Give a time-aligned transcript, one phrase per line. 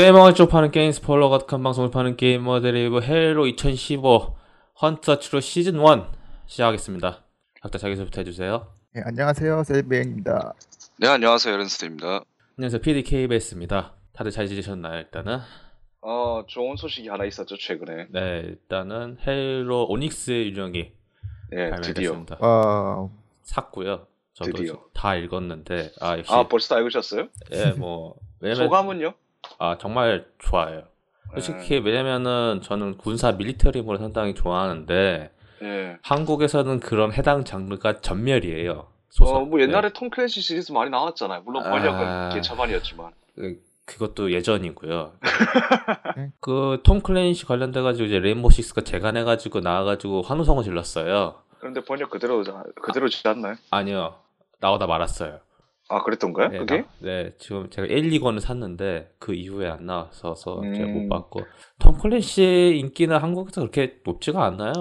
[0.00, 4.34] 게이머가 쪽 파는 게임 스포일러 가득한 방송을 파는 게이머들의 일부 헤일로 2015
[4.80, 6.04] Hunt the Truth 시즌 1
[6.46, 7.22] 시작하겠습니다.
[7.60, 8.66] 각자 자기소개부터 해주세요.
[8.94, 9.62] 네, 안녕하세요.
[9.62, 10.54] 셀비행입니다.
[11.00, 12.24] 네 안녕하세요 렌스트입니다.
[12.56, 12.80] 안녕하세요.
[12.80, 13.92] PDKBS입니다.
[14.14, 15.00] 다들 잘 지내셨나요?
[15.00, 15.40] 일단은
[16.00, 18.06] 어 좋은 소식이 하나 있었죠 최근에.
[18.08, 20.92] 네 일단은 헤일로 오닉스 유령이
[21.50, 22.12] 네 드디어.
[22.12, 22.38] 발매됐습니다.
[22.40, 23.10] 와,
[23.42, 24.06] 샀고요.
[24.32, 24.80] 저도 드디어.
[24.94, 27.28] 다 읽었는데 아 역시 아 벌써 다 읽으셨어요?
[27.52, 29.12] 예뭐 왜냐면 소감은요?
[29.60, 30.82] 아 정말 좋아요.
[31.32, 35.30] 솔직히 왜냐면은 저는 군사 밀리터리물을 상당히 좋아하는데
[35.62, 35.98] 예.
[36.02, 38.88] 한국에서는 그런 해당 장르가 전멸이에요.
[39.10, 39.36] 소설.
[39.36, 41.42] 어 뭐 옛날에 톰 클랜시 시리즈 많이 나왔잖아요.
[41.44, 42.28] 물론 번역은 아.
[42.32, 43.12] 개차반이었지만.
[43.36, 43.54] 네.
[43.84, 45.12] 그것도 예전이고요.
[46.16, 46.30] 네.
[46.40, 51.34] 그톰 클랜시 관련돼 가지고 이제 레인보우 식스가 재간해 가지고 나와 가지고 환호성을 질렀어요.
[51.58, 52.42] 그런데 번역 그대로
[52.80, 53.56] 그대로지 않나요?
[53.70, 54.14] 아니요.
[54.60, 55.40] 나오다 말았어요.
[55.92, 56.48] 아 그랬던가요?
[56.50, 56.76] 네, 그게?
[56.78, 60.94] 나- 네, 지금 제가 1, 2권을 샀는데 그 이후에 안 나와서 제가 음.
[60.94, 61.40] 못 봤고
[61.80, 64.72] 톰 클랜시 인기는 한국에서 그렇게 높지가 않아요.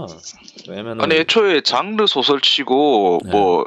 [0.69, 3.31] 왜냐면은 아니 애초에 장르 소설치고 네.
[3.31, 3.66] 뭐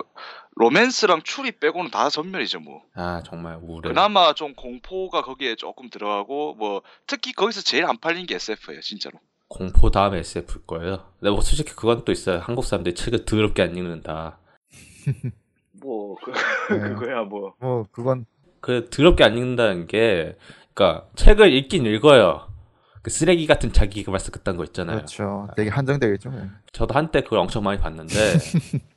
[0.55, 2.83] 로맨스랑 추리 빼고는 다 전멸이죠 뭐.
[2.95, 3.89] 아 정말 우울해.
[3.89, 9.19] 그나마 좀 공포가 거기에 조금 들어가고 뭐 특히 거기서 제일 안 팔린 게 SF예요 진짜로.
[9.49, 11.05] 공포 다음에 SF일 거예요.
[11.19, 12.39] 근데 뭐 솔직히 그건 또 있어요.
[12.39, 14.39] 한국 사람들이 책을 더럽게 안 읽는다.
[15.83, 16.31] 뭐 그,
[16.73, 16.81] 네.
[16.95, 17.55] 그거야 뭐.
[17.59, 18.27] 뭐 그건
[18.61, 20.37] 그 더럽게 안 읽는다는 게,
[20.75, 22.49] 그러니까 책을 읽긴 읽어요.
[23.03, 24.99] 그 쓰레기 같은 자기 개발서 그딴 거 있잖아요.
[24.99, 25.49] 그렇죠.
[25.57, 26.31] 되게 한정되겠죠.
[26.31, 26.43] 뭐.
[26.73, 28.15] 저도 한때 그걸 엄청 많이 봤는데,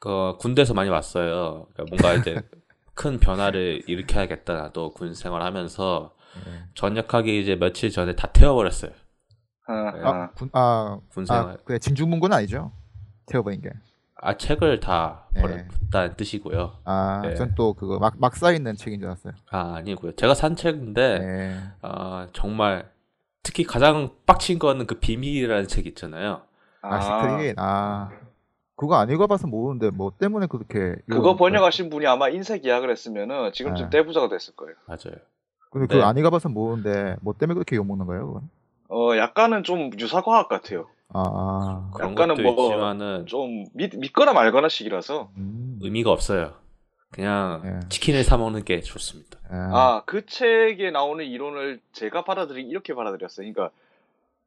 [0.00, 1.68] 그 군대에서 많이 봤어요.
[1.72, 2.42] 그러니까 뭔가 이제
[2.94, 6.14] 큰 변화를 일으켜야겠다 나도 군 생활하면서
[6.44, 6.64] 네.
[6.74, 8.90] 전역하기 이제 며칠 전에 다 태워버렸어요.
[9.68, 10.00] 아, 네.
[10.02, 10.08] 아.
[10.08, 11.54] 아, 군, 아, 군 생활.
[11.54, 12.72] 아, 그래 진중문군 아니죠?
[13.26, 13.70] 태워버린 게.
[14.24, 15.42] 아 책을 다 네.
[15.42, 16.78] 버렸다는 뜻이고요.
[16.84, 17.34] 아, 네.
[17.34, 19.32] 전또 그거 막, 막 쌓여있는 책인 줄 알았어요.
[19.50, 20.12] 아 아니고요.
[20.12, 21.18] 제가 산 책인데.
[21.18, 21.58] 네.
[21.82, 22.88] 아 정말
[23.42, 26.42] 특히 가장 빡친 거는 그 비밀이라는 책 있잖아요.
[26.82, 27.56] 아, 시크릿.
[27.58, 28.10] 아,
[28.76, 30.94] 그거 안 읽어봐서 모르는데 뭐 때문에 그렇게.
[31.10, 33.98] 그거 번역하신 분이 아마 인쇄 계약을 했으면은 지금쯤 네.
[33.98, 34.76] 떼부자가 됐을 거예요.
[34.86, 35.18] 맞아요.
[35.70, 35.94] 근데 네.
[35.94, 38.50] 그거 안 읽어봐서 모르는데 뭐 때문에 그렇게 욕먹는 거예요, 그건?
[38.88, 40.86] 어, 약간은 좀 유사과학 같아요.
[41.14, 45.30] 아, 그런 약간은 것도 뭐 있지만은 좀 믿, 믿거나 말거나 식이라서.
[45.36, 45.78] 음.
[45.82, 46.54] 의미가 없어요.
[47.10, 47.88] 그냥 예.
[47.88, 49.38] 치킨을 사 먹는 게 좋습니다.
[49.50, 53.52] 아, 아, 그 책에 나오는 이론을 제가 받아들이기 이렇게 받아들였어요.
[53.52, 53.74] 그러니까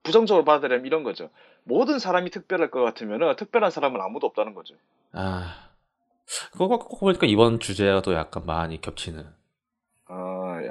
[0.01, 1.29] 부정적으로 받아들이면 이런 거죠.
[1.63, 4.75] 모든 사람이 특별할 것 같으면은 특별한 사람은 아무도 없다는 거죠.
[5.11, 5.69] 아
[6.51, 9.25] 그거 꼭 보니까 이번 주제가 또 약간 많이 겹치는,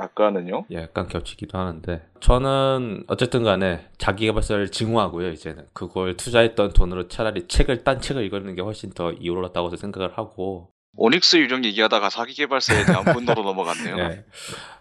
[0.05, 0.67] 아, 약간은요.
[0.73, 5.31] 예, 약간 겹치기도 하는데 저는 어쨌든 간에 자기개발서를 증오하고요.
[5.31, 10.71] 이제는 그걸 투자했던 돈으로 차라리 책을 딴 책을 읽는 게 훨씬 더 이로웠다고 생각을 하고
[10.97, 13.99] 오닉스 유령 얘기하다가 사기 개발사에 대한 분노로 넘어갔네요.
[13.99, 14.25] 예.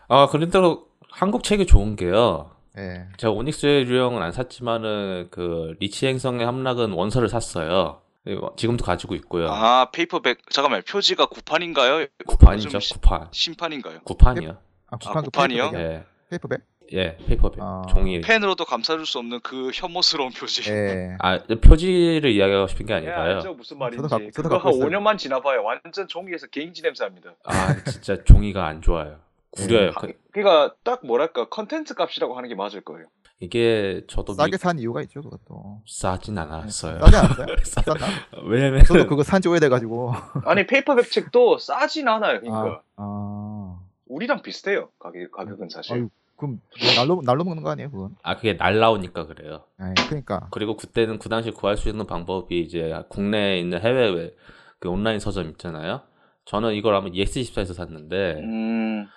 [0.07, 2.51] 아 그런데도 한국 책이 좋은 게요.
[2.78, 3.07] 예.
[3.17, 8.01] 제가 오닉스 유형은 안 샀지만은 그 리치 행성의 함락은 원서를 샀어요.
[8.25, 9.50] 이거 지금도 가지고 있고요.
[9.50, 10.50] 아, 페이퍼백.
[10.50, 12.06] 잠깐만, 표지가 구판인가요?
[12.25, 13.27] 구판이죠, 구판.
[13.31, 14.00] 신판인가요?
[14.06, 14.57] 구판이요.
[14.94, 15.72] 아, 구판 그 구판이요?
[15.75, 16.62] 예, 페이퍼백?
[16.94, 17.81] 예, 페이퍼백 아.
[17.90, 18.22] 종이.
[18.22, 20.69] 펜으로도 감싸줄 수 없는 그 혐오스러운 표지.
[20.69, 21.16] 예.
[21.19, 23.36] 아 표지를 이야기하고 싶은 게 예, 아닌가요?
[23.38, 23.98] 알죠 무슨 말인지.
[24.04, 24.90] 저도 갖고- 저도 그거 한 있어요.
[24.90, 25.63] 5년만 지나봐요.
[25.63, 27.31] 완전 종이에서 개인지 냄새납니다.
[27.45, 29.18] 아 진짜 종이가 안 좋아요.
[29.51, 29.90] 구려요.
[29.92, 33.07] 하- 그- 그러니까 딱 뭐랄까 컨텐츠 값이라고 하는 게 맞을 거예요.
[33.40, 34.57] 이게 저도 싸게 미...
[34.57, 35.81] 산 이유가 있죠, 그것도.
[35.88, 37.00] 싸진 않았어요.
[37.00, 37.45] 싸지 않았어요?
[37.66, 38.07] 쌌나?
[38.45, 40.13] 왜냐면 저도 그거 산지 오래돼가지고.
[40.45, 42.40] 아니 페이퍼백 책도 싸진 않아요.
[42.40, 43.80] 그러니까 아, 아.
[44.13, 44.89] 우리랑 비슷해요.
[45.00, 45.94] 가격 가격은 사실.
[45.95, 46.60] 아유, 그럼
[46.98, 48.15] 날로, 날로 먹는 거 아니에요, 그건?
[48.21, 49.65] 아 그게 날라오니까 그래요.
[49.81, 50.48] 예, 그러니까.
[50.51, 54.33] 그리고 그때는 그 당시 구할 수 있는 방법이 이제 국내에 있는 해외
[54.80, 56.01] 그 온라인 서점 있잖아요.
[56.45, 59.07] 저는 이걸 아마 YES24에서 샀는데 음,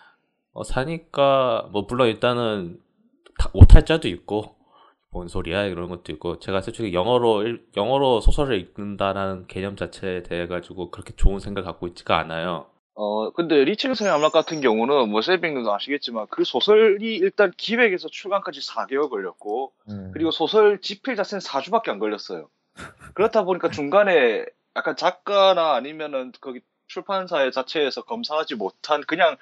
[0.53, 2.79] 어, 사니까 뭐 물론 일단은
[3.39, 4.55] 다- 오탈자도 있고
[5.11, 10.47] 뭔 소리야 이런 것도 있고 제가 솔직히 영어로 일- 영어로 소설을 읽는다라는 개념 자체에 대해
[10.47, 12.67] 가지고 그렇게 좋은 생각 갖고 있지가 않아요.
[12.99, 19.11] 어 근데 리칭성의 암락 같은 경우는 뭐 세빙도 아시겠지만 그 소설이 일단 기획에서 출간까지 4개월
[19.11, 20.11] 걸렸고 예.
[20.15, 22.49] 그리고 소설 집필 자체는 4주밖에 안 걸렸어요.
[23.15, 24.47] 그렇다 보니까 중간에
[24.77, 29.37] 약간 작가나 아니면은 거기 출판사의 자체에서 검사하지 못한 그냥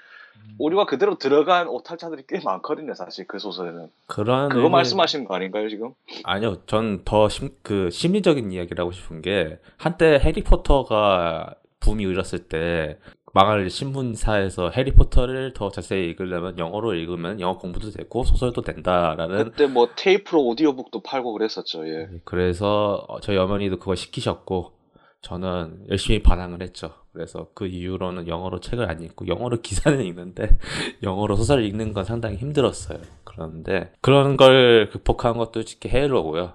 [0.58, 3.88] 오류가 그대로 들어간 오탈자들이 꽤 많거든요, 사실 그 소설에는.
[4.08, 5.92] 그런 그거 의미- 말씀하시는 거 아닌가요, 지금?
[6.24, 7.28] 아니요, 전 더
[7.62, 12.98] 그 심리적인 이야기를 하고 싶은 게 한때 해리포터가 붐이 일었을 때
[13.34, 19.88] 망할 신문사에서 해리포터를 더 자세히 읽으려면 영어로 읽으면 영어 공부도 되고 소설도 된다라는 그때 뭐
[19.96, 22.08] 테이프로 오디오북도 팔고 그랬었죠, 예.
[22.24, 24.72] 그래서 어, 저희 어머니도 그걸 시키셨고
[25.20, 26.92] 저는 열심히 반항을 했죠.
[27.12, 30.58] 그래서 그 이후로는 영어로 책을 안 읽고 영어로 기사는 읽는데
[31.02, 32.98] 영어로 소설을 읽는 건 상당히 힘들었어요.
[33.24, 36.52] 그런데 그런 걸 극복한 것도 솔직히 헤일로고요.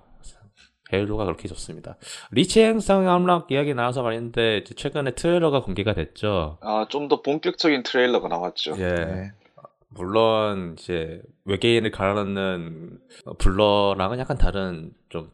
[0.92, 1.98] 헤일로가 그렇게 좋습니다.
[2.32, 6.58] 리치 행성 함락 이야기 나와서 말인데 최근에 트레일러가 공개가 됐죠.
[6.62, 8.76] 아, 좀 더 본격적인 트레일러가 나왔죠.
[8.80, 8.88] 예.
[8.88, 9.32] 네.
[9.90, 15.32] 물론 이제 외계인을 갈아넣는 어, 블러랑은 약간 다른 좀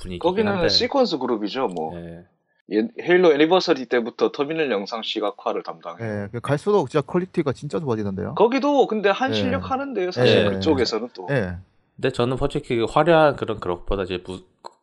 [0.00, 0.66] 분위기긴 거기는 한데.
[0.66, 1.68] 시퀀스 그룹이죠.
[1.68, 2.24] 뭐 예.
[2.72, 6.02] 예- 헤일로 Anniversary 때부터 터미널 영상 시각화를 담당해.
[6.02, 8.34] 예, 그 갈수록 진짜 quality가 진짜 좋아지던데요.
[8.34, 9.36] 거기도 근데 한 네.
[9.36, 10.10] 실력 하는데요.
[10.10, 10.50] 사실 네.
[10.50, 11.28] 그쪽에서는 또.
[11.30, 11.56] 예.
[11.96, 14.40] 근데 저는 솔직히 그 화려한 그런 그룹보다 이제 무-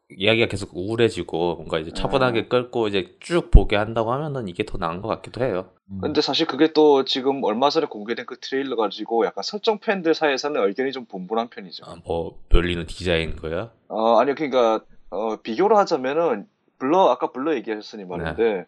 [0.10, 5.02] 이야기가 계속 우울해지고 뭔가 이제 차분하게 끌고 이제 쭉 보게 한다고 하면은 이게 더 나은
[5.02, 5.70] 것 같기도 해요.
[5.92, 6.00] 음.
[6.02, 10.68] 근데 사실 그게 또 지금 얼마 전에 공개된 그 트레일러 가지고 약간 설정 팬들 사이에서는
[10.68, 11.86] 의견이 좀 분분한 편이죠.
[11.86, 13.72] 아, 뭐 별리는 디자인 거야?
[13.88, 16.48] 어, 아니요, 그러니까, 어, 비교를 하자면은,
[16.80, 18.66] 블러, 아까 블러 얘기하셨으니 말인데, 네.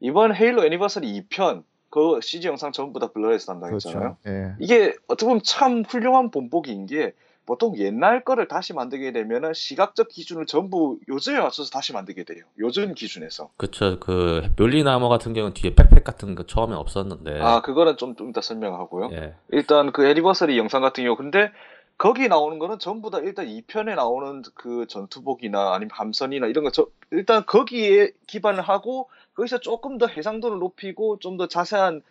[0.00, 3.98] 이번 헤일로 애니버서리 2편, 그 CG 영상 전부 다 블러에서 담당했잖아요.
[4.00, 4.16] 그렇죠.
[4.26, 4.54] 예.
[4.58, 7.12] 이게 어떻게 보면 참 훌륭한 본보기인 게,
[7.46, 12.44] 보통 옛날 거를 다시 만들게 되면은 시각적 기준을 전부 요즘에 맞춰서 다시 만들게 돼요.
[12.58, 13.50] 요즘 기준에서.
[13.56, 13.98] 그쵸.
[14.00, 17.40] 그 멸리나무 같은 경우는 뒤에 백팩 같은 거 처음에 없었는데.
[17.40, 19.10] 아, 그거는 좀, 좀 이따 설명하고요.
[19.12, 19.34] 예.
[19.50, 21.50] 일단 그 애니버서리 영상 같은 경우 근데
[21.98, 26.86] 거기 나오는 거는 전부 다 일단 2편에 나오는 그 전투복이나 아니면 함선이나 이런 거 저,
[27.10, 32.02] 일단 거기에 기반을 하고 거기서 조금 더 해상도를 높이고 좀 더 자세한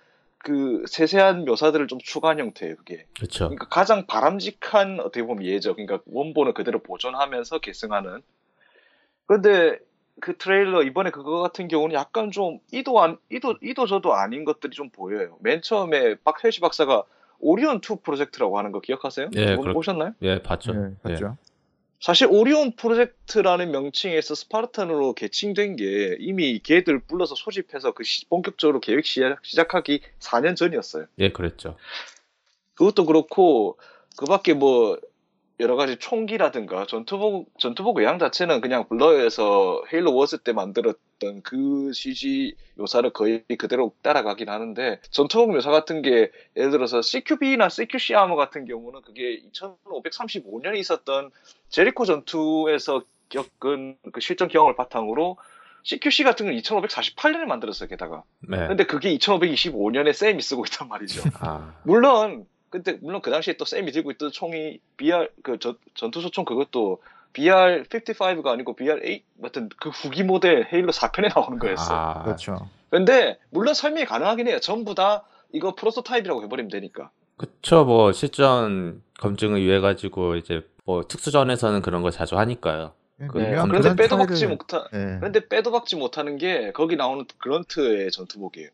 [0.44, 3.46] 그 세세한 묘사들을 좀 추가한 형태예요 그게 그쵸.
[3.46, 8.22] 그러니까 가장 바람직한 어떻게 보면 예죠 그러니까 원본을 그대로 보존하면서 계승하는
[9.28, 9.78] 그런데
[10.20, 14.72] 그 트레일러 이번에 그거 같은 경우는 약간 좀 이도 안 이도 이도 저도 아닌 것들이
[14.72, 17.04] 좀 보여요 맨 처음에 핼시 박사가
[17.40, 19.30] 오리온 2 프로젝트라고 하는 거 기억하세요?
[19.34, 20.14] 예, 보- 그렇- 보셨나요?
[20.22, 20.74] 예, 봤죠.
[20.76, 21.38] 예, 맞죠.
[22.02, 29.06] 사실 오리온 프로젝트라는 명칭에서 스파르탄으로 개칭된 게 이미 걔들 불러서 소집해서 그 시- 본격적으로 계획
[29.06, 31.06] 시작, 시작하기 4년 전이었어요.
[31.20, 31.78] 예, 그랬죠.
[32.74, 33.78] 그것도 그렇고
[34.18, 34.98] 그 밖에 뭐
[35.60, 42.56] 여러 가지 총기라든가 전투복 전투복 외양 자체는 그냥 블러에서 헤일로 워즈 때 만들었던 그 CG
[42.76, 48.66] 묘사를 거의 그대로 따라가긴 하는데 전투복 묘사 같은 게 예를 들어서 CQB나 CQC 아머 같은
[48.66, 51.32] 경우는 그게 2535년에 있었던
[51.70, 55.38] 제리코 전투에서 겪은 그 실전 경험을 바탕으로
[55.84, 58.24] CQC 같은 건 2548년에 만들었어요 게다가.
[58.40, 58.68] 네.
[58.68, 61.24] 근데 그게 2525년에 쌤이 쓰고 있단 말이죠.
[61.40, 66.46] 아, 물론 근데 물론 그 당시에 또 쌤이 들고 있던 총이 BR 그 전, 전투소총
[66.46, 67.02] 그것도
[67.34, 71.94] BR 55가 아니고 BR 8 같은 그 후기 모델 헤일로 4편에 나오는 거였어.
[71.94, 72.70] 요 아, 그렇죠.
[72.90, 74.60] 근데 물론 설명이 가능하긴 해요.
[74.60, 75.24] 전부 다
[75.54, 77.12] 이거 프로토타입이라고 해버리면 되니까.
[77.38, 77.84] 그쵸.
[77.84, 82.94] 뭐 실전 검증을 위해 가지고 이제 뭐 특수전에서는 그런 걸 자주 하니까요.
[83.22, 85.18] 예, 그- 미묘한 그런데 그런 빼도 박지 차이를- 못한 예.
[85.20, 88.70] 그런데 빼도 박지 못하는 게 거기 나오는 그런트의 전투복이에요.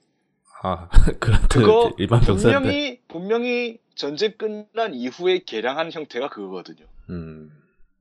[0.64, 0.90] 아,
[1.20, 2.52] 그렇듯 그거 일반 병사인데.
[2.60, 6.86] 분명히 분명히 전쟁 끝난 이후에 개량한 형태가 그거거든요.
[7.10, 7.52] 음.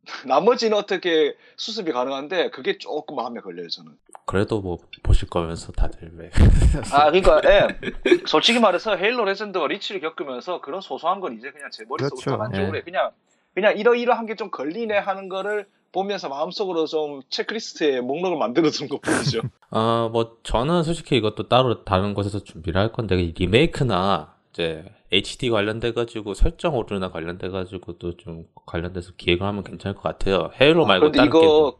[0.25, 3.93] 나머지는 어떻게 수습이 가능한데 그게 조금 마음에 걸려요 저는.
[4.25, 6.31] 그래도 뭐 보실 거면서 다들 왜.
[6.93, 7.69] 아, 그러니까, 예.
[8.27, 12.31] 솔직히 말해서 헤일로 레전드가 리치를 겪으면서 그런 소소한 건 이제 그냥 제 머릿속으로 그렇죠.
[12.31, 12.79] 다 만족을 예.
[12.79, 12.83] 해.
[12.83, 13.11] 그냥,
[13.55, 19.01] 그냥 이러이러한 게 좀 걸리네 하는 거를 보면서 마음속으로 좀 체크리스트에 목록을 만들어 두는 것
[19.01, 19.41] 뿐이죠.
[19.71, 24.83] 어, 뭐 저는 솔직히 이것도 따로 다른 곳에서 준비를 할 건데 이 리메이크나 이제
[25.13, 30.51] HD 관련돼 가지고 설정 오류나 관련돼 가지고 또 좀 관련돼서 기획을 하면 괜찮을 것 같아요.
[30.59, 31.79] 헤일로 말고 그런데 다른 이거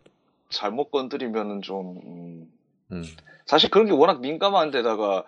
[0.51, 2.53] 잘못 건드리면은 좀, 음.
[2.93, 3.03] 음.
[3.47, 5.25] 사실 그런 게 워낙 민감한 데다가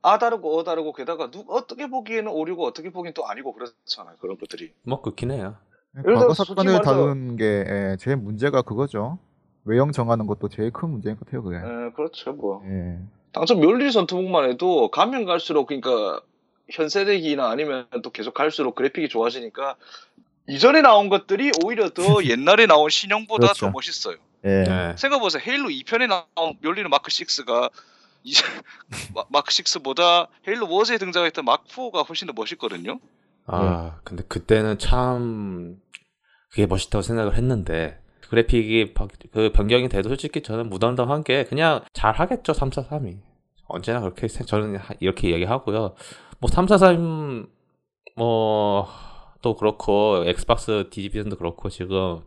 [0.00, 4.16] 아 다르고 어 다르고 게다가 누, 어떻게 보기에는 오류고 어떻게 보기엔 또 아니고 그렇잖아요.
[4.18, 4.72] 그런 것들이.
[4.82, 5.56] 뭐 그렇긴 해요.
[5.98, 9.18] 예를 과거 사건을 다루는 게 예, 제일 문제가 그거죠.
[9.64, 11.56] 외형 정하는 것도 제일 큰 문제인 것 같아요, 그게.
[11.56, 12.62] 예, 그렇죠, 뭐.
[12.66, 12.98] 예.
[13.32, 16.20] 당초 멸리 전투복만 해도 가면 갈수록 그러니까
[16.72, 19.76] 현 세대기나 아니면 또 계속 갈수록 그래픽이 좋아지니까
[20.48, 23.66] 이전에 나온 것들이 오히려 더 옛날에 나온 신형보다 그렇죠.
[23.66, 24.16] 더 멋있어요.
[24.44, 24.62] 예.
[24.62, 24.94] 네.
[24.96, 25.42] 생각해보세요.
[25.46, 27.70] 헤일로 2편에 나온 멸리는 마크 6가
[28.22, 28.42] 이제
[29.14, 33.00] 마- 마크 6보다 헤일로 워즈에 등장했던 마크 4가 훨씬 더 멋있거든요.
[33.46, 35.76] 아, 근데 그때는 참
[36.50, 42.12] 그게 멋있다고 생각을 했는데 그래픽이 바- 그 변경이 돼도 솔직히 저는 무덤덤한 게 그냥 잘
[42.14, 43.18] 하겠죠 343이
[43.68, 45.94] 언제나 그렇게 생- 저는 하- 이렇게 얘기하고요
[46.40, 47.46] 뭐 343
[48.16, 48.86] 뭐
[49.42, 52.20] 또 그렇고 엑스박스 division도 그렇고 지금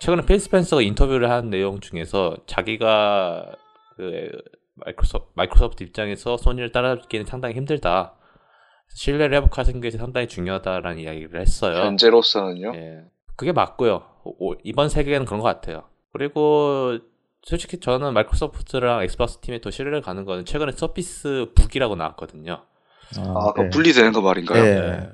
[0.00, 3.52] 최근에 필 스펜서가 인터뷰를 한 내용 중에서 자기가
[3.96, 4.30] 그
[4.74, 8.14] 마이크로소프트, 마이크로소프트 입장에서 소니를 따라잡기는 상당히 힘들다
[8.96, 11.76] 신뢰를 회복하는 게 상당히 중요하다라는 이야기를 했어요.
[11.84, 12.72] 현재로서는요.
[12.74, 13.04] 예.
[13.36, 14.02] 그게 맞고요.
[14.24, 15.84] 오- 이번 세대에는 그런 것 같아요.
[16.12, 16.98] 그리고
[17.42, 22.64] 솔직히 저는 마이크로소프트랑 엑스박스 팀에 더 신뢰를 가는 거는 최근에 서피스 북이라고 나왔거든요.
[23.18, 23.70] 아, 그 네.
[23.70, 24.64] 분리되는 거 말인가요?
[24.64, 24.74] 예.
[24.74, 25.10] 네.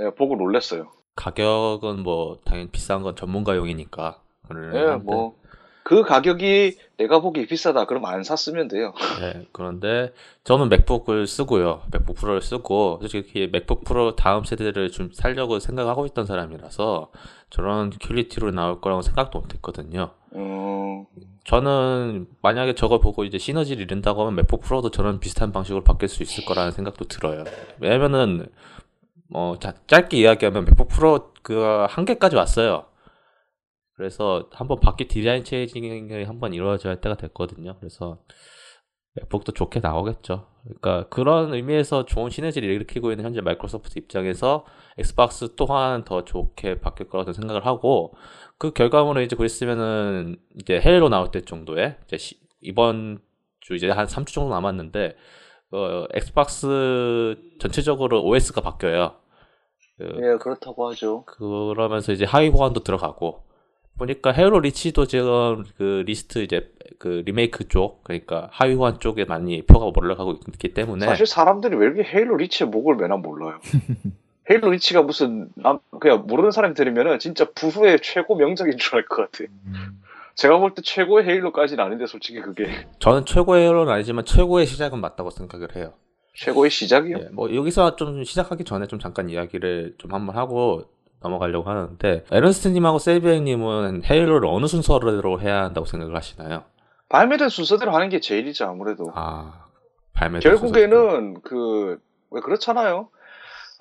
[0.00, 0.90] 예, 보고 놀랐어요.
[1.16, 4.20] 가격은 뭐 당연히 비싼 건 전문가용이니까.
[4.50, 5.36] 예, 한데, 뭐
[5.82, 8.92] 그 가격이 내가 보기 비싸다 그러면 안 샀으면 돼요.
[9.20, 10.12] 네, 그런데
[10.44, 11.82] 저는 맥북을 쓰고요.
[11.90, 17.10] 맥북 프로를 쓰고 솔직히 맥북 프로 다음 세대를 좀 살려고 생각하고 있던 사람이라서
[17.48, 20.10] 저런 퀄리티로 나올 거라고 생각도 못했거든요.
[20.36, 21.06] 음,
[21.44, 26.22] 저는 만약에 저걸 보고 이제 시너지를 일으킨다고 하면 맥북 프로도 저런 비슷한 방식으로 바뀔 수
[26.22, 27.44] 있을 거라는 생각도 들어요.
[27.80, 28.46] 왜냐면은
[29.28, 32.84] 뭐 자- 짧게 이야기하면 맥북 프로 그 한계까지 왔어요.
[34.00, 37.76] 그래서 한번 바퀴 디자인 changing이 한번 이루어져야 할 때가 됐거든요.
[37.80, 38.16] 그래서
[39.12, 40.46] 맥북도 좋게 나오겠죠.
[40.62, 44.64] 그러니까 그런 의미에서 좋은 시너지를 일으키고 있는 현재 마이크로소프트 입장에서
[44.96, 48.14] 엑스박스 또한 더 좋게 바뀔 거라고 생각을 하고
[48.56, 53.20] 그 결과물을 이제 곧 있으면은 이제 해외로 나올 때 정도에 이제 시- 이번
[53.60, 55.14] 주 이제 한 3주 정도 남았는데
[55.72, 59.16] 어, 엑스박스 전체적으로 OS가 바뀌어요.
[59.98, 61.26] 그, 예, 그렇다고 하죠.
[61.26, 63.49] 그러면서 이제 하위 호환도 들어가고
[64.00, 69.62] 보니까 헤일로 리치도 지금 그 리스트 이제 그 리메이크 쪽 그러니까 하위 보안 쪽에 많이
[69.62, 73.60] 표가 올라가고 있기 때문에 사실 사람들이 왜 이렇게 헤일로 리치의 목을 매나 몰라요.
[74.50, 79.30] 헤일로 리치가 무슨 남, 그냥 모르는 사람이 들으면은 진짜 부후의 최고 명작인 줄 알 것
[79.30, 79.44] 같아.
[79.66, 80.02] 음.
[80.34, 82.66] 제가 볼 때 최고의 헤일로까지는 아닌데 솔직히 그게
[82.98, 85.92] 저는 최고의 헤로는 아니지만 최고의 시작은 맞다고 생각을 해요.
[86.34, 87.16] 최고의 시작이요.
[87.18, 90.84] 예, 뭐 여기서 좀 시작하기 전에 좀 잠깐 이야기를 좀 한번 하고
[91.22, 96.64] 넘어가려고 하는데 에런스트님하고 세이비앵님은 헤일로를 어느 순서로 해야 한다고 생각을 하시나요?
[97.08, 99.10] 발매된 순서대로 하는 게 제일이지 아무래도.
[99.14, 99.64] 아
[100.14, 101.98] 발매 결국에는 그
[102.30, 103.08] 왜 그렇잖아요.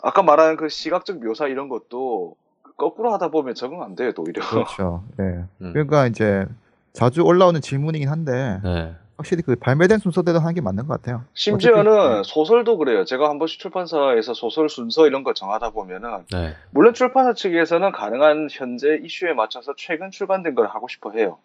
[0.01, 2.35] 아까 말한 그 시각적 묘사 이런 것도
[2.77, 4.41] 거꾸로 하다 보면 적응 안 돼요, 또 오히려.
[4.47, 5.03] 그렇죠.
[5.19, 5.23] 예.
[5.61, 5.73] 음.
[5.73, 6.45] 그러니까 이제
[6.93, 8.95] 자주 올라오는 질문이긴 한데 네.
[9.19, 11.25] 확실히 그 발매된 순서대로 하는 게 맞는 것 같아요.
[11.33, 13.03] 심지어는 어차피- 소설도 그래요.
[13.03, 16.55] 제가 한 번씩 출판사에서 소설 순서 이런 거 정하다 보면은 네.
[16.71, 21.37] 물론 출판사 측에서는 가능한 현재 이슈에 맞춰서 최근 출간된 걸 하고 싶어 해요.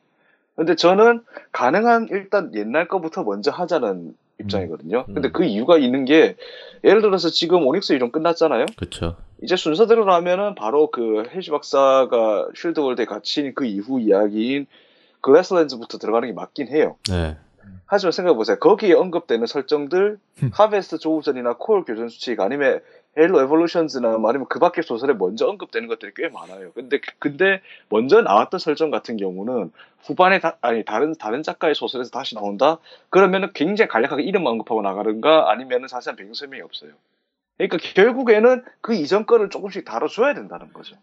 [0.54, 5.04] 근데 저는 가능한 일단 옛날 거부터 먼저 하자는 입장이거든요.
[5.08, 5.14] 음.
[5.14, 6.36] 근데 그 이유가 있는 게
[6.84, 8.66] 예를 들어서 지금 오닉스의 유령 끝났잖아요.
[8.76, 9.16] 그렇죠.
[9.42, 14.66] 이제 순서대로 라면은 바로 그 핼시 박사가 Shield World에 갇힌 그 이후 이야기인
[15.22, 16.96] Glasslands부터 들어가는 게 맞긴 해요.
[17.10, 17.36] 네.
[17.94, 18.58] 하지만 생각해보세요.
[18.58, 20.18] 거기에 언급되는 설정들,
[20.52, 22.80] 하베스트 조우전이나 콜 교전 수칙, 아니면
[23.16, 26.72] 헤일로 Evolutions나 뭐 아니면 그 밖의 소설에 먼저 언급되는 것들이 꽤 많아요.
[26.72, 29.70] 근데, 근데 먼저 나왔던 설정 같은 경우는
[30.02, 32.78] 후반에, 다, 아니, 다른, 다른 작가의 소설에서 다시 나온다?
[33.10, 35.50] 그러면은 굉장히 간략하게 이름만 언급하고 나가는가?
[35.50, 36.90] 아니면은 자세한 배경 설명이 없어요.
[37.56, 40.96] 그러니까 결국에는 그 이전 거를 조금씩 다뤄줘야 된다는 거죠.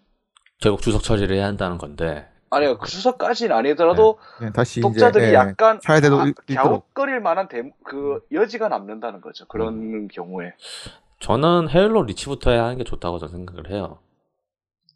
[0.59, 2.27] 결국 주석 처리를 해야 한다는 건데.
[2.51, 7.63] 아니요, 그 수석까지는 아니더라도 예, 다시 독자들이 이제 예, 약간 차례대로 아, 갸웃거릴 만한 대,
[7.85, 9.47] 그 여지가 남는다는 거죠.
[9.47, 10.53] 그런 경우에.
[11.21, 13.99] 저는 헤일로 리치부터 해야 하는 게 좋다고 저는 생각을 해요.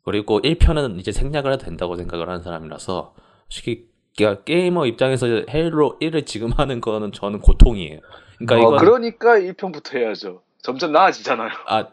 [0.04, 3.16] 그리고 1편은 이제 생략을 해도 된다고 생각을 하는 사람이라서
[3.48, 8.02] 솔직히 게- 게이머 입장에서 헤일로 1을 지금 하는 거는 저는 고통이에요.
[8.38, 10.42] 그러니까 어, 이건 그러니까 1편부터 해야죠.
[10.62, 11.50] 점점 나아지잖아요.
[11.68, 11.88] 아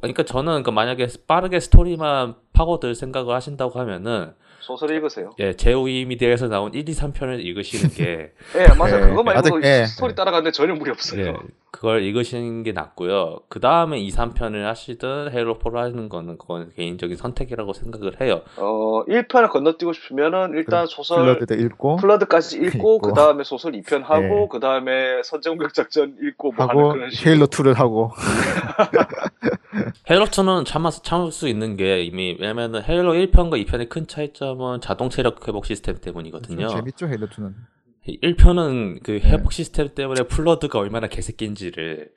[0.00, 4.34] 그러니까 저는 그러니까 만약에 빠르게 스토리만 파고들 생각을 하신다고 하면은
[4.64, 5.30] 소설 읽으세요.
[5.40, 9.04] 예, 제우미디어에서 나온 1, 2, 3편을 읽으시는 게 예, 맞아요.
[9.04, 9.84] 예, 그거 말고 아직, 예.
[9.84, 11.26] 스토리 따라가는데 전혀 무리 없어요.
[11.26, 11.34] 예,
[11.70, 13.40] 그걸 읽으시는 게 낫고요.
[13.48, 18.42] 그 다음에 2, 3편을 하시든 헤일로 4를 하는 거는 그건 개인적인 선택이라고 생각을 해요.
[18.56, 22.98] 어, 1편을 건너뛰고 싶으면은 일단 소설 플러드도 읽고 플러드까지 읽고 읽고.
[23.00, 24.48] 그 다음에 소설 2편 하고 예.
[24.50, 27.30] 그 다음에 선제공격 작전 읽고 뭐 하는 하고 그런 식으로.
[27.30, 28.12] 헤일로 2를 하고
[30.10, 35.10] 헤일로 2는 참아, 참을 수 있는 게 이미 왜냐면은 헤일로 1편과 2편의 큰 차이점은 자동
[35.10, 36.68] 체력 회복 시스템 때문이거든요.
[36.68, 37.54] 재밌죠 헤일로 2는
[38.06, 39.30] 1편은 그 네.
[39.30, 42.10] 회복 시스템 때문에 플러드가 얼마나 개새끼인지를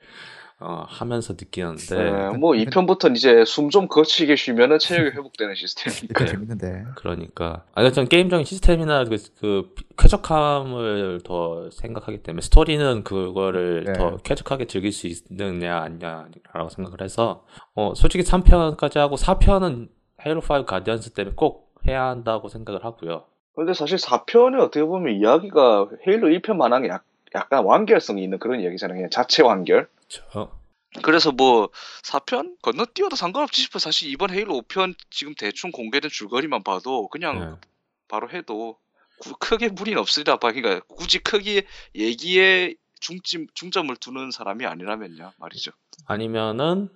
[0.60, 6.24] 어, 하면서 느끼는데 네, 뭐 2편부터는 이제 숨 좀 거치게 쉬면은 체력이 회복되는 시스템이니까.
[6.24, 6.30] 네.
[6.30, 13.92] 재밌는데 그러니까 아니 전 게임적인 시스템이나 그, 그 쾌적함을 더 생각하기 때문에 스토리는 그거를 네.
[13.92, 19.88] 더 쾌적하게 즐길 수 있느냐 아니냐라고 생각을 해서 어 솔직히 3편까지 하고 4편은
[20.26, 23.24] 헤일로 5 가디언스 때문에 꼭 해야 한다고 생각을 하고요.
[23.54, 28.96] 근데 사실 4편이 어떻게 보면 이야기가 헤일로 1편만한 게 약, 약간 완결성이 있는 그런 이야기잖아요.
[28.96, 29.88] 그냥 자체 완결.
[30.08, 30.58] 그렇죠.
[31.02, 31.68] 그래서 뭐
[32.02, 37.68] 4편 건너뛰어도 상관없지 싶어 사실 이번 헤일로 5편 지금 대충 공개된 줄거리만 봐도 그냥 네.
[38.08, 38.78] 바로 해도
[39.20, 40.52] 구- 크게 무리는 없으리라 봐.
[40.52, 45.72] 그러니까 굳이 크게 얘기에 중점 중점을 두는 사람이 아니라면요 말이죠.
[46.06, 46.88] 아니면은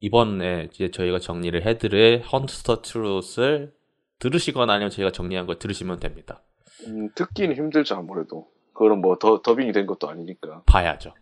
[0.00, 3.72] 이번에 이제 저희가 정리를 해드릴 헌스터 트롯을
[4.18, 6.42] 들으시거나 아니면 저희가 정리한 걸 들으시면 됩니다.
[6.86, 8.48] 음, 듣기는 힘들죠 아무래도.
[8.72, 10.62] 그거는 뭐 더, 더빙이 된 것도 아니니까.
[10.66, 11.14] 봐야죠.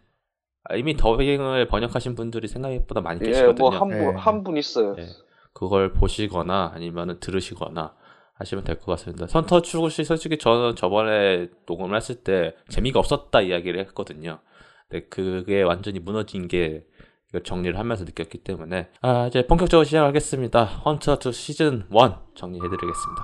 [0.65, 3.71] 아, 이미 더빙을 번역하신 분들이 생각보다 많이 예, 계시거든요.
[3.71, 4.07] 뭐한 분 예.
[4.17, 4.95] 한분 있어요.
[4.99, 5.07] 예.
[5.53, 7.95] 그걸 보시거나 아니면 들으시거나
[8.35, 9.27] 하시면 될 것 같습니다.
[9.27, 14.39] 선터 출구시 솔직히 저는 저번에 녹음을 했을 때 재미가 없었다 이야기를 했거든요.
[14.89, 16.85] 근데 그게 완전히 무너진 게
[17.29, 20.65] 이거 정리를 하면서 느꼈기 때문에 아 이제 본격적으로 시작하겠습니다.
[20.65, 23.23] 헌터 2 시즌 1 정리해드리겠습니다.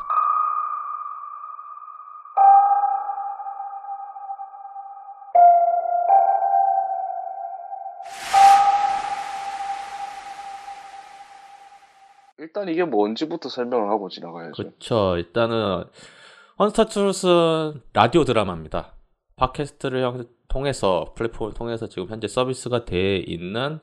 [12.57, 14.53] 일단 이게 뭔지부터 설명을 하고 지나가야죠.
[14.55, 15.17] 그렇죠.
[15.19, 15.85] 일단은
[16.59, 18.95] Hunt the Truth는 라디오 드라마입니다.
[19.37, 23.79] 팟캐스트를 형- 통해서 플랫폼을 통해서 지금 현재 서비스가 돼 있는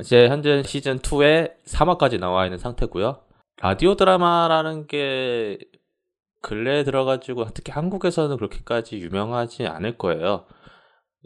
[0.00, 3.20] 이제 현재 시즌 2에 3화까지 나와 있는 상태고요.
[3.60, 5.58] 라디오 드라마라는 게
[6.40, 10.46] 근래에 들어가지고 특히 한국에서는 그렇게까지 유명하지 않을 거예요.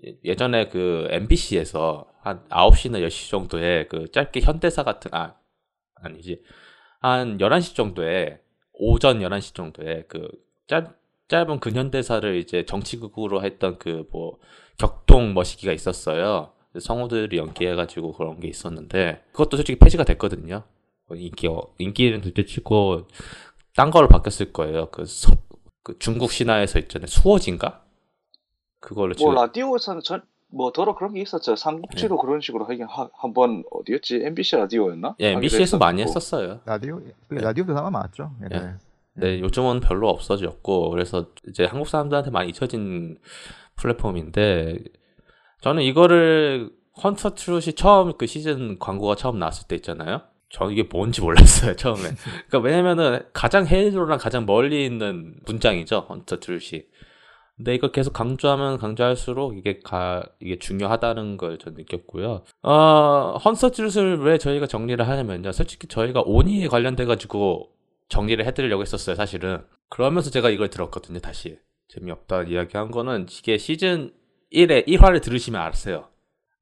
[0.05, 5.37] 예- 예전에 그 MBC에서 한 9시나 10시 정도에 그 짧게 현대사 같은 아
[6.03, 6.43] 아니지
[7.05, 8.41] 한 11시 정도에
[8.73, 10.29] 오전 11시 정도에 그
[10.67, 10.89] 짧,
[11.29, 14.39] 짧은 근현대사를 이제 정치극으로 했던 그 뭐
[14.79, 16.53] 격동 머시기가 있었어요.
[16.79, 20.65] 성우들이 연기해가지고 그런 게 있었는데 그것도 솔직히 폐지가 됐거든요.
[21.07, 23.07] 뭐 인기 인기는 둘째 치고
[23.77, 24.91] 딴 걸로 바뀌었을 거예요.
[24.91, 25.33] 그, 서-
[25.85, 27.07] 그 중국 신화에서 있잖아요.
[27.07, 27.85] 수호진가?
[28.81, 30.23] 그걸로 뭐 지금 라디오에서는 전
[30.55, 31.57] 뭐 더러 그런 게 있었죠.
[31.57, 34.23] 삼국지도 그런 식으로 하긴 한번 어디였지?
[34.25, 35.17] MBC 라디오였나?
[35.21, 36.17] 예, MBC에서 많이 했었고.
[36.17, 36.61] 했었어요.
[36.65, 38.31] 라디오 그 라디오 드라마 맞죠?
[38.43, 38.57] 예.
[38.57, 38.75] 옛날에.
[39.17, 43.19] 네, 요즘은 별로 없어졌고, 그래서 이제 한국 사람들한테 많이 잊혀진
[43.77, 44.79] 플랫폼인데,
[45.61, 46.71] 저는 이거를
[47.03, 50.23] 헌터 트롯이 처음 그 시즌 광고가 처음 나왔을 때 있잖아요.
[50.51, 52.03] 저 이게 뭔지 몰랐어요, 처음에.
[52.49, 56.85] 그러니까 왜냐면은 가장 헤이로랑 가장 멀리 있는 문장이죠, 헌터 트롯이.
[57.57, 62.43] 근데 이거 계속 강조하면 강조할수록 이게 가, 이게 중요하다는 걸 전 느꼈고요.
[62.63, 63.39] 어,
[63.73, 65.53] Truth를 왜 저희가 정리를 하냐면요.
[65.53, 67.71] 솔직히 저희가 ONI에 관련돼 가지고
[68.09, 69.65] 정리를 해드리려고 했었어요, 사실은.
[69.89, 71.59] 그러면서 제가 이걸 들었거든요, 다시.
[71.89, 74.13] 재미없다 이야기한 거는 이게 시즌
[74.53, 76.09] 1의 1화를 들으시면 아세요.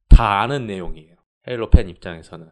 [0.08, 1.16] 다 아는 내용이에요.
[1.48, 2.50] 헤일로 팬 입장에서는.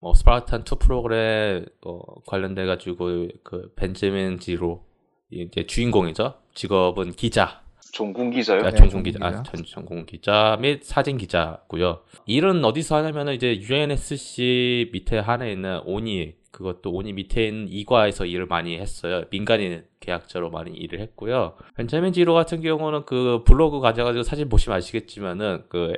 [0.00, 4.84] 뭐, 스파르탄 2 프로그램, 어, 관련돼 가지고, 그, 벤자민 지로,
[5.30, 6.34] 이제 주인공이죠.
[6.54, 7.62] 직업은 기자.
[7.92, 8.60] 종군 기자요?
[8.60, 9.42] 아, 네, 전공 기자, 전공 아.
[9.42, 12.02] 전, 전공 기자 및 사진 기자고요.
[12.26, 18.46] 일은 어디서 하냐면은 이제 UNSC 밑에 한해 있는 ONI 그것도 ONI 밑에 있는 이과에서 일을
[18.46, 19.24] 많이 했어요.
[19.30, 21.54] 민간인 계약자로 많이 일을 했고요.
[21.76, 25.94] 벤자민 지로 같은 경우는 그 블로그 가져가지고 사진 보시면 아시겠지만은 그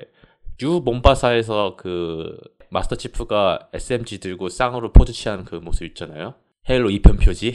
[0.62, 2.36] 유 몬바사에서 그
[2.70, 6.34] 마스터 치프가 SMG 들고 쌍으로 포즈 취하는 그 모습 있잖아요.
[6.68, 7.54] 헤일로 2편 표지.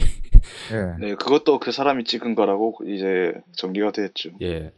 [0.72, 1.06] 예.
[1.06, 4.30] 네, 그것도 그 사람이 찍은 거라고 이제 정리가 됐죠.
[4.42, 4.72] 예.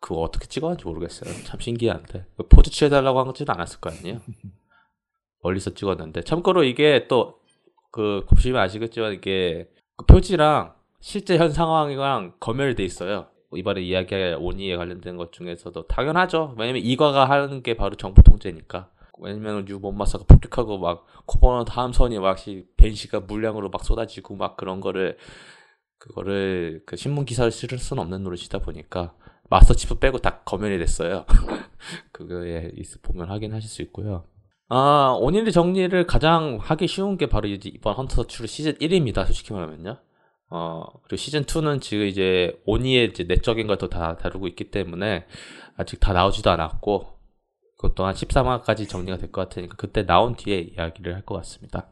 [0.00, 1.32] 그거 어떻게 찍었는지 모르겠어요.
[1.44, 2.26] 참 신기한데.
[2.36, 4.20] 그 포즈 취해달라고 한 것지는 않았을 거 아니에요?
[5.42, 6.22] 멀리서 찍었는데.
[6.22, 7.38] 참고로 이게 또,
[7.90, 13.28] 그, 보시면 아시겠지만 이게, 그 표지랑 실제 현 상황이랑 검열돼 있어요.
[13.54, 16.54] 이번에 이야기할 오니에 관련된 것 중에서도 당연하죠.
[16.58, 18.90] 왜냐면 이과가 하는 게 바로 정보 통제니까.
[19.20, 25.16] 왜냐면 유몬마사가 폭격하고 막 코버너 다음 선이 막시 벤시가 물량으로 막 쏟아지고 막 그런 거를
[25.98, 29.14] 그거를 그 신문 기사를 실을 수는 없는 노릇이다 보니까
[29.48, 31.24] 마스터 치프 빼고 다 검열이 됐어요.
[32.12, 34.24] 그거에 있- 보면 확인하실 수 있고요.
[34.68, 39.24] 아, 오늘의 정리를 가장 하기 쉬운 게 바로 이제 이번 헌터 트루 시즌 1입니다.
[39.26, 39.98] 솔직히 말하면요.
[40.50, 45.26] 어, 그리고 시즌 2는 지금 이제 오니의 이제 내적인 것도 다 다루고 있기 때문에
[45.76, 47.13] 아직 다 나오지도 않았고
[47.84, 51.88] 그것도 한 13화까지 정리가 될 것 같으니까 그때 나온 뒤에 이야기를 할 것 같습니다.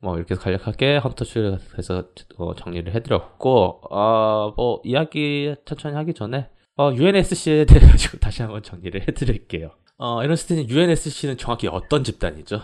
[0.00, 2.04] 뭐 이렇게 간략하게 헌터 트루에 대해서
[2.36, 8.62] 어, 정리를 해드렸고 어, 뭐 이야기 천천히 하기 전에 어, UNSC에 대해 가지고 다시 한번
[8.62, 9.70] 정리를 해드릴게요.
[9.98, 12.60] 어, 에런스틴은 UNSC는 정확히 어떤 집단이죠?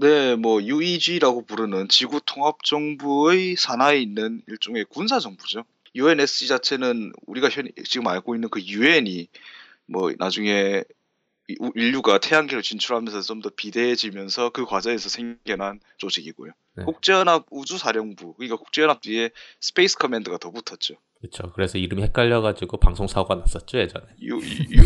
[0.00, 5.64] 네, 뭐 UEG라고 부르는 지구 통합 정부의 산하에 있는 일종의 군사 정부죠.
[5.96, 9.28] UNSC 자체는 우리가 현, 지금 알고 있는 그 UN이
[9.86, 10.82] 뭐 나중에
[11.74, 16.52] 인류가 태양계로 진출하면서 좀 더 비대해지면서 그 과정에서 생겨난 조직이고요.
[16.76, 16.84] 네.
[16.84, 19.30] 국제연합 우주사령부, 그러니까 국제연합 뒤에
[19.60, 20.94] Space Command가 더 붙었죠.
[21.20, 21.52] 그렇죠.
[21.52, 24.04] 그래서 이름이 헷갈려가지고 방송 사고가 났었죠 예전에.
[24.22, 24.40] 유, 유,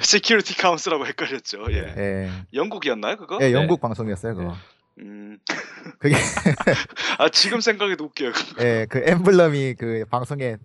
[0.00, 1.66] Security Council하고 헷갈렸죠.
[1.70, 1.94] 예.
[1.96, 2.30] 예.
[2.54, 3.38] 영국이었나요, 그거?
[3.42, 4.56] 예, 영국 방송이었어요, 그거.
[5.00, 5.38] 음.
[5.98, 6.16] 그게
[7.18, 8.32] 아 지금 생각해도 웃겨요.
[8.32, 8.64] 그거.
[8.64, 10.56] 예, 그 엠블럼이 그 방송에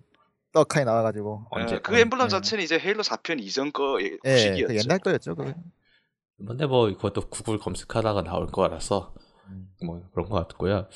[0.54, 1.48] 떡하니 나와가지고.
[1.50, 1.74] 언제?
[1.74, 2.28] 예, 그 엠블럼 예.
[2.28, 4.66] 자체는 이제 헤일로 4편 이전 거 예, 예, 시기였죠.
[4.68, 5.52] 그 옛날 거였죠, 그.
[6.46, 9.14] 근데 뭐 그것도 구글 검색하다가 나올 거라서
[9.84, 10.88] 뭐 그런 것 같고요.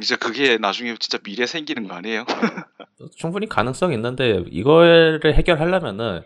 [0.00, 2.24] 이제 그게 나중에 진짜 미래 생기는 거 아니에요?
[3.16, 6.22] 충분히 가능성이 있는데 이거를 해결하려면은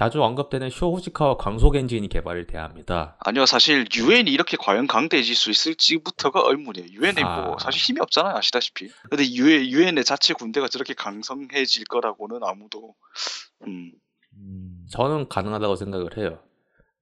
[0.00, 3.18] 자주 언급되는 쇼후지카와 광속 엔진이 개발이 돼야 합니다.
[3.20, 6.88] 아니요, 사실 유엔이 이렇게 과연 강대해질 수 있을지부터가 의문이에요.
[6.90, 7.42] 유엔이 아.
[7.42, 8.88] 뭐 사실 힘이 없잖아요, 아시다시피.
[9.10, 12.94] 근데 유엔 유엔의 자체 군대가 저렇게 강성해질 거라고는 아무도
[13.66, 13.92] 음,
[14.38, 14.86] 음.
[14.90, 16.38] 저는 가능하다고 생각을 해요.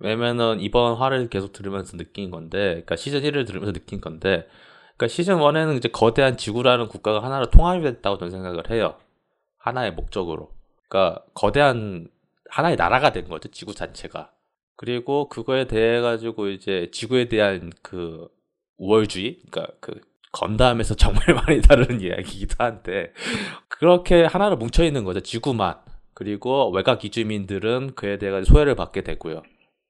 [0.01, 4.49] 왜냐면은 이번 화를 계속 들으면서 느낀 건데, 그러니까 시즌 1을 들으면서 느낀 건데,
[4.97, 8.97] 그러니까 시즌 1에는 이제 거대한 지구라는 국가가 하나로 통합이 됐다고 저는 생각을 해요.
[9.57, 10.51] 하나의 목적으로.
[10.89, 12.09] 그러니까 거대한
[12.49, 14.33] 하나의 나라가 된 거죠, 지구 자체가.
[14.77, 18.29] 그리고 그거에 대해 가지고 이제 지구에 대한 그
[18.77, 20.01] 우월주의, 그러니까 그
[20.33, 23.13] 건담에서 정말 많이 다루는 이야기이기도 한데
[23.69, 25.77] 그렇게 하나로 뭉쳐 있는 거죠, 지구만.
[26.15, 29.43] 그리고 외곽 이주민들은 그에 대해 소외를 받게 되고요.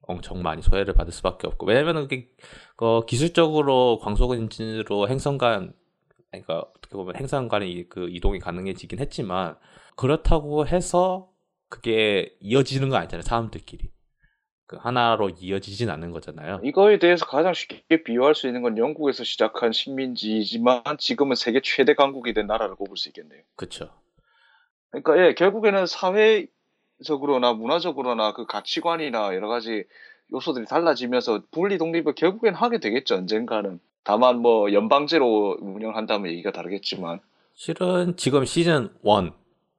[0.02, 2.28] 엄청 많이 소외를 받을 수밖에 없고 왜냐면은 그게
[2.78, 5.74] 어, 기술적으로 광속 엔진으로 행성간
[6.30, 9.56] 그러니까 어떻게 보면 행성 간의 그 이동이 가능해지긴 했지만
[9.96, 11.28] 그렇다고 해서
[11.68, 13.90] 그게 이어지는 거 아니잖아요 사람들끼리
[14.68, 16.60] 그 하나로 이어지진 않는 거잖아요.
[16.62, 22.34] 이거에 대해서 가장 쉽게 비유할 수 있는 건 영국에서 시작한 식민지지만 지금은 세계 최대 강국이
[22.34, 23.40] 된 나라를 꼽을 수 있겠네요.
[23.56, 23.90] 그렇죠.
[24.90, 29.84] 그러니까 예, 결국에는 사회적으로나 문화적으로나 그 가치관이나 여러 가지
[30.34, 33.80] 요소들이 달라지면서 분리 독립을 결국엔 하게 되겠죠 언젠가는.
[34.04, 37.20] 다만 뭐 연방제로 운영한다면 얘기가 다르겠지만
[37.54, 39.32] 실은 지금 시즌 1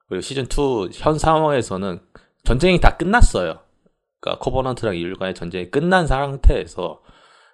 [0.09, 1.99] 그리고 시즌 2 현 상황에서는
[2.43, 3.59] 전쟁이 다 끝났어요.
[4.19, 7.01] 그러니까 코버넌트랑 인류 간의 전쟁이 끝난 상태에서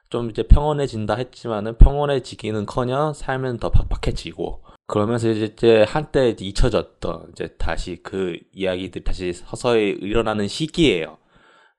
[0.10, 8.38] 좀 이제 평온해진다 했지만은 평온해지기는커녕 삶은 더 팍팍해지고 그러면서 이제, 한때 잊혀졌던 이제 다시 그
[8.54, 11.18] 이야기들 다시 서서히 일어나는 시기예요.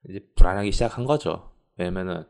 [0.09, 1.51] 이제 불안하기 시작한 거죠.
[1.79, 2.25] 왜냐면은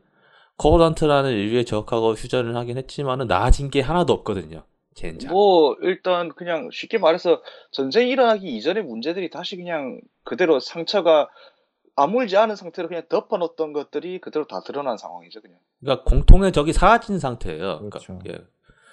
[0.57, 4.63] 코버넌트라는 인류의 주적하고 휴전을 하긴 했지만은 나아진 게 하나도 없거든요.
[4.97, 5.31] 젠장.
[5.31, 11.29] 뭐 일단 그냥 쉽게 말해서 전쟁이 일어나기 이전의 문제들이 다시 그냥 그대로 상처가
[11.95, 15.57] 아물지 않은 상태로 그냥 덮어놓던 것들이 그대로 다 드러난 상황이죠 그냥.
[15.79, 17.59] 그러니까 공통의 적이 사라진 상태예요.
[17.59, 18.19] 그러니까 그렇죠.
[18.27, 18.37] 예.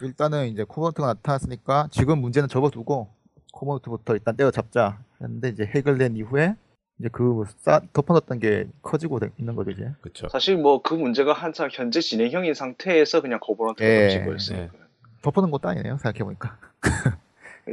[0.03, 3.09] 일단은 이제 코버넌트가 나타났으니까 지금 문제는 접어두고
[3.53, 6.55] 코버넌트부터 일단 때려잡자 했는데 이제 해결된 이후에
[7.01, 9.91] 이제 그 싸, 덮어놨던 게 커지고 되- 있는 거죠 이제.
[10.01, 10.29] 그렇죠.
[10.29, 14.84] 사실 뭐 그 문제가 한창 현재 진행형인 상태에서 그냥 고버넌트가 예, 덮친 거였으니까.
[15.25, 16.59] 덮어놓은 것도 아니네요 생각해보니까.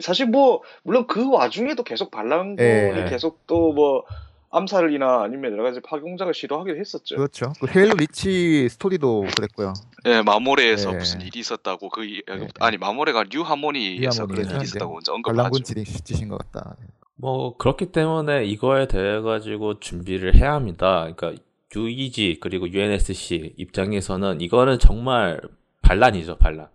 [0.02, 3.06] 사실 뭐 물론 그 와중에도 계속 반란군이 예.
[3.10, 4.04] 계속 또 뭐
[4.54, 7.16] 암살이나 아니면 여러 가지 파괴공작을 시도하기도 했었죠.
[7.16, 7.54] 그렇죠.
[7.62, 9.72] 그 헤일로 리치 스토리도 그랬고요.
[10.08, 10.98] 예, 마모레에서 예.
[10.98, 12.48] 무슨 일이 있었다고 그 이- 예.
[12.60, 16.76] 아니 마모레가 뉴 하모니에서 그런 뉴하모니에서 일이 있었다고 먼저 언급을 반란군 짓인 것 같다.
[17.16, 21.08] 뭐 그렇기 때문에 이거에 대해 가지고 준비를 해야 합니다.
[21.16, 21.42] 그러니까
[21.74, 25.40] UEG 그리고 UNSC 입장에서는 이거는 정말
[25.82, 26.68] 반란이죠, 반란.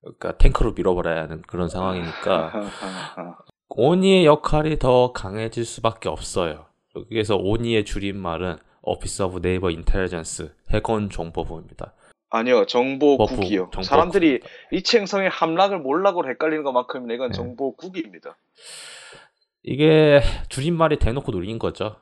[0.00, 2.52] 그러니까 탱크로 밀어버려야 하는 그런 상황이니까
[3.68, 6.66] 오니의 역할이 더 강해질 수밖에 없어요.
[6.96, 11.94] 여기에서 오니의 줄임말은 Office of Naval Intelligence 해군 정보부입니다.
[12.30, 13.70] 아니요, 정보국이요.
[13.72, 13.84] 정보국.
[13.84, 17.36] 사람들이 리치행성의 함락을 몰락으로 헷갈리는 것만큼 이건 네.
[17.36, 18.36] 정보국입니다.
[19.62, 21.96] 이게 줄임말이 대놓고 놀린 거죠.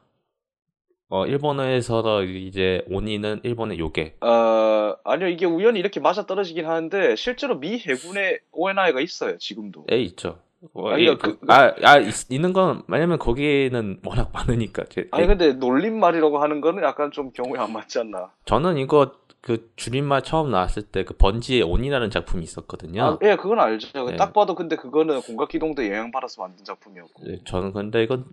[1.09, 4.17] 어, 일본어에서 이제 오니는 일본의 요괴.
[4.21, 9.87] 어, 아니요, 이게 우연히 이렇게 맞아 떨어지긴 하는데 실제로 미 해군에 ONI가 있어요, 지금도.
[9.91, 10.41] 에 있죠.
[10.73, 14.85] 어, 아니, 이- 그- 아, 아, 있, 있는 건, 왜냐면 거기는 워낙 많으니까.
[14.89, 18.31] 제- 아니 근데 놀림말이라고 하는 거는 약간 좀 경우에 안 맞지 않나?
[18.47, 23.03] 저는 이거 그 줄임말 처음 나왔을 때 그 번지의 온이라는 작품이 있었거든요.
[23.05, 24.07] 아, 예, 그건 알죠.
[24.07, 24.17] 네.
[24.17, 27.25] 딱 봐도 근데 그거는 공각기동대 영향받아서 만든 작품이었고.
[27.27, 28.25] 네, 저는 근데 이건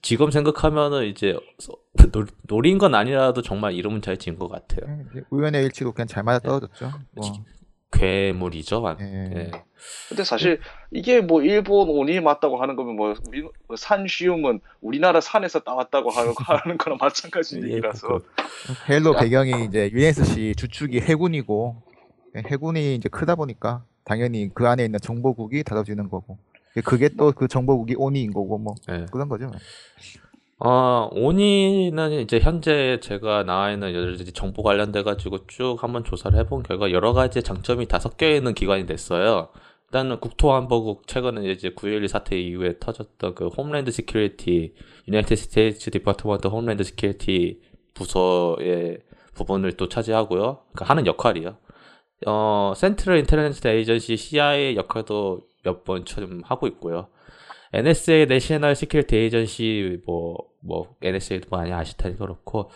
[0.00, 1.36] 지금 생각하면은 이제
[2.10, 4.86] 노, 노린 건 아니라도 정말 이름은 잘 지은 것 같아요.
[4.96, 6.90] 네, 이제 우연의 일치로 그냥 잘 맞아 떨어졌죠.
[7.10, 7.26] 뭐.
[7.92, 8.80] 괴물이죠.
[8.80, 9.50] 완- 예.
[9.82, 10.08] 예.
[10.08, 15.60] 근데 사실 이게 뭐 일본 오니 맞다고 하는 거면 뭐, 우리- 뭐 산시움은 우리나라 산에서
[15.60, 18.06] 따왔다고 하는, 하는 거랑 마찬가지 예, 얘기라서.
[18.08, 18.24] 그-
[18.88, 21.82] 헤일로 배경이 이제 UNSC 주축이 해군이고
[22.36, 26.38] 예, 해군이 이제 크다 보니까 당연히 그 안에 있는 정보국이 다뤄지는 거고
[26.84, 29.06] 그게 또 그 정보국이 오니인 거고 뭐 예.
[29.12, 29.50] 그런 거죠.
[30.64, 36.38] 어, 오니는 이제 현재 제가 나와 있는 여러 가지 정보 관련돼 가지고 쭉 한번 조사를
[36.38, 39.48] 해본 결과 여러 가지 장점이 다 섞여 있는 기관이 됐어요.
[39.92, 44.72] 일단은 국토안보국 최근에 이제 9.11 사태 이후에 터졌던 그 Homeland Security
[45.06, 47.60] United States Department Homeland Security
[47.92, 49.02] 부서의
[49.34, 50.60] 부분을 또 차지하고요.
[50.72, 51.58] 그러니까 하는 역할이요.
[52.26, 57.08] 어, Central Intelligence Agency CIA 역할도 몇번좀 하고 있고요.
[57.74, 62.70] NSA National Security Agency 뭐, 뭐, NSA도 많이 아실 테니 그렇고,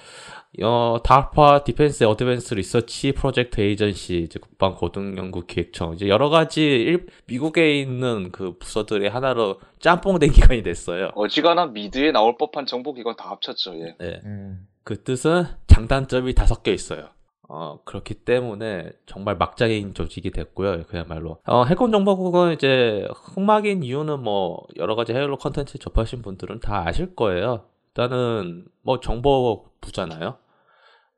[0.63, 6.63] 어, DARPA Defense Advanced Research Project Agency, 이제 국방 고등 연구 기획청, 이제 여러 가지
[6.63, 11.11] 일, 미국에 있는 그 부서들의 하나로 짬뽕된 기관이 됐어요.
[11.15, 13.75] 어지간한 미드에 나올 법한 정보 기관 다 합쳤죠.
[13.81, 13.97] 예.
[13.99, 14.21] 네.
[14.25, 14.67] 음.
[14.83, 17.09] 그 뜻은 장단점이 다 섞여 있어요.
[17.49, 20.85] 어, 그렇기 때문에 정말 막장인 조직이 됐고요.
[20.85, 21.39] 그야말로.
[21.47, 27.15] 어, 해군 정보국은 이제 흑막인 이유는 뭐 여러 가지 헤일로 컨텐츠 접하신 분들은 다 아실
[27.15, 27.65] 거예요.
[27.97, 30.37] 일단은 뭐 정보부잖아요.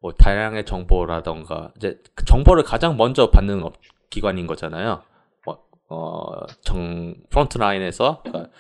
[0.01, 3.75] 뭐 다양한 정보라던가 이제 그 정보를 가장 먼저 받는 업-
[4.11, 5.03] 기관인 거잖아요.
[5.45, 8.53] 뭐, 어, 정 front line에서 그러니까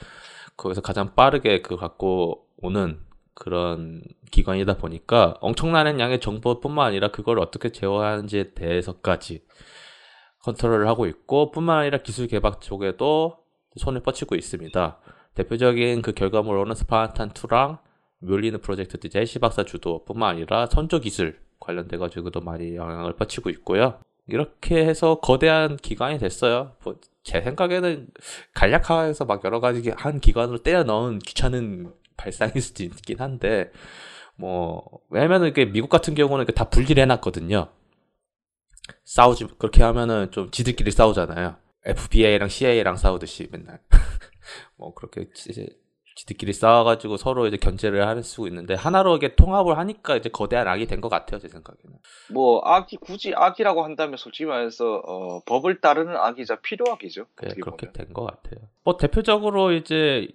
[0.56, 3.00] 거기서 가장 빠르게 그 갖고 오는
[3.34, 4.02] 그런
[4.32, 9.44] 기관이다 보니까 엄청나는 양의 정보뿐만 아니라 그걸 어떻게 제어하는지에 대해서까지
[10.42, 13.38] 컨트롤을 하고 있고 뿐만 아니라 기술 개발 쪽에도
[13.76, 14.98] 손을 뻗치고 있습니다.
[15.34, 17.78] 대표적인 그 결과물로는 스파르탄 2랑
[18.20, 24.00] 뮬리는 프로젝트 때 제시 박사 주도뿐만 아니라 선조 기술 관련돼 가지고도 많이 영향을 뻗치고 있고요.
[24.26, 26.76] 이렇게 해서 거대한 기관이 됐어요.
[26.84, 26.96] 뭐
[27.28, 28.08] 제 생각에는
[28.54, 33.70] 간략화해서 막 여러 가지 한 기관으로 때려 넣은 귀찮은 발상일 수도 있긴 한데
[34.34, 37.68] 뭐 왜냐면은 이게 미국 같은 경우는 다 분리를 해놨거든요.
[39.04, 41.56] 싸우지 그렇게 하면은 좀 지들끼리 싸우잖아요.
[41.84, 43.78] FBI랑 CIA랑 싸우듯이 맨날
[44.78, 45.26] 뭐 그렇게
[46.18, 50.66] 지- 지들끼리 싸워가지고 서로 이제 견제를 할 수 있는데 하나로 이게 통합을 하니까 이제 거대한
[50.68, 51.96] 악이 된 것 같아요 제 생각에는.
[52.32, 57.26] 뭐 악이 굳이 악이라고 한다면 솔직히 말해서 어, 법을 따르는 악이자 필요악이죠.
[57.42, 57.92] 네, 그렇게.
[57.92, 58.60] 된 것 같아요.
[58.84, 60.28] 뭐 대표적으로 이제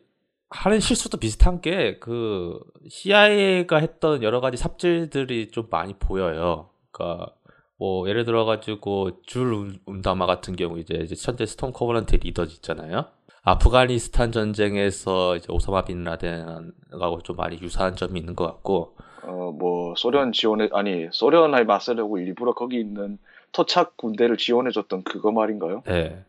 [0.50, 6.70] 하는 실수도 비슷한 게 그 CIA가 했던 여러 가지 삽질들이 좀 많이 보여요.
[6.92, 7.34] 그러니까
[7.78, 12.44] 뭐 예를 들어 가지고 줄 음- 음다마 같은 경우 이제 이제 현재 Storm Covenant 리더
[12.46, 13.06] 있잖아요.
[13.44, 19.94] 아프가니스탄 전쟁에서 이제 오사마 빈 라덴하고 좀 많이 유사한 점이 있는 것 같고 어, 뭐
[19.98, 23.20] 소련 지원해 아니 소련에 맞서려고 일부러 거기 있는
[23.52, 25.84] 토착 군대를 지원해줬던 그거 말인가요?
[25.86, 26.24] 네.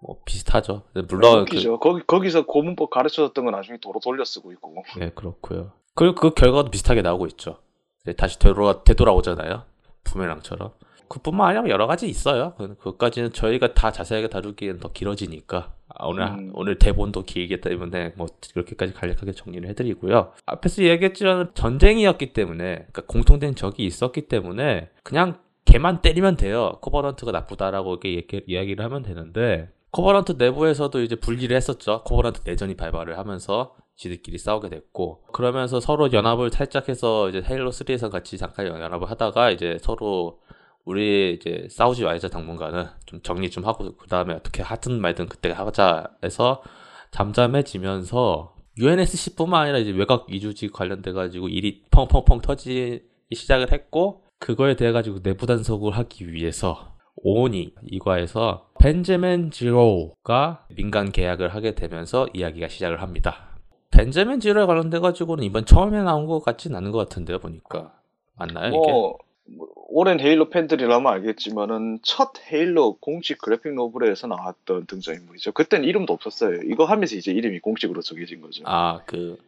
[0.00, 0.82] 뭐 비슷하죠.
[1.08, 1.78] 물론 그, 웃기죠.
[1.78, 4.84] 거기 거기서 고문법 가르쳐줬던 건 나중에 도로 돌려 쓰고 있고.
[4.96, 5.72] 네, 그렇고요.
[5.94, 7.58] 그리고 그 결과도 비슷하게 나오고 있죠.
[8.02, 9.64] 이제 다시 되돌아, 되돌아오잖아요.
[10.04, 10.70] 부메랑처럼.
[11.08, 12.54] 그뿐만 아니라 여러 가지 있어요.
[12.58, 15.72] 그- 그것까지는 저희가 다 자세하게 다루기에는 더 길어지니까.
[15.88, 16.52] 아, 오늘, 음.
[16.54, 20.32] 오늘 대본도 길기 때문에 뭐 그렇게까지 간략하게 정리를 해드리고요.
[20.46, 26.78] 앞에서 얘기했지만 전쟁이었기 때문에, 그러니까 공통된 적이 있었기 때문에 그냥 걔만 때리면 돼요.
[26.82, 32.02] 코버넌트가 나쁘다라고 이렇게 얘기- 이야기를 하면 되는데, 코버넌트 내부에서도 이제 분리를 했었죠.
[32.04, 38.10] 코버넌트 내전이 발발을 하면서 지들끼리 싸우게 됐고 그러면서 서로 연합을 살짝 해서 이제 헤일로 3에서
[38.10, 40.38] 같이 잠깐 연합을 하다가 이제 서로
[40.84, 45.50] 우리 이제 싸우지 말자 당분간은 좀 정리 좀 하고 그 다음에 어떻게 하든 말든 그때
[45.50, 46.62] 하자 해서
[47.10, 54.92] 잠잠해지면서 UNSC뿐만 아니라 이제 외곽 이주지 관련돼 가지고 일이 펑펑펑 터지기 시작을 했고 그거에 대해
[54.92, 63.02] 가지고 내부 단속을 하기 위해서 오니 이과에서 벤제민 지로가 민간 계약을 하게 되면서 이야기가 시작을
[63.02, 63.58] 합니다.
[63.90, 67.94] 벤제민 지로에 관련돼 가지고는 이번 처음에 나온 것 같진 않은 것 같은데요, 보니까
[68.36, 68.92] 맞나요 이게?
[68.92, 69.18] 뭐,
[69.56, 75.52] 뭐, 오랜 헤일로 팬들이라면 알겠지만은 첫 헤일로 공식 그래픽 노블에서 나왔던 등장인물이죠.
[75.52, 76.60] 그땐 이름도 없었어요.
[76.64, 78.62] 이거 하면서 이제 이름이 공식으로 정해진 거죠.
[78.66, 79.38] 아 그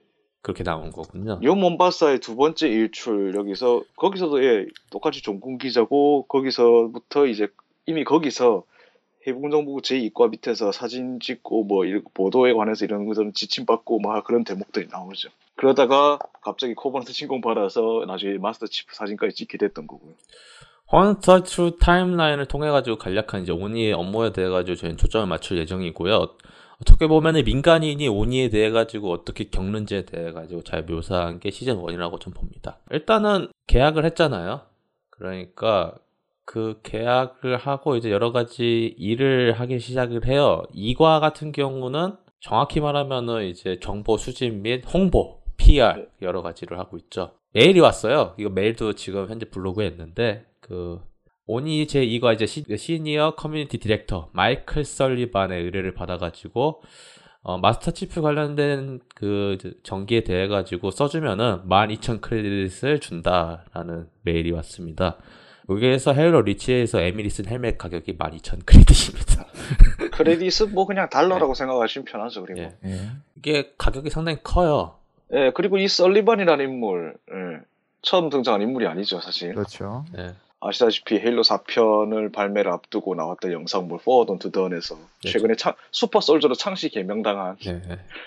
[0.42, 1.38] 그렇게 나온 거군요.
[1.42, 7.48] 요 몬바사의 두 번째 일출 여기서 거기서도 예 똑같이 종군 기자고 거기서부터 이제
[7.84, 8.64] 이미 거기서
[9.26, 14.88] 해군정보국 제2과 밑에서 사진 찍고 뭐 보도에 관해서 이런 것들은 지침 받고 막 그런 대목들이
[14.90, 15.28] 나오죠.
[15.56, 20.14] 그러다가 갑자기 코버넌트 신공 받아서 나중에 마스터 치프 사진까지 찍게 됐던 거고요.
[20.92, 25.58] Hunt the Truth timeline을 통해 가지고 간략한 이제 오니의 업무에 대해 가지고 저희는 초점을 맞출
[25.58, 26.36] 예정이고요.
[26.80, 32.18] 어떻게 보면은 민간인이 오니에 대해 가지고 어떻게 겪는지에 대해 가지고 잘 묘사한 게 시즌 1이라고
[32.18, 32.78] 좀 봅니다.
[32.90, 34.62] 일단은 계약을 했잖아요.
[35.10, 35.94] 그러니까
[36.50, 40.64] 그 계약을 하고 이제 여러 가지 일을 하기 시작을 해요.
[40.72, 47.34] 2과 같은 경우는 정확히 말하면은 이제 정보 수집 및 홍보, PR 여러 가지를 하고 있죠.
[47.52, 48.34] 메일이 왔어요.
[48.36, 51.00] 이거 메일도 지금 현재 블로그에 있는데 그
[51.46, 56.82] 오니 제 2과 이제 시, Senior Community Director 마이클 설리반의 의뢰를 받아가지고
[57.42, 65.16] 어, 마스터 치프 관련된 그 전기에 대해 가지고 써주면은 12,000 크레딧을 준다라는 메일이 왔습니다.
[65.70, 69.46] 여기에서 헤일로 리치에서 에밀이 쓴 헬멧 가격이 12,000 크레딧입니다.
[70.12, 72.42] 크레딧은 뭐 그냥 달러라고 생각하시면 편하죠.
[72.44, 72.76] 그리고 예.
[72.84, 73.00] 예.
[73.36, 74.96] 이게 가격이 상당히 커요.
[75.32, 77.60] 예, 그리고 이 설리반이라는 인물 예,
[78.02, 79.54] 처음 등장한 인물이 아니죠 사실.
[79.54, 80.04] 그렇죠.
[80.18, 80.34] 예.
[80.62, 85.30] 아시다시피 헤일로 4편을 발매를 앞두고 나왔던 영상물 Forward Unto Dawn에서 네.
[85.30, 87.80] 최근에 창- super soldier로 창씨 개명당한 네.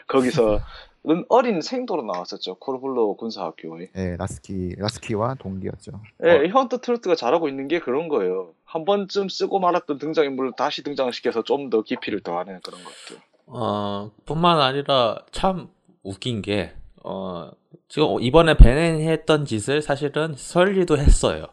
[0.08, 0.60] 거기서
[1.06, 2.56] 는 어린 생도로 나왔었죠.
[2.56, 3.90] 코르블로 군사학교에.
[3.98, 5.92] 예, 라스키 라스키와 동기였죠.
[6.24, 8.54] 예, Hunt the Truth가 잘하고 있는 게 그런 거예요.
[8.64, 13.22] 한 번쯤 쓰고 말았던 등장인물을 다시 등장시켜서 좀 더 깊이를 더하는 그런 것들.
[13.48, 15.68] 어, 뿐만 아니라 참
[16.04, 16.72] 웃긴 게,
[17.04, 17.52] 어,
[17.90, 21.48] 지금 이번에 베넨했던 짓을 사실은 설리도 했어요.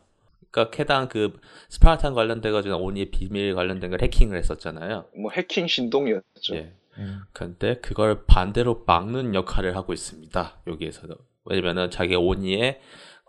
[0.50, 5.06] 그러니까 캐당 그 스파르탄 관련돼가지고 오니의 비밀 관련된 걸 해킹을 했었잖아요.
[5.16, 6.54] 뭐 해킹 신동이었죠.
[6.54, 6.72] 예.
[6.98, 7.04] 예.
[7.32, 10.62] 근데 그걸 반대로 막는 역할을 하고 있습니다.
[10.66, 11.14] 여기에서도.
[11.44, 12.80] 왜냐면은 자기 오니에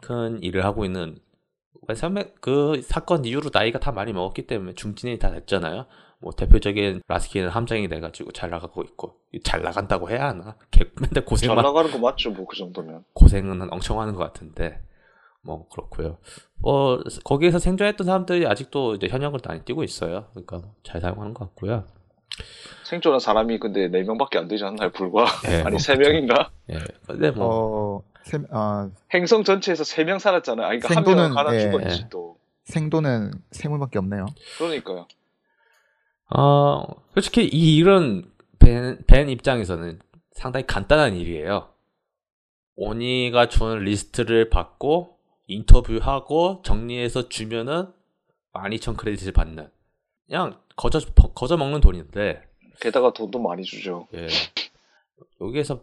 [0.01, 1.17] 큰 일을 하고 있는
[2.41, 5.85] 그 사건 이후로 나이가 다 많이 먹었기 때문에 중진이 다 됐잖아요.
[6.19, 10.55] 뭐 대표적인 라스키는 함장이 돼가지고 잘 나가고 있고 잘 나간다고 해야 하나?
[10.69, 13.03] 개, 맨날 잘 고생만 나가는 거 맞죠, 뭐 그 정도면.
[13.13, 14.81] 고생은 엄청 하는 것 같은데
[15.43, 16.17] 뭐 그렇고요.
[16.61, 20.27] 어 거기에서 생존했던 사람들이 아직도 이제 현역을 많이 뛰고 있어요.
[20.31, 21.85] 그러니까 뭐잘 사용하는 것 같고요.
[22.83, 25.25] 생존한 사람이 근데 4명밖에 안 되지 않나요, 불과?
[25.49, 26.49] 예, 아니, 뭐 3명인가?
[26.71, 26.79] 예.
[27.07, 30.67] 근데 뭐 어, 세, 아, 행성 전체에서 3명 살았잖아요.
[30.67, 31.59] 아니, 그러니까 한 생도는, 명은 하나 예.
[31.59, 32.37] 죽었지, 또.
[32.65, 34.27] 생도는 세물밖에 없네요.
[34.57, 35.07] 그러니까요.
[36.35, 38.25] 어, 솔직히 이 일은
[38.59, 39.99] 벤, 벤 입장에서는
[40.31, 41.69] 상당히 간단한 일이에요.
[42.75, 45.17] 오니가 주는 리스트를 받고
[45.47, 47.87] 인터뷰하고 정리해서 주면은
[48.53, 49.69] 12,000 크레딧을 받는.
[50.27, 50.99] 그냥 거저,
[51.35, 52.41] 거저 먹는 돈인데,
[52.79, 54.07] 게다가 돈도 많이 주죠.
[54.13, 54.27] 예.
[55.39, 55.81] 여기에서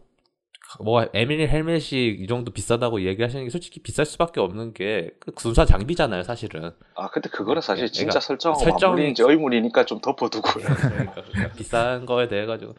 [0.80, 5.64] 뭐 에밀의 헬멧이 이 정도 비싸다고 얘기하시는 게 솔직히 비쌀 수밖에 없는 게 그 군사
[5.64, 6.72] 장비잖아요, 사실은.
[6.94, 10.64] 아, 근데 그거는 사실 예, 진짜 그러니까 설정하고 이제 의문이니까 좀 덮어두고요.
[10.64, 12.74] 그러니까, 그러니까 비싼 거에 대해 가지고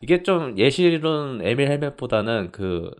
[0.00, 2.90] 이게 좀 예시론 에밀 헬멧보다는 그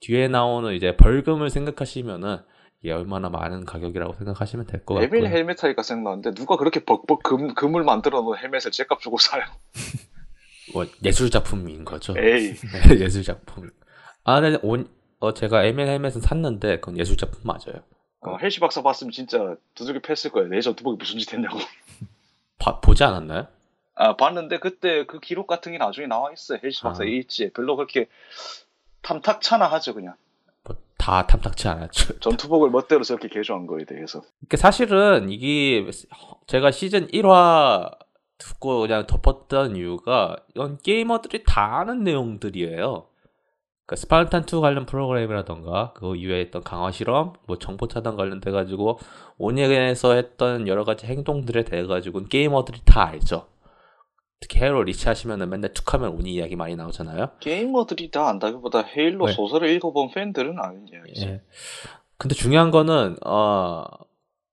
[0.00, 2.38] 뒤에 나오는 이제 벌금을 생각하시면은
[2.84, 5.06] 이게 얼마나 많은 가격이라고 생각하시면 될 것 같고요.
[5.18, 9.42] 에밀 헬멧 하니까 생각나는데 누가 그렇게 벅벅 금, 금을 만들어 놓은 헬멧을 제값 주고 사요?
[10.74, 12.14] 뭐 예술 작품인 거죠.
[12.18, 12.54] 에이.
[12.88, 13.70] 네, 예술 작품.
[14.22, 14.86] 아, 네, 온,
[15.18, 17.82] 어, 제가 에밀 헬멧은 샀는데 그건 예술 작품 맞아요.
[18.20, 20.48] 어, 핼시 박사 봤으면 진짜 두들겨 팼을 거예요.
[20.48, 21.58] 내 전투복이 무슨 짓 했냐고.
[22.58, 23.46] 봐- 보지 않았나요?
[23.94, 26.58] 아, 봤는데 그때 그 기록 같은 게 나중에 나와 있어요.
[26.62, 27.06] 헬시 박사 아.
[27.06, 27.48] 일지에.
[27.50, 28.08] 별로 그렇게
[29.02, 30.16] 탐탁찮아 하죠, 그냥.
[31.04, 32.18] 뭐다 탐탁치 않았죠.
[32.20, 34.22] 전투복을 멋대로 저렇게 개조한 거에 대해서.
[34.40, 35.86] 그러니까 사실은 이게
[36.46, 37.96] 제가 시즌 1화
[38.38, 43.06] 듣고 그냥 덮었던 이유가 이건 게이머들이 다 아는 내용들이에요.
[43.86, 48.98] 그러니까 스파르탄 2 관련 프로그램이라던가 그 이외에 있던 강화 실험, 뭐 정보 차단 관련돼 가지고
[49.36, 53.46] 오니에서 했던 여러 가지 행동들에 대해 가지고는 게이머들이 다 알죠.
[54.44, 57.30] 특히 헤일로 리치하시면은 맨날 툭하면 오니 이야기 많이 나오잖아요.
[57.40, 59.32] 게이머들이 다 안다기보다 헤일로 네.
[59.32, 61.26] 소설을 읽어본 팬들은 아는 이야기죠.
[61.26, 61.42] 예.
[62.18, 63.84] 근데 중요한 거는 어,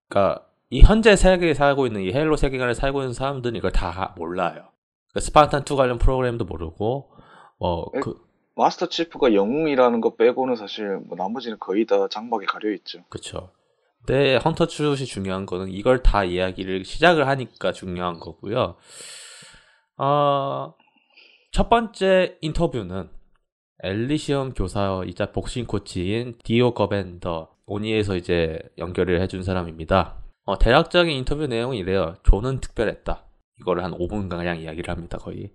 [0.07, 4.69] 그러니까 이 현재 세계에 살고 있는 이 헤일로 세계관에 살고 있는 사람들은 이걸 다 몰라요.
[5.09, 7.11] 그러니까 스파르탄 2 관련 프로그램도 모르고
[7.59, 7.99] 뭐 에?
[7.99, 8.15] 그,
[8.55, 13.03] 마스터 치프가 영웅이라는 거 빼고는 사실 뭐 나머지는 거의 다 장막에 가려 있죠.
[13.09, 13.51] 그쵸.
[14.05, 18.77] 근데 Hunt the Truth이 중요한 거는 이걸 다 이야기를 시작을 하니까 중요한 거고요.
[20.03, 20.73] 어,
[21.51, 23.07] 첫 번째 인터뷰는
[23.83, 30.15] 엘리시엄 교사이자 복싱 코치인 디온 고벤더 오니에서 이제 연결을 해준 사람입니다.
[30.45, 32.15] 어, 대략적인 인터뷰 내용은 이래요.
[32.23, 33.25] 존은 특별했다.
[33.59, 35.51] 이거를 한 5분가량 이야기를 합니다, 거의.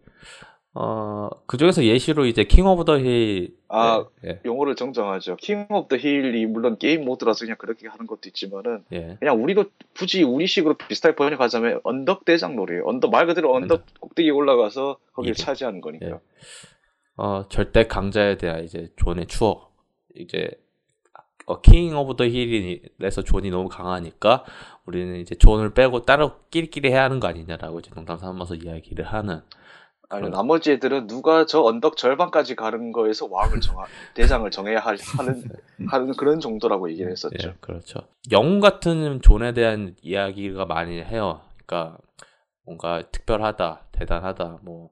[0.79, 3.57] 어, 그 중에서 예시로 이제 King of the Hill.
[3.69, 5.37] 아, 예, 용어를 정정하죠.
[5.37, 9.17] King of the Hill이 물론 게임 모드라서 그냥 그렇게 하는 것도 있지만은 예.
[9.19, 9.65] 그냥 우리도
[9.97, 12.83] 굳이 우리식으로 비슷하게 번역하자면 언덕 대장 놀이에요.
[12.85, 15.43] 언덕 말 그대로 언덕 꼭대기에 올라가서 거기를 이게.
[15.43, 16.07] 차지하는 거니까.
[16.07, 16.15] 예.
[17.17, 19.75] 어, 절대 강자에 대한 이제 존의 추억.
[20.15, 20.51] 이제
[21.47, 24.45] 어, King of the Hill에서 존이 너무 강하니까
[24.85, 29.41] 우리는 이제 존을 빼고 따로 끼리끼리 해야 하는 거 아니냐라고 이제 농담 삼아서 이야기를 하는
[30.09, 33.85] 아니 그런- 나머지 애들은 누가 저 언덕 절반까지 가는 거에서 왕을 정하
[34.15, 35.43] 대장을 정해야 할- 하는
[35.89, 37.35] 하는 그런 정도라고 얘기를 했었죠.
[37.49, 38.01] 예, 그렇죠.
[38.31, 41.41] 영웅 같은 존에 대한 이야기가 많이 해요.
[41.67, 41.99] 그러니까
[42.65, 44.91] 뭔가 특별하다, 대단하다, 뭐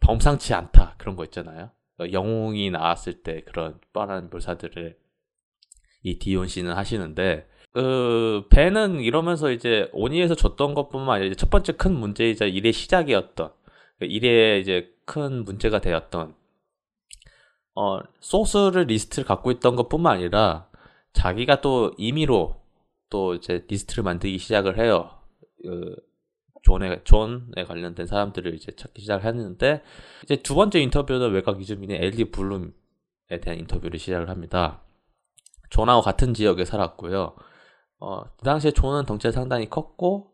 [0.00, 1.70] 범상치 않다 그런 거 있잖아요.
[2.12, 4.96] 영웅이 나왔을 때 그런 뻔한 묘사들을
[6.04, 11.94] 이 디온 씨는 하시는데 그 벤은 이러면서 이제 오니에서 줬던 것뿐만 아니라 첫 번째 큰
[11.94, 13.50] 문제이자 일의 시작이었던
[13.98, 16.34] 그 일의 이제 큰 문제가 되었던
[17.74, 20.68] 어 소스를 리스트를 갖고 있던 것뿐만 아니라
[21.12, 22.60] 자기가 또 임의로
[23.10, 25.10] 또 이제 리스트를 만들기 시작을 해요.
[25.62, 25.96] 그
[26.62, 29.82] 존에 존에 관련된 사람들을 이제 찾기 시작했는데
[30.24, 32.70] 이제 두 번째 인터뷰는 외곽 이주민의 엘리 블룸에
[33.40, 34.82] 대한 인터뷰를 시작을 합니다.
[35.70, 37.36] 존하고 같은 지역에 살았고요.
[38.00, 40.32] 어, 그 당시에 존은 덩치가 상당히 컸고,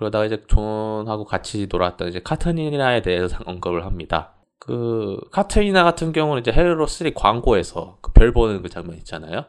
[0.00, 4.32] 그러다가 이제 존하고 같이 놀았던 이제 카트리나에 대해서 언급을 합니다.
[4.58, 9.44] 그, 카트리나 같은 경우는 이제 헤르로 3 광고에서 그 별 보는 그 장면 있잖아요.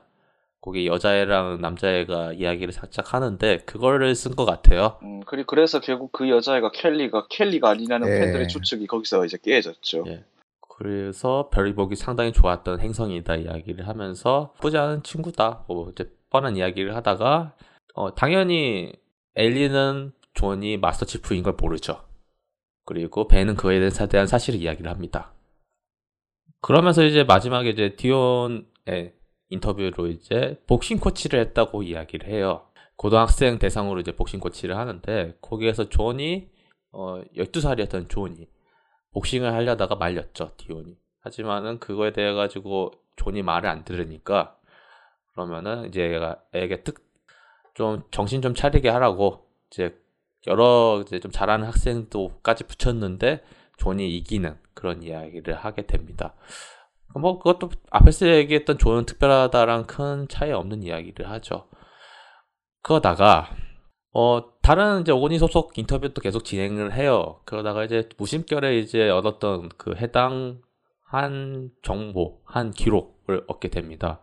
[0.59, 4.99] 거기 여자애랑 남자애가 이야기를 살짝 하는데, 그거를 쓴 것 같아요.
[5.03, 8.19] 음, 그리, 그래서 결국 그 여자애가 켈리가 켈리가 아니냐는 예.
[8.19, 10.03] 팬들의 추측이 거기서 이제 깨졌죠.
[10.07, 10.25] 예.
[10.77, 15.63] 그래서 별이 보기 상당히 좋았던 행성이다 이야기를 하면서 나쁘지 않은 친구다.
[15.69, 17.53] 뭐 이제 뻔한 이야기를 하다가
[17.93, 18.91] 어, 당연히
[19.35, 22.03] 엘리는 존이 마스터 치프인 걸 모르죠.
[22.85, 23.79] 그리고 벤은 그에
[24.09, 25.33] 대한- 사실을 이야기를 합니다.
[26.61, 29.13] 그러면서 이제 마지막에 이제 디온의
[29.49, 32.67] 인터뷰로 이제 복싱 코치를 했다고 이야기를 해요.
[32.95, 36.49] 고등학생 대상으로 이제 복싱 코치를 하는데 거기에서 존이
[36.91, 38.47] 어 12살이었던 존이
[39.13, 40.97] 복싱을 하려다가 말렸죠, 디온이.
[41.21, 44.57] 하지만은 그거에 대해 가지고 존이 말을 안 들으니까
[45.33, 47.11] 그러면은 이제 얘가 애에게 특
[47.73, 49.97] 좀 정신 좀 차리게 하라고 이제
[50.47, 53.43] 여러 이제 좀 잘하는 학생도까지 붙였는데
[53.77, 56.33] 존이 이기는 그런 이야기를 하게 됩니다.
[57.19, 61.67] 뭐 그것도 앞에서 얘기했던 존은 특별하다랑 큰 차이 없는 이야기를 하죠.
[62.81, 63.49] 그러다가
[64.13, 67.41] 어 다른 이제 오니 소속 인터뷰도 계속 진행을 해요.
[67.45, 70.61] 그러다가 이제 무심결에 이제 얻었던 그 해당
[71.05, 74.21] 한 정보, 한 기록을 얻게 됩니다.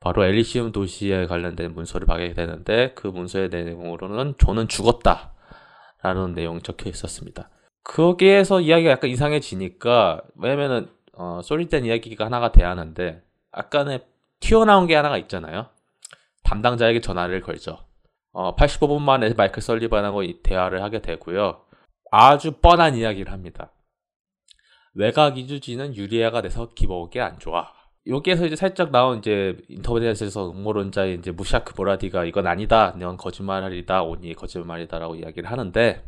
[0.00, 5.35] 바로 엘리시움 도시에 관련된 문서를 받게 되는데 그 문서의 내용으로는 존은 죽었다
[6.06, 7.50] 라는 내용이 적혀 있었습니다.
[7.82, 13.98] 거기에서 이야기가 약간 이상해지니까 왜냐면은 어, 쏠리된 이야기가 하나가 돼야 하는데 아까는
[14.38, 15.66] 튀어나온 게 하나가 있잖아요.
[16.44, 17.78] 담당자에게 전화를 걸죠.
[18.32, 21.62] 어, 85분 만에 마이클 설리반하고 이 대화를 하게 되고요.
[22.12, 23.72] 아주 뻔한 이야기를 합니다.
[24.94, 27.72] 외곽 이주지는 유리아가 돼서 기복이 안 좋아.
[28.08, 34.34] 여기에서 이제 살짝 나온 이제 인터넷에서 음모론자의 이제 무샤크 보라디가 이건 아니다, 넌 거짓말이다, 오니
[34.34, 36.04] 거짓말이다라고 이야기를 하는데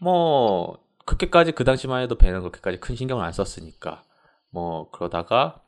[0.00, 4.02] 뭐 그렇게까지 그 당시만 해도 배는 그렇게까지 큰 신경을 안 썼으니까
[4.50, 5.62] 뭐 그러다가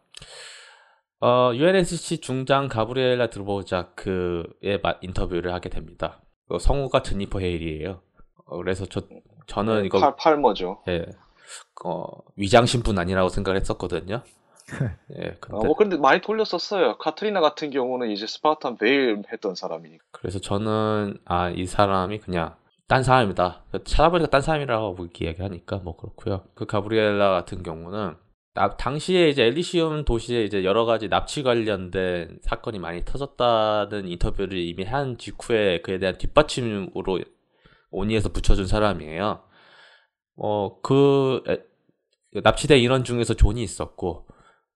[1.20, 6.20] 어, UNSC 중장 가브리엘라 드로보자크의 마- 인터뷰를 하게 됩니다.
[6.48, 8.02] 그 성우가 제니퍼 헤일이에요.
[8.46, 9.02] 어, 그래서 저
[9.46, 10.82] 저는 이거 팔, 팔머죠.
[10.88, 11.06] 예,
[11.84, 12.04] 어,
[12.36, 14.22] 위장 신분 아니라고 생각을 했었거든요.
[15.18, 16.98] 예, 어, 근데 뭐 근데 많이 돌렸었어요.
[16.98, 20.04] 카트리나 같은 경우는 이제 스파르탄 베일 했던 사람이니까.
[20.12, 22.54] 그래서 저는 아 이 사람이 그냥
[22.88, 23.64] 딴 사람이다.
[23.84, 26.44] 찾아보니까 딴 사람이라고 이렇게 얘기하니까 뭐 그렇고요.
[26.54, 28.16] 그 가브리엘라 같은 경우는
[28.54, 34.84] 나- 당시에 이제 엘리시움 도시에 이제 여러 가지 납치 관련된 사건이 많이 터졌다는 인터뷰를 이미
[34.84, 37.20] 한 직후에 그에 대한 뒷받침으로
[37.90, 39.42] 오니에서 붙여준 사람이에요.
[40.36, 41.62] 어, 그 에-
[42.42, 44.26] 납치된 인원 중에서 존이 있었고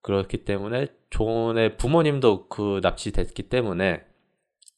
[0.03, 4.05] 그렇기 때문에 존의 부모님도 그 납치됐기 때문에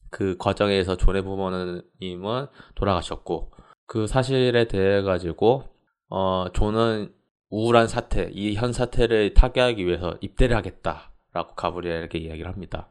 [0.09, 3.51] 그 과정에서 존의 부모님은 돌아가셨고
[3.85, 5.63] 그 사실에 대해 가지고
[6.09, 7.13] 어 존은
[7.51, 12.89] 우울한 사태 이 현 사태를 타개하기 위해서 입대를 하겠다라고 가브리엘에게 이야기를 합니다.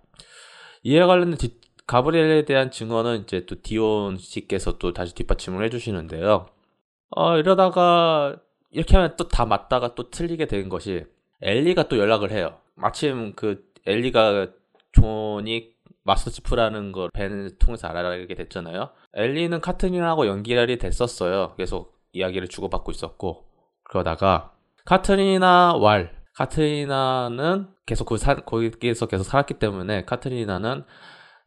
[0.85, 6.47] 이에 관련된 뒷- 가브리엘에 대한 증언은 이제 또 디온 씨께서 또 다시 뒷받침을 해주시는데요.
[7.17, 8.37] 어 이러다가
[8.71, 11.07] 이렇게 하면 또 다 맞다가 또 틀리게 된 것이
[11.43, 12.59] 엘리가 또 연락을 해요.
[12.75, 14.49] 마침 그 엘리가
[14.93, 15.73] 존이
[16.03, 18.91] 마스터 치프라는 걸 벤을 통해서 알아가게 됐잖아요.
[19.15, 21.55] 엘리는 카트린하고 연결이 됐었어요.
[21.57, 23.45] 계속 이야기를 주고받고 있었고
[23.85, 24.53] 그러다가
[24.85, 30.85] 카트리나 왈 카트리나는 계속 그 사, 거기에서 계속 살았기 때문에 카트리나는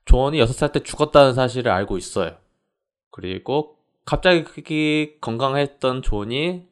[0.05, 2.35] 존이 6살 때 죽었다는 사실을 알고 있어요.
[3.11, 6.67] 그리고 갑자기 건강했던 존이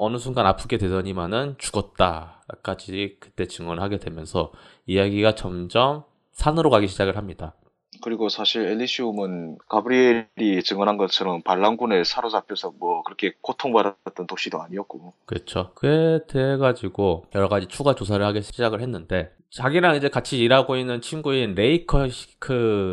[0.00, 4.50] 어느 순간 아프게 되더니만은 죽었다까지 그때 증언을 하게 되면서
[4.86, 7.54] 이야기가 점점 산으로 가기 시작을 합니다.
[8.02, 15.12] 그리고 사실 엘리시움은 가브리엘이 증언한 것처럼 반란군에 사로잡혀서 뭐 그렇게 고통받았던 도시도 아니었고.
[15.26, 15.72] 그렇죠.
[15.74, 21.02] 그에 대해 가지고 여러 가지 추가 조사를 하기 시작을 했는데 자기랑 이제 같이 일하고 있는
[21.02, 22.86] 친구인 레이커시크라는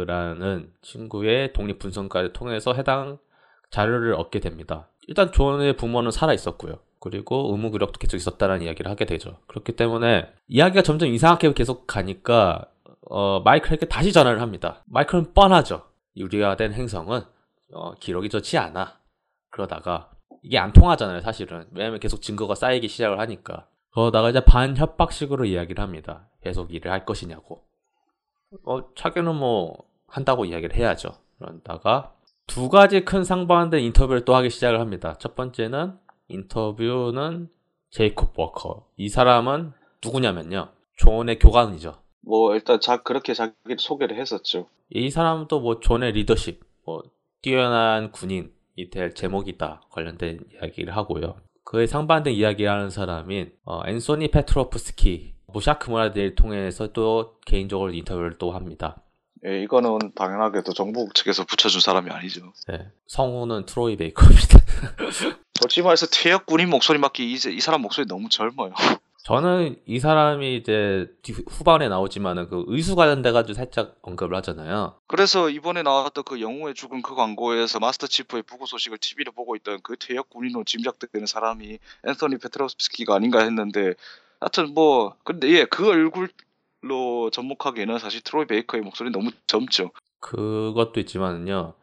[0.82, 3.18] 친구의 독립 분석까지 통해서 해당
[3.70, 4.90] 자료를 얻게 됩니다.
[5.08, 6.80] 일단 존의 부모는 살아 있었고요.
[7.00, 9.38] 그리고 의무 그력도 계속 있었다는 이야기를 하게 되죠.
[9.48, 12.66] 그렇기 때문에 이야기가 점점 이상하게 계속 가니까
[13.10, 14.84] 어, 마이클에게 다시 전화를 합니다.
[14.86, 15.84] 마이클은 뻔하죠.
[16.16, 17.22] 유리화된 행성은
[17.74, 18.98] 어, 기록이 좋지 않아.
[19.50, 21.68] 그러다가 이게 안 통하잖아요, 사실은.
[21.72, 23.68] 왜냐면 계속 증거가 쌓이기 시작을 하니까.
[23.92, 26.30] 그러다가 이제 반협박식으로 이야기를 합니다.
[26.42, 27.64] 계속 일을 할 것이냐고.
[28.66, 29.78] 어, 차기는 뭐
[30.08, 31.10] 한다고 이야기를 해야죠.
[31.38, 32.14] 그러다가
[32.46, 35.16] 두 가지 큰 상반된 인터뷰를 또 하기 시작을 합니다.
[35.20, 35.98] 첫 번째는
[36.28, 37.50] 인터뷰는
[37.92, 38.88] 제이콥 워커.
[38.98, 39.74] 이 사람은
[40.04, 40.70] 누구냐면요.
[40.98, 41.96] 존의 교관이죠.
[42.22, 44.68] 뭐 일단 자 그렇게 자기를 소개를 했었죠.
[44.90, 47.04] 이 사람도 뭐 존의 리더십, 뭐
[47.42, 48.50] 뛰어난 군인이
[48.92, 51.38] 될 재목이다 관련된 이야기를 하고요.
[51.64, 58.52] 그에 상반된 이야기를 하는 사람인 어, 앤소니 페트로프스키, 모샤크 모라디를 통해서 또 개인적으로 인터뷰를 또
[58.52, 59.02] 합니다.
[59.48, 62.52] 예, 이거는 당연하게도 정부 측에서 붙여준 사람이 아니죠.
[62.68, 64.60] 네, 성우는 트로이 베이커입니다.
[65.60, 68.74] 솔직히 말해서 퇴역 군인 목소리 맡기 이제 이 사람 목소리 너무 젊어요.
[69.24, 74.96] 저는 이 사람이 이제 뒤- 후반에 나오지만은 그 의수 관련돼 가지고 살짝 언급을 하잖아요.
[75.08, 79.80] 그래서 이번에 나왔던 그 영웅의 죽은 그 광고에서 마스터 치프의 부고 소식을 TV로 보고 있던
[79.84, 81.78] 그 퇴역 군인으로 짐작되는 사람이
[82.08, 83.96] 앤서니 페트로스키가 아닌가 했는데
[84.40, 86.30] 하여튼 뭐 근데 예 그 얼굴
[86.82, 89.92] 로 접목하기에는 사실 트로이 베이커의 목소리 너무 젊죠.
[90.20, 91.74] 그것도 있지만은요.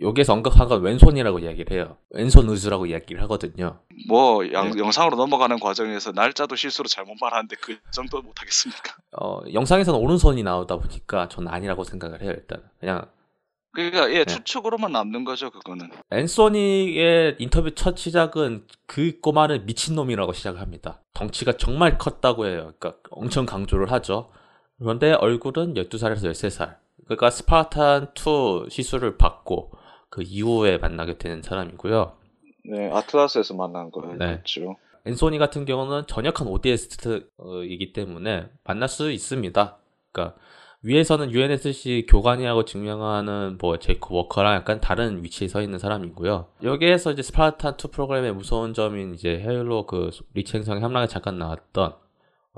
[0.00, 1.96] 여기에서 언급한 건 왼손이라고 이야기를 해요.
[2.10, 3.80] 왼손 의수라고 이야기를 하거든요.
[4.08, 4.78] 뭐 양- 네.
[4.78, 8.94] 영상으로 넘어가는 과정에서 날짜도 실수로 잘못 말하는데 그 정도 못하겠습니까?
[9.20, 12.62] 어, 영상에서는 오른손이 나오다 보니까 저는 아니라고 생각을 해요, 일단.
[12.78, 13.06] 그냥
[13.72, 14.24] 그러니까 예 네.
[14.24, 15.90] 추측으로만 남는 거죠 그거는.
[16.10, 21.02] 앤소니의 인터뷰 첫 시작은 그 꼬마는 미친놈이라고 시작을 합니다.
[21.14, 22.72] 덩치가 정말 컸다고 해요.
[22.78, 24.30] 그러니까 엄청 강조를 하죠.
[24.78, 26.76] 그런데 얼굴은 12살에서 13살.
[27.04, 29.72] 그러니까 스파르탄 2 시술을 받고
[30.10, 32.16] 그 이후에 만나게 되는 사람이고요.
[32.70, 34.26] 네 아틀라스에서 만난 네.
[34.26, 34.76] 거였죠.
[35.06, 39.78] 앤소니 같은 경우는 전역한 ODST이기 때문에 만날 수 있습니다.
[40.12, 40.36] 그러니까
[40.82, 46.46] 위에서는 UNSC 교관이라고 증명하는 뭐 제이크 워커랑 약간 다른 위치에 서 있는 사람이고요.
[46.62, 51.94] 여기에서 이제 스파르탄 2 프로그램의 무서운 점인 이제 헤일로 그 리치 행성의 함락에 잠깐 나왔던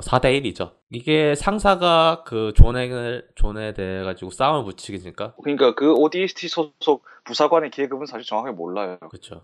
[0.01, 0.73] 4대 1이죠.
[0.91, 8.07] 이게 상사가 그 존에 존에 대해 가지고 싸움을 붙이니까 그러니까 그 ODST 소속 부사관의 계급은
[8.07, 8.99] 사실 정확하게 몰라요.
[9.11, 9.43] 그렇죠.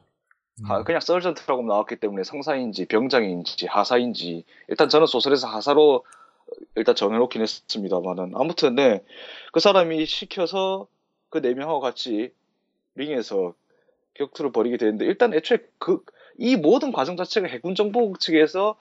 [0.64, 6.04] 아, 그냥 서전트라고 나왔기 때문에 상사인지 병장인지 하사인지 일단 저는 소설에서 하사로
[6.74, 8.32] 일단 정해놓긴 했습니다만은.
[8.34, 9.02] 아무튼 네.
[9.52, 10.86] 그 사람이 시켜서
[11.30, 12.32] 그 네 명하고 같이
[12.94, 13.54] 링에서
[14.14, 16.04] 격투를 벌이게 되는데 일단 애초에 그
[16.38, 18.76] 이 모든 과정 자체가 해군 정보국 측에서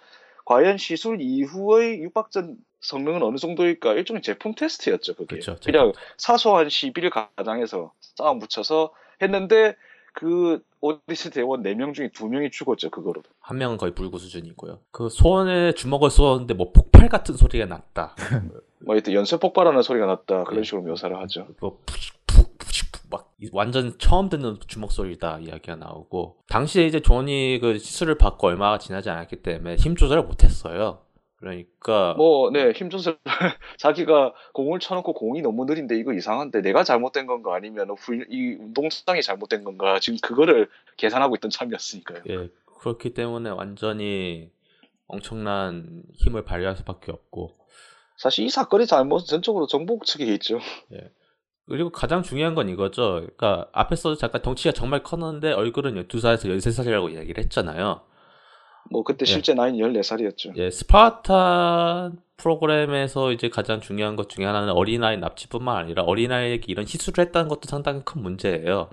[0.46, 3.94] 과연 시술 이후의 육박전 성능은 어느 정도일까?
[3.94, 5.38] 일종의 제품 테스트였죠 그게.
[5.40, 5.56] 그렇죠.
[5.64, 9.76] 그냥 사소한 시비를 가장해서 싸움 붙여서 했는데
[10.14, 14.80] 그 오디스 대원 4명 중에 2명이 죽었죠 그거로 한 명은 거의 불구 수준이고요.
[14.92, 18.16] 그 손에 주먹을 쏘았는데 뭐 폭발 같은 소리가 났다.
[18.86, 20.64] 뭐 하여튼 연쇄 폭발하는 소리가 났다 그런 예.
[20.64, 26.38] 식으로 묘사를 하죠 뭐 푹푹 푹푹 막 이- 완전 처음 듣는 주먹 소리다 이야기가 나오고
[26.50, 31.00] 당시에 이제 존이 그 시술을 받고 얼마가 지나지 않았기 때문에 힘 조절을 못했어요.
[31.38, 33.18] 그러니까 뭐네 힘조절
[33.78, 37.54] 자기가 공을 쳐놓고 공이 너무 느린데 이거 이상한데 내가 잘못된 건가?
[37.56, 40.00] 아니면 훌- 이 운동수당이 잘못된 건가?
[40.00, 42.24] 지금 그거를 계산하고 있던 참이었으니까요.
[42.30, 44.50] 예 그렇기 때문에 완전히
[45.08, 47.58] 엄청난 힘을 발휘할 수밖에 없고.
[48.18, 50.60] 사실 이 사건의 잘못은 전적으로 정보국 측에 있죠.
[51.68, 53.16] 그리고 가장 중요한 건 이거죠.
[53.16, 58.02] 그러니까 앞에서도 잠깐 덩치가 정말 컸는데 얼굴은 12살에서 13살이라고 이야기를 했잖아요.
[58.92, 59.32] 뭐 그때 예.
[59.32, 66.04] 실제 나이는 14살이었죠 예, 스파르탄 프로그램에서 이제 가장 중요한 것 중에 하나는 어린아이 납치뿐만 아니라
[66.04, 68.90] 어린아이에게 이런 시술을 했다는 것도 상당히 큰 문제예요.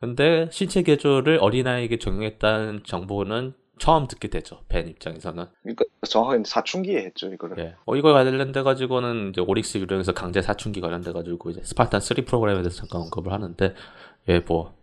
[0.00, 4.60] 근데 신체 개조를 어린아이에게 적용했다는 정보는 처음 듣게 되죠.
[4.68, 5.46] 벤 입장에서는.
[5.62, 7.74] 그러니까 정확하게 사춘기에 했죠 이거를 예.
[7.84, 12.62] 어, 이거 관련돼 가지고는 이제 오릭스 유령에서 강제 사춘기 관련돼 가지고 이제 스파르탄 3 프로그램에
[12.62, 13.74] 대해서 잠깐 언급을 하는데
[14.28, 14.74] 예, 뭐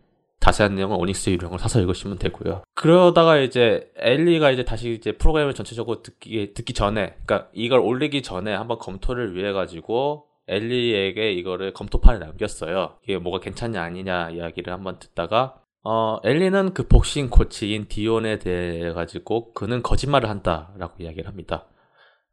[0.43, 2.63] 자세한 내용은 오닉스 유령을 사서 읽으시면 되고요.
[2.75, 8.53] 그러다가 이제 엘리가 이제 다시 이제 프로그램을 전체적으로 듣기 듣기 전에, 그러니까 이걸 올리기 전에
[8.53, 12.97] 한번 검토를 위해 가지고 엘리에게 이거를 검토판에 남겼어요.
[13.03, 19.53] 이게 뭐가 괜찮냐 아니냐 이야기를 한번 듣다가 어 엘리는 그 복싱 코치인 디온에 대해 가지고
[19.53, 21.67] 그는 거짓말을 한다라고 이야기를 합니다.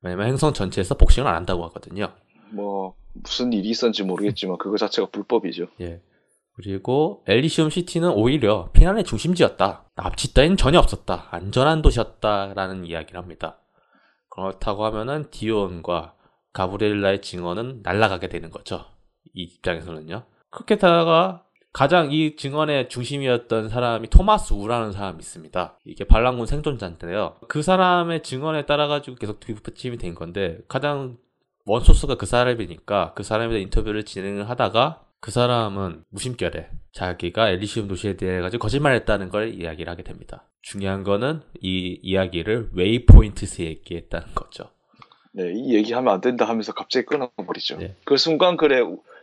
[0.03, 2.09] 왜냐면 행성 전체에서 복싱을 안 한다고 하거든요.
[2.51, 6.01] 뭐 무슨 일이 있었는지 모르겠지만 그거 자체가 불법이죠 예.
[6.63, 9.85] 그리고 엘리시움 시티는 오히려 피난의 중심지였다.
[9.97, 11.29] 납치 따윈 전혀 없었다.
[11.31, 13.59] 안전한 도시였다라는 이야기를 합니다.
[14.29, 16.15] 그렇다고 하면은 디온과
[16.53, 18.85] 가브리엘라의 증언은 날아가게 되는 거죠.
[19.33, 20.25] 이 입장에서는요.
[20.51, 25.79] 그렇게 다가 가장 이 증언의 중심이었던 사람이 토마스 우라는 사람이 있습니다.
[25.87, 27.37] 이게 반란군 생존자인데요.
[27.49, 31.17] 그 사람의 증언에 따라 가지고 계속 뒷받침이 된 건데 가장
[31.65, 38.17] 원소스가 그 사람이니까 그 사람에 대한 인터뷰를 진행을 하다가 그 사람은 무심결에 자기가 엘리시움 도시에
[38.17, 40.45] 대해 가지고 거짓말했다는 걸 이야기를 하게 됩니다.
[40.63, 44.71] 중요한 거는 이 이야기를 웨이포인트에서 얘기했다는 거죠.
[45.33, 47.79] 네, 이 얘기하면 안 된다 하면서 갑자기 끊어버리죠.
[47.79, 47.97] 네.
[48.05, 48.81] 그 순간 그래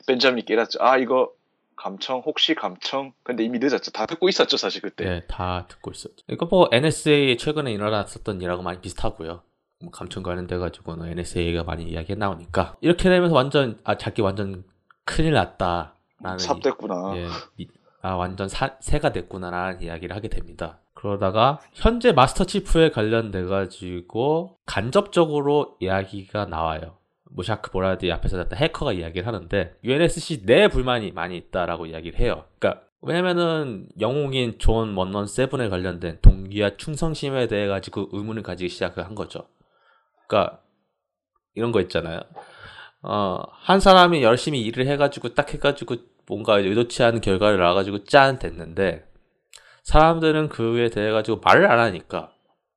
[0.08, 0.80] 벤자민이 깨닫죠.
[0.82, 1.32] 아 이거
[1.76, 3.14] 감청 혹시 감청?
[3.24, 3.92] 근데 이미 늦었죠.
[3.92, 5.04] 다 듣고 있었죠 사실 그때.
[5.04, 6.26] 네, 다 듣고 있었죠.
[6.30, 9.42] 이거 뭐 NSA 최근에 일어났었던 일하고 많이 비슷하고요.
[9.82, 14.64] 뭐 감청 관련돼 가지고는 NSA가 많이 이야기가 나오니까 이렇게 되면서 완전 아 자기 완전
[15.08, 17.14] 큰일 났다라는 삽됐구나.
[17.16, 17.28] 예,
[17.58, 17.68] 이-
[18.02, 20.80] 아 완전 사, 새가 됐구나라는 이야기를 하게 됩니다.
[20.94, 26.98] 그러다가 현재 마스터 치프에 관련돼 가지고 간접적으로 이야기가 나와요.
[27.32, 32.46] 뭐 샤크 보라디 앞에서 났던 해커가 이야기를 하는데 UNSC 내 불만이 많이 있다라고 이야기를 해요.
[32.60, 39.06] 그러니까 왜냐면은 영웅인 존 one one seven에 관련된 동기와 충성심에 대해 가지고 의문을 가지기 시작을
[39.06, 39.48] 한 거죠.
[40.28, 40.62] 그러니까
[41.54, 42.22] 이런 거 있잖아요.
[43.10, 45.96] 어, 한 사람이 열심히 일을 해가지고 딱 해가지고
[46.28, 49.06] 뭔가 의도치 않은 결과를 나와가지고 짠 됐는데
[49.84, 52.32] 사람들은 그에 대해 가지고 말을 안 하니까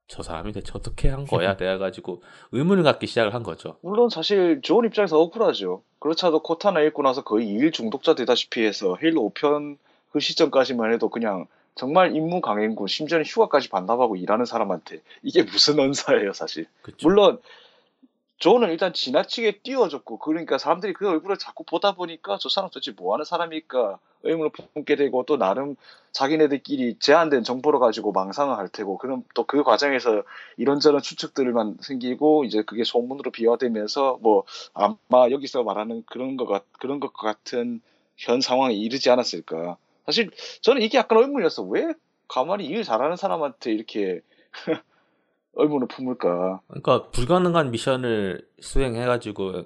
[0.07, 1.57] 저 사람이 대체 어떻게 한 거야?
[1.59, 2.23] 내가 가지고
[2.53, 3.79] 의문을 갖기 시작을 한 거죠.
[3.83, 5.83] 물론 사실 좋은 입장에서 억울하죠.
[5.99, 9.79] 그렇지 않아도 코타나 읽고 나서 거의 일 중독자 되다시피 해서 헤일로 5편
[10.13, 16.33] 그 시점까지만 해도 그냥 정말 임무 강행군 심지어는 휴가까지 반납하고 일하는 사람한테 이게 무슨 언사예요
[16.35, 16.67] 사실.
[16.83, 17.09] 그쵸?
[17.09, 17.41] 물론
[18.41, 23.13] 저는 일단 지나치게 띄워줬고 그러니까 사람들이 그 얼굴을 자꾸 보다 보니까 저 사람 도대체 뭐
[23.13, 25.77] 하는 사람일까 의문을 품게 되고 또 나름
[26.13, 30.23] 자기네들끼리 제한된 정보를 가지고 망상을 할 테고 그럼 또 그 과정에서
[30.57, 36.99] 이런저런 추측들만 생기고 이제 그게 소문으로 비화되면서 뭐 아마 여기서 말하는 그런 것 같, 그런
[37.01, 37.81] 것 같은
[38.17, 39.77] 현 상황에 이르지 않았을까.
[40.07, 40.31] 사실
[40.63, 41.63] 저는 이게 약간 의문이었어.
[41.65, 41.93] 왜
[42.29, 44.21] 가만히 일 잘하는 사람한테 이렇게
[45.55, 49.65] 의문을 품을까 그러니까 불가능한 미션을 수행해가지고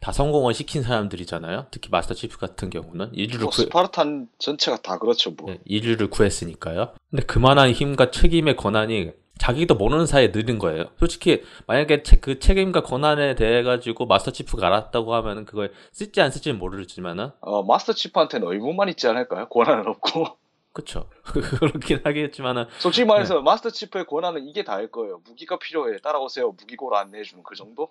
[0.00, 1.66] 다 성공을 시킨 사람들이잖아요.
[1.70, 5.50] 특히 마스터 치프 같은 경우는 인류를 뭐 구 스파르탄 전체가 다 그렇죠 뭐.
[5.50, 6.92] 예, 인류를 구했으니까요.
[7.10, 10.86] 근데 그만한 힘과 책임의 권한이 자기도 모르는 사이에 느린 거예요.
[10.98, 16.30] 솔직히 만약에 책- 그 책임과 권한에 대해 가지고 마스터 치프가 알았다고 하면은 그걸 쓸지 안
[16.30, 19.48] 쓸지는 모르지만은 어, 마스터 치프한테는 의무만 있지 않을까요?
[19.48, 20.38] 권한은 없고.
[20.76, 25.22] 그쵸 그렇긴 하겠지만은 솔직히 말해서 마스터 치프의 권한은 이게 다일 거예요.
[25.24, 26.00] 무기가 필요해.
[26.02, 26.52] 따라오세요.
[26.52, 27.88] 무기고를 안내해주는 그 정도?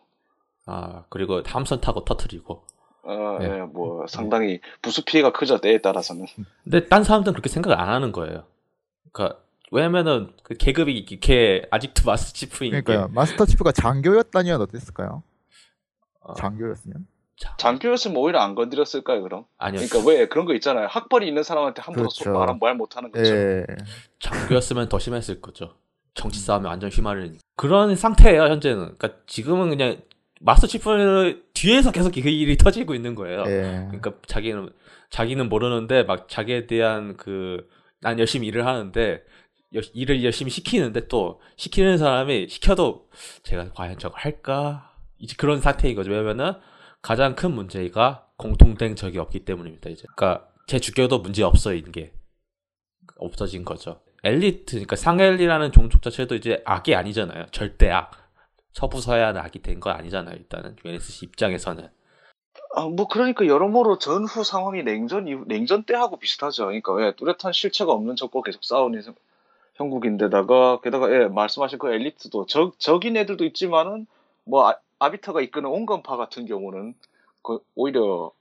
[0.67, 2.63] 아 그리고 함선 타고 터트리고
[3.01, 3.45] 어, 네.
[3.49, 5.59] 예, 뭐 상당히 부수 피해가 크죠.
[5.61, 6.27] 때에 따라서는.
[6.63, 8.43] 근데 딴 사람들은 그렇게 생각을 안 하는 거예요.
[9.11, 9.39] 그러니까
[9.71, 13.11] 왜냐면은 그 계급이 이렇게 아직도 마스터 치프인 게 그러니까요.
[13.15, 15.23] 마스터 치프가 장교였다면 어땠을까요?
[16.19, 17.07] 어, 장교였으면?
[17.37, 19.45] 자, 장교였으면 오히려 안 건드렸을까요, 그럼?
[19.57, 20.87] 아니요 그러니까 왜 그런 거 있잖아요.
[20.89, 22.31] 학벌이 있는 사람한테 함부로 그렇죠.
[22.31, 23.29] 말하면 말 못하는 거죠.
[23.35, 23.65] 예.
[24.19, 25.73] 장교였으면 더 심했을 거죠.
[26.13, 27.39] 정치 싸움에 완전 휘말리니까.
[27.57, 28.97] 그런 상태예요, 현재는.
[28.97, 29.97] 그러니까 지금은 그냥
[30.39, 33.43] 마스터 치프 뒤에서 계속 그 일이 터지고 있는 거예요.
[33.47, 33.85] 예.
[33.89, 34.69] 그러니까 자기는
[35.09, 37.67] 자기는 모르는데 막 자기에 대한 그
[38.01, 39.23] 난 열심히 일을 하는데
[39.73, 43.07] 여- 일을 열심히 시키는데 또 시키는 사람이 시켜도
[43.41, 44.93] 제가 과연 저걸 할까?
[45.17, 46.11] 이제 그런 상태인 거죠.
[46.11, 46.53] 왜냐면은
[47.05, 49.91] 가장 큰 문제가 공통된 적이 없기 때문입니다.
[49.91, 52.11] 이제 그러니까 제 주교도 문제 없어 이게
[53.17, 54.01] 없어진 거죠.
[54.23, 57.45] 엘리트, 그러니까 상엘리라는 종족 자체도 이제 악이 아니잖아요.
[57.51, 58.09] 절대 악.
[58.73, 60.35] 서부 서해안 악이 된거 아니잖아요.
[60.35, 61.87] 일단은 UNSC 입장에서는.
[62.73, 66.65] 아, 뭐 그러니까 여러모로 전후 상황이 냉전 이후 냉전 때하고 비슷하죠.
[66.65, 69.13] 그러니까 왜 뚜렷한 실체가 없는 적과 계속 싸우는 형-
[69.75, 74.07] 형국인데다가 게다가 예, 말씀하신 그 엘리트도 적 적인 애들도 있지만은
[74.43, 76.93] 뭐 아, 아비터가 이끄는 온건파 같은 경우는
[77.43, 78.31] 그 오히려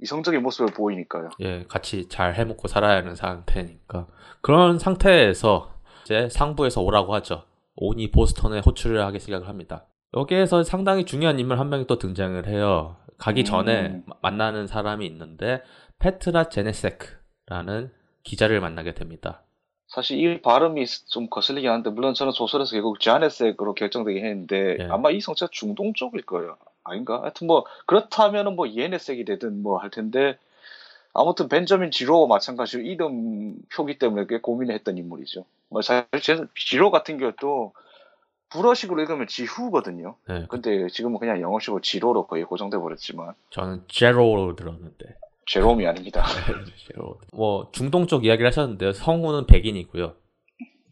[0.00, 1.30] 이성적인 모습을 보이니까요.
[1.40, 4.06] 예, 같이 잘 해먹고 살아야 하는 상태니까.
[4.40, 5.72] 그런 상태에서
[6.04, 7.44] 이제 상부에서 오라고 하죠.
[7.76, 9.86] 오니 보스턴에 호출을 하기 시작을 합니다.
[10.16, 12.96] 여기에서 상당히 중요한 인물 한 명이 또 등장을 해요.
[13.18, 13.44] 가기 음.
[13.44, 15.62] 전에 마- 만나는 사람이 있는데
[16.00, 17.92] 페트라 제네세크라는
[18.24, 19.43] 기자를 만나게 됩니다.
[19.86, 24.88] 사실 이 발음이 좀 거슬리긴 한데 물론 저는 소설에서 결국 자네색으로 결정되긴 했는데 예.
[24.90, 26.56] 아마 이 성체가 중동 쪽일 거예요.
[26.82, 27.22] 아닌가?
[27.22, 30.38] 하여튼 뭐 그렇다면은 뭐 예네색이 되든 뭐 할 텐데
[31.12, 35.44] 아무튼 벤저민 지로와 마찬가지로 이름 표기 때문에 꽤 고민을 했던 인물이죠.
[35.68, 37.72] 뭐 사실 제- 지로 같은 경우도
[38.50, 40.16] 불어식으로 읽으면 지후거든요.
[40.28, 45.16] 네, 근데 지금은 그냥 영어식으로 지로로 거의 고정돼 버렸지만 저는 제로로 들었는데.
[45.46, 46.24] 제롬이 아닙니다.
[46.86, 47.18] 제로.
[47.32, 48.92] 뭐 중동 쪽 이야기를 하셨는데요.
[48.92, 50.14] 성우는 백인이고요.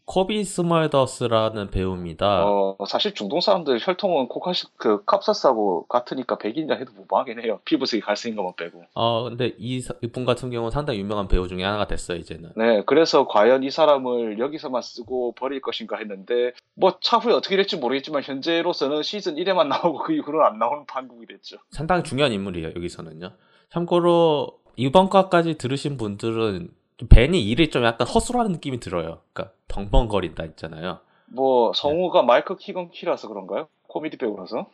[0.05, 2.43] 코비 스멀더스라는 배우입니다.
[2.45, 7.61] 어, 사실 중동 사람들 혈통은 코카시 그 캅사스하고 같으니까 백인이라 해도 무방하긴 해요.
[7.63, 8.83] 피부색이 갈색인 것만 빼고.
[8.95, 12.49] 어, 근데 이 사- 이분 같은 경우는 상당히 유명한 배우 중에 하나가 됐어요, 이제는.
[12.57, 18.23] 네, 그래서 과연 이 사람을 여기서만 쓰고 버릴 것인가 했는데 뭐 차후에 어떻게 될지 모르겠지만
[18.23, 21.55] 현재로서는 시즌 1에만 나오고 그 이후로는 안 나오는 판국이 됐죠.
[21.71, 23.31] 상당히 중요한 인물이에요, 여기서는요.
[23.73, 29.19] 참고로 이번 과까지 들으신 분들은 좀 벤이 일이 좀 약간 허술하는 느낌이 들어요.
[29.33, 30.99] 그러니까 덩벙거린다 있잖아요.
[31.25, 33.67] 뭐 성우가 마이클 키건 키라서 그런가요?
[33.87, 34.67] 코미디 배우라서?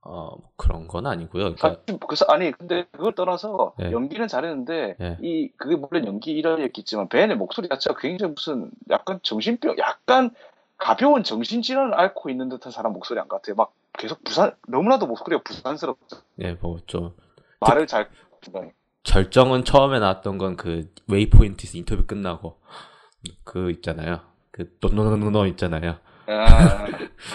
[0.00, 1.54] 어, 뭐 그런 건 아니고요.
[1.54, 3.92] 그러니까 사실 그 사- 아니 근데 그걸 떠나서 네.
[3.92, 5.18] 연기는 잘했는데 네.
[5.20, 10.30] 이 그게 물론 연기 일환이었겠지만 벤의 목소리 자체가 굉장히 무슨 약간 정신병 약간
[10.78, 13.54] 가벼운 정신질환을 앓고 있는 듯한 사람 목소리 안 같아요.
[13.56, 16.18] 막 계속 부산 너무나도 목소리가 부산스럽죠.
[16.40, 17.12] 예, 뭐 좀
[17.60, 18.08] 말을 잘
[18.40, 18.72] 중간에.
[19.04, 22.60] 절정은 처음에 나왔던 건 그 웨이포인트에서 인터뷰 끝나고
[23.44, 24.20] 그 있잖아요.
[24.50, 25.98] 그 no no no no 있잖아요.
[26.26, 26.84] 아,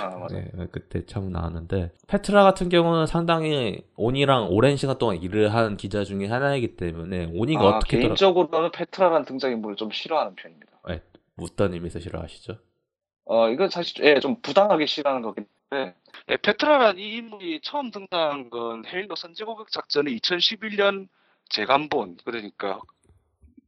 [0.02, 0.28] 아.
[0.32, 6.04] 네, 그때 처음 나왔는데 페트라 같은 경우는 상당히 오니랑 오랜 시간 동안 일을 한 기자
[6.04, 10.74] 중에 하나이기 때문에 오니가 아, 어떻게 개인적으로는 페트라라는 등장인물을 좀 싫어하는 편입니다.
[11.42, 12.58] 어떤 의미에서 싫어하시죠?
[13.26, 15.96] 어, 이건 사실 예, 좀 부당하게 싫어하는 거긴 한데
[16.30, 21.08] 예, 페트라란 이 인물이 처음 등장한 건 헤일로 선제공격 작전의 2011년
[21.50, 22.80] 재간본 그러니까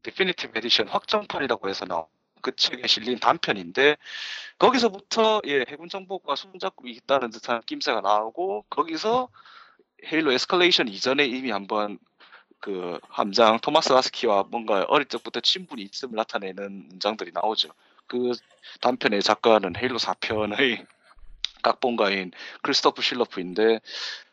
[0.04, 2.06] definitive edition 확정판이라고 해서 나온
[2.42, 3.98] 그 책에 실린 단편인데
[4.60, 9.30] 거기서부터 예, 해군 정보과 손잡고 있다는 듯한 낌새가 나오고 거기서
[10.06, 11.98] 헤일로 에스컬레이션 이전에 이미 한번
[12.60, 17.70] 그 함장 토마스 라스키와 뭔가 어릴 적부터 친분이 있음을 나타내는 문장들이 나오죠.
[18.08, 18.32] 그
[18.82, 20.86] 단편의 작가는 헤일로 4편의
[21.64, 22.32] 각본가인
[22.62, 23.80] 크리스토프 실러프인데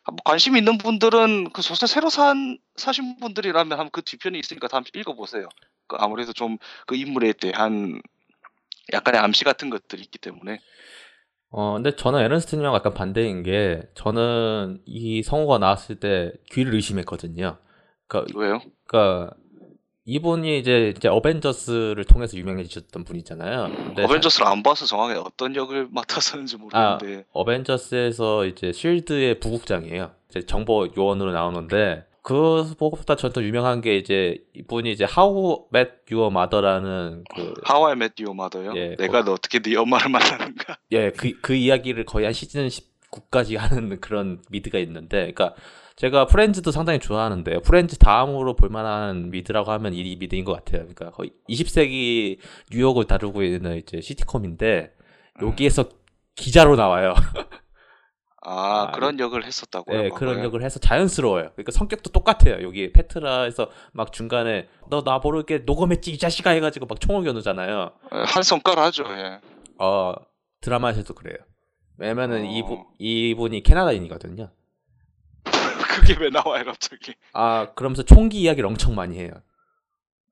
[0.04, 4.84] 한번 관심 있는 분들은 그 소설 새로 산 사신 분들이라면 한번 그 뒤편이 있으니까 다음
[4.94, 5.48] 읽어보세요.
[5.86, 8.00] 그 아무래도 좀 그 인물에 대한
[8.92, 10.60] 약간의 암시 같은 것들이 있기 때문에
[11.50, 17.58] 어, 근데 저는 에런스트님하고 약간 반대인 게 저는 이 성우가 나왔을 때 귀를 의심했거든요.
[18.08, 18.60] 그러니까 왜요?
[18.86, 19.34] 그러니까
[20.04, 23.70] 이분이 이제 이제 어벤져스를 통해서 유명해지셨던 분이잖아요.
[23.74, 30.10] 근데 어벤져스를 안 봐서 정확히 어떤 역을 맡아서는지 모르겠는데 어벤져스에서 이제 쉴드의 부국장이에요.
[30.28, 37.24] 이제 정보 요원으로 나오는데 그보다 저더 유명한 게 이제 이분이 이제 How Met Your Mother라는
[37.34, 38.72] 그 하와이 맷디오 마더요.
[38.76, 40.78] 예, 내가 너 어떻게 네 엄마를 만나는가?
[40.92, 45.54] 예, 그, 그 이야기를 거의 한 시즌 19까지 하는 그런 미드가 있는데, 그러니까
[45.96, 50.80] 제가 프렌즈도 상당히 좋아하는데, 프렌즈 다음으로 볼만한 미드라고 하면 이 미드인 것 같아요.
[50.82, 52.38] 그러니까 거의 20세기
[52.72, 54.92] 뉴욕을 다루고 있는 이제 시티콤인데,
[55.42, 55.88] 여기에서
[56.34, 57.14] 기자로 나와요.
[58.44, 60.02] 아, 아, 그런 역을 했었다고요?
[60.02, 60.08] 네?
[60.08, 61.50] 그런 역을 해서 자연스러워요.
[61.52, 62.60] 그러니까 성격도 똑같아요.
[62.64, 67.92] 여기 페트라에서 막 중간에 너 나 모르게 녹음했지 이 자식아 해가지고 막 총을 겨누잖아요.
[68.14, 69.04] 예, 한 성깔 하죠.
[69.10, 69.40] 예.
[69.78, 70.14] 어
[70.60, 71.36] 드라마에서도 그래요.
[71.98, 72.50] 왜냐면은 어.
[72.50, 74.50] 이분 이분이 캐나다인이거든요.
[75.94, 77.14] 그게 왜 나와요, 갑자기?
[77.32, 79.30] 아 그러면서 총기 이야기를 엄청 많이 해요.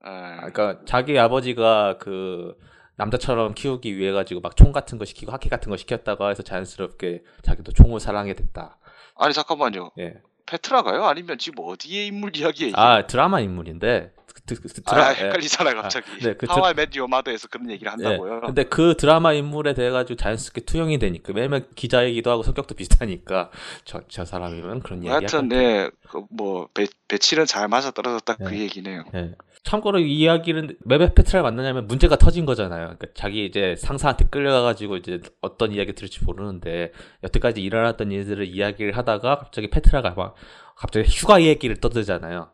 [0.07, 0.09] 예.
[0.09, 2.57] 아, 그러니까 자기 아버지가 그
[2.97, 7.23] 남자처럼 키우기 위해 가지고 막 총 같은 거 시키고 하키 같은 거 시켰다가 해서 자연스럽게
[7.43, 8.79] 자기도 총을 사랑하게 됐다.
[9.17, 9.91] 아니 잠깐만요.
[9.99, 10.15] 예.
[10.47, 11.05] 페트라가요?
[11.05, 12.73] 아니면 지금 어디의 인물 이야기예요?
[12.77, 14.13] 아 드라마 인물인데
[14.55, 15.25] 드라- 아, 예.
[15.27, 16.11] 헷갈리잖아요, 갑자기.
[16.11, 18.37] 아, 네, 그 하와이 맷디오 마더에서 그런 얘기를 한다고요?
[18.43, 18.47] 예.
[18.47, 23.51] 근데 그 드라마 인물에 대해 가지고 자연스럽게 투영이 되니까 왜냐면 기자이기도 하고 성격도 비슷하니까
[23.85, 28.61] 저 저 사람이면 그런 얘기 하여튼 네, 그뭐 배, 배치는 잘 맞아 떨어졌다 그 네.
[28.61, 29.05] 얘기네요.
[29.15, 29.33] 예.
[29.63, 32.97] 참고로 이 이야기는 왜 페트라를 만나냐면 문제가 터진 거잖아요.
[32.97, 36.93] 그러니까 자기 이제 상사한테 끌려가가지고 이제 어떤 이야기 들을지 모르는데
[37.25, 40.35] 여태까지 일어났던 일들을 이야기를 하다가 갑자기 페트라가 막
[40.77, 42.49] 갑자기 휴가 얘기를 떠들잖아요.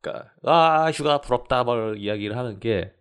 [0.00, 2.92] 그러니까 아 휴가 부럽다 뭘 이야기를 하는 게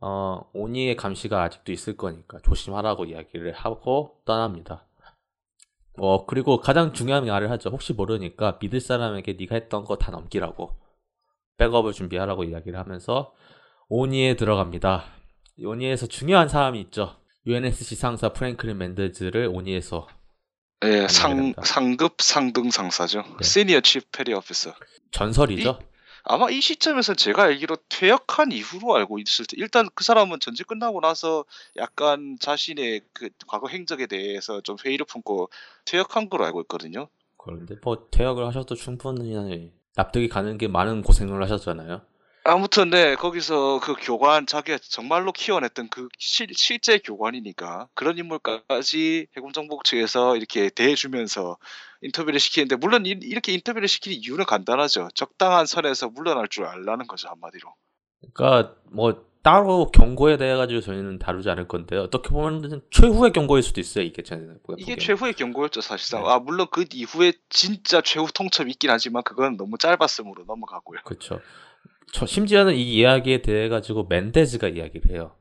[0.00, 4.86] 어, 오니의 감시가 아직도 있을 거니까 조심하라고 이야기를 하고 떠납니다.
[5.98, 7.70] 어 그리고 가장 중요한 말을 하죠.
[7.70, 10.70] 혹시 모르니까 믿을 사람에게 네가 했던 거 다 넘기라고.
[11.56, 13.34] 백업을 준비하라고 이야기를 하면서
[13.88, 15.04] 오니에 들어갑니다.
[15.64, 17.16] 오니에서 중요한 사람이 있죠.
[17.46, 20.06] UNSC 상사 프랭클린 맨데즈를 오니에서
[20.84, 21.54] 예, 상.
[21.64, 23.22] 상급 상등 상사죠.
[23.22, 23.42] 네.
[23.42, 24.74] 시니어 치프 페리 오피서.
[25.12, 25.78] 전설이죠.
[26.28, 31.00] 아마 이 시점에서 제가 알기로 퇴역한 이후로 알고 있을 때 일단 그 사람은 전직 끝나고
[31.00, 31.44] 나서
[31.76, 35.50] 약간 자신의 그 과거 행적에 대해서 좀 회의를 품고
[35.84, 37.08] 퇴역한 걸로 알고 있거든요.
[37.36, 42.02] 그런데 뭐 퇴역을 하셔도 충분히 납득이 가는 게 많은 고생을 하셨잖아요.
[42.48, 49.80] 아무튼 네 거기서 그 교관 자기가 정말로 키워냈던 그 실, 실제 교관이니까 그런 인물까지 해군정보
[49.84, 51.56] 측에서 이렇게 대해주면서
[52.02, 55.08] 인터뷰를 시키는데 물론 이, 이렇게 인터뷰를 시키는 이유는 간단하죠.
[55.14, 57.74] 적당한 선에서 물러날 줄 알라는 거죠 한마디로.
[58.32, 63.80] 그러니까 뭐 따로 경고에 대해 가지고 저희는 다루지 않을 건데 어떻게 보면 최후의 경고일 수도
[63.80, 64.04] 있어요.
[64.04, 64.98] 이게 저는 이게 보기에는.
[64.98, 66.22] 최후의 경고였죠 사실상.
[66.22, 66.28] 네.
[66.28, 71.00] 아 물론 그 이후에 진짜 최후 통첩이 있긴 하지만 그건 너무 짧았으므로 넘어가고요.
[71.04, 71.40] 그렇죠.
[72.12, 75.36] 저 심지어는 이 이야기에 대해 가지고 멘데즈가 이야기를 해요.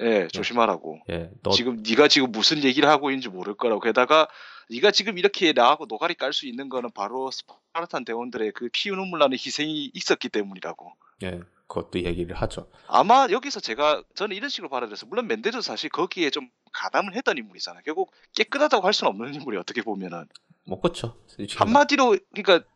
[0.00, 1.00] 예 조심하라고.
[1.10, 4.28] 예, 너 지금 네가 지금 무슨 얘기를 하고 있는지 모를 거라고 게다가
[4.70, 9.18] 네가 지금 이렇게 나하고 노가리 깔 수 있는 거는 바로 스파르탄 대원들의 그 피 눈물
[9.18, 10.92] 나는 희생이 있었기 때문이라고.
[11.24, 12.68] 예, 그것도 얘기를 하죠.
[12.86, 17.82] 아마 여기서 제가 저는 이런 식으로 받아들여서 물론 맨데르 사실 거기에 좀 가담을 했던 인물이잖아요.
[17.84, 20.24] 결국 깨끗하다고 할 수는 없는 인물이 어떻게 보면은
[20.66, 21.16] 뭐 그렇죠.
[21.56, 22.66] 한마디로 그러니까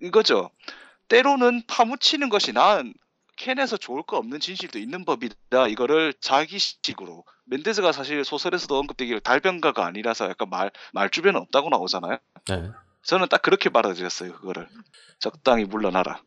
[0.00, 0.50] 이거죠.
[1.12, 2.94] 때로는 파묻히는 것이 나은
[3.36, 5.68] 캐내서 좋을 거 없는 진실도 있는 법이다.
[5.68, 12.16] 이거를 자기식으로 멘데스가 사실 소설에서도 언급되기를 달변가가 아니라서 약간 말 말주변은 없다고 나오잖아요.
[12.48, 12.70] 네.
[13.02, 14.32] 저는 딱 그렇게 받아들였어요.
[14.32, 14.68] 그거를
[15.18, 16.22] 적당히 물러나라.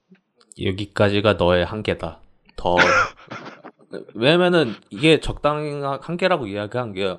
[0.61, 2.19] 여기까지가 너의 한계다.
[2.55, 2.75] 더
[4.13, 7.17] 왜냐면은 이게 적당한 한계라고 이야기한 게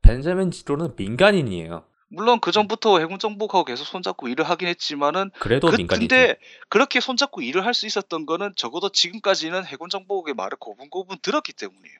[0.00, 1.84] 벤자민 지로는 민간인이에요.
[2.12, 6.08] 물론 그 전부터 해군 정복하고 계속 손잡고 일을 하긴 했지만은 그래도 그, 민간이죠.
[6.08, 6.36] 근데
[6.68, 11.98] 그렇게 손잡고 일을 할 수 있었던 거는 적어도 지금까지는 해군 정복의 말을 고분고분 들었기 때문이에요.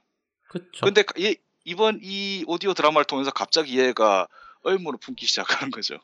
[0.48, 0.84] 그쵸.
[0.84, 4.28] 근데 이, 이번 이 오디오 드라마를 통해서 갑자기 얘가
[4.64, 5.98] 의문을 품기 시작하는 거죠.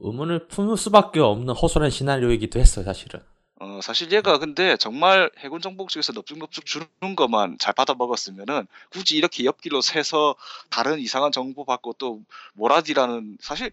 [0.00, 3.20] 의문을 품을 수밖에 없는 허술한 시나리오이기도 했어요, 사실은.
[3.60, 6.86] 어, 사실 얘가 근데 정말 해군 정복 측에서 넙죽넙죽 주는
[7.16, 10.36] 것만 잘 받아 먹었으면은 굳이 이렇게 옆길로 새서
[10.70, 12.20] 다른 이상한 정보 받고 또
[12.54, 13.72] 모라디라는 사실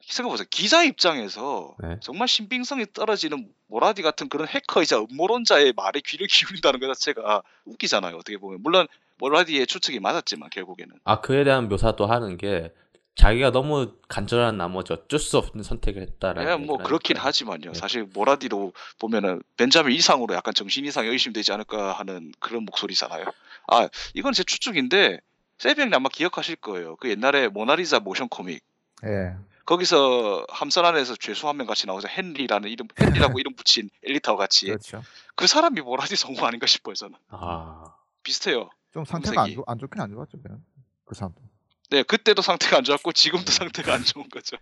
[0.00, 0.46] 생각해보세요.
[0.50, 1.96] 기자 입장에서 네.
[2.00, 8.16] 정말 신빙성이 떨어지는 모라디 같은 그런 해커이자 음모론자의 말에 귀를 기울인다는 것 자체가 웃기잖아요.
[8.16, 12.72] 어떻게 보면 물론 모라디의 추측이 맞았지만 결국에는 아, 그에 대한 묘사도 하는 게
[13.14, 16.50] 자기가 너무 간절한 나머지 어쩔 수 없는 선택을 했다라는.
[16.50, 17.28] 예, 뭐 그렇긴 하니까요.
[17.28, 17.72] 하지만요.
[17.72, 17.78] 네.
[17.78, 23.26] 사실 모라디도 보면은 벤자민 이상으로 약간 정신 이상이 의심되지 않을까 하는 그런 목소리잖아요.
[23.68, 25.20] 아 이건 제 추측인데
[25.58, 26.96] 세비형님 아마 기억하실 거예요.
[26.96, 28.64] 그 옛날에 모나리자 모션 코믹
[29.04, 29.36] 예.
[29.66, 32.08] 거기서 함선 안에서 죄수 한 명 같이 나오죠.
[32.08, 35.02] 헨리라는 이름 헨리라고 이름 붙인 엘리타와 같이 그렇죠.
[35.36, 37.14] 그 사람이 모라디 성우 아닌가 싶어요 저는.
[37.28, 38.70] 아, 비슷해요.
[38.92, 39.52] 좀 상태가 안.
[39.54, 40.40] 좋, 안 좋긴 안 좋았죠.
[40.42, 40.64] 그냥.
[41.04, 41.40] 그 사람도.
[41.92, 44.56] 네 그때도 상태가 안 좋았고 지금도 상태가 안 좋은 거죠.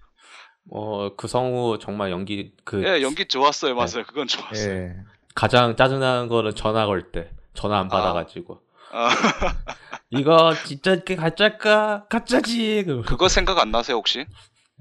[0.68, 4.04] 어, 그 성우 정말 연기, 그, 예 연기 좋았어요 맞아요.
[4.06, 4.68] 그건 좋았어요.
[4.72, 4.96] 예.
[5.36, 7.30] 가장 짜증나는 거는 전화 걸 때.
[7.54, 7.88] 전화 안 아.
[7.88, 8.60] 받아 가지고.
[8.92, 9.08] 아,
[10.10, 12.06] 이거 진짜 이렇게 가짜일까?
[12.08, 12.82] 가짜지!
[12.84, 14.26] 그- 그거 생각 안 나세요 혹시?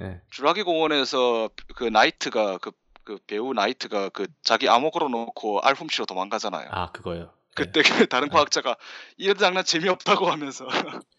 [0.01, 0.21] 예.
[0.31, 2.71] 주라기 공원에서 그 나이트가 그,
[3.03, 6.67] 그 배우 나이트가 그 자기 암호 걸어놓고 알 훔치러 도망가잖아요.
[6.71, 7.31] 아, 그거요.
[7.55, 8.75] 그때 그 다른 과학자가
[9.17, 10.65] 이런 장난 재미없다고 하면서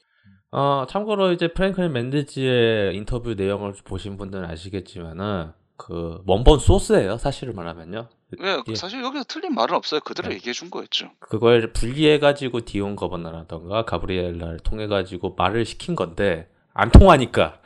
[0.53, 8.09] 어, 참고로 이제 프랭클린 멘데즈의 인터뷰 내용을 보신 분들은 아시겠지만은, 그, 원본 소스예요 사실을 말하면요.
[8.39, 8.75] 왜 예.
[8.75, 10.01] 사실 여기서 틀린 말은 없어요.
[10.01, 10.37] 그대로 네.
[10.37, 11.11] 얘기해 준 거였죠.
[11.19, 17.61] 그걸 분리해 가지고 디온 거버너라던가 가브리엘라를 통해 가지고 말을 시킨 건데 안 통하니까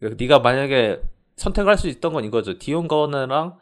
[0.00, 1.00] 네가 만약에
[1.36, 3.58] 선택을 할수 있던 건 이거죠 디온 거버너랑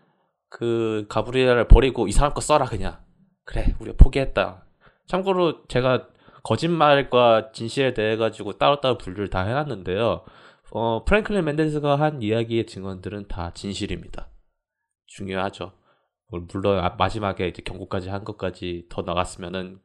[0.49, 2.99] 그 가브리엘라를 버리고 이 사람 거 써라 그냥
[3.45, 4.65] 그래 우리가 포기했다
[5.07, 6.09] 참고로 제가
[6.47, 10.25] 거짓말과 진실에 대해 가지고 따로따로 분류를 다 해놨는데요.
[10.71, 14.29] 어 프랭클린 멘데스가 한 이야기의 증언들은 다 진실입니다.
[15.07, 15.73] 중요하죠.
[16.29, 19.81] 물론 아- 마지막에 이제 경고까지 한 것까지 더 나갔으면은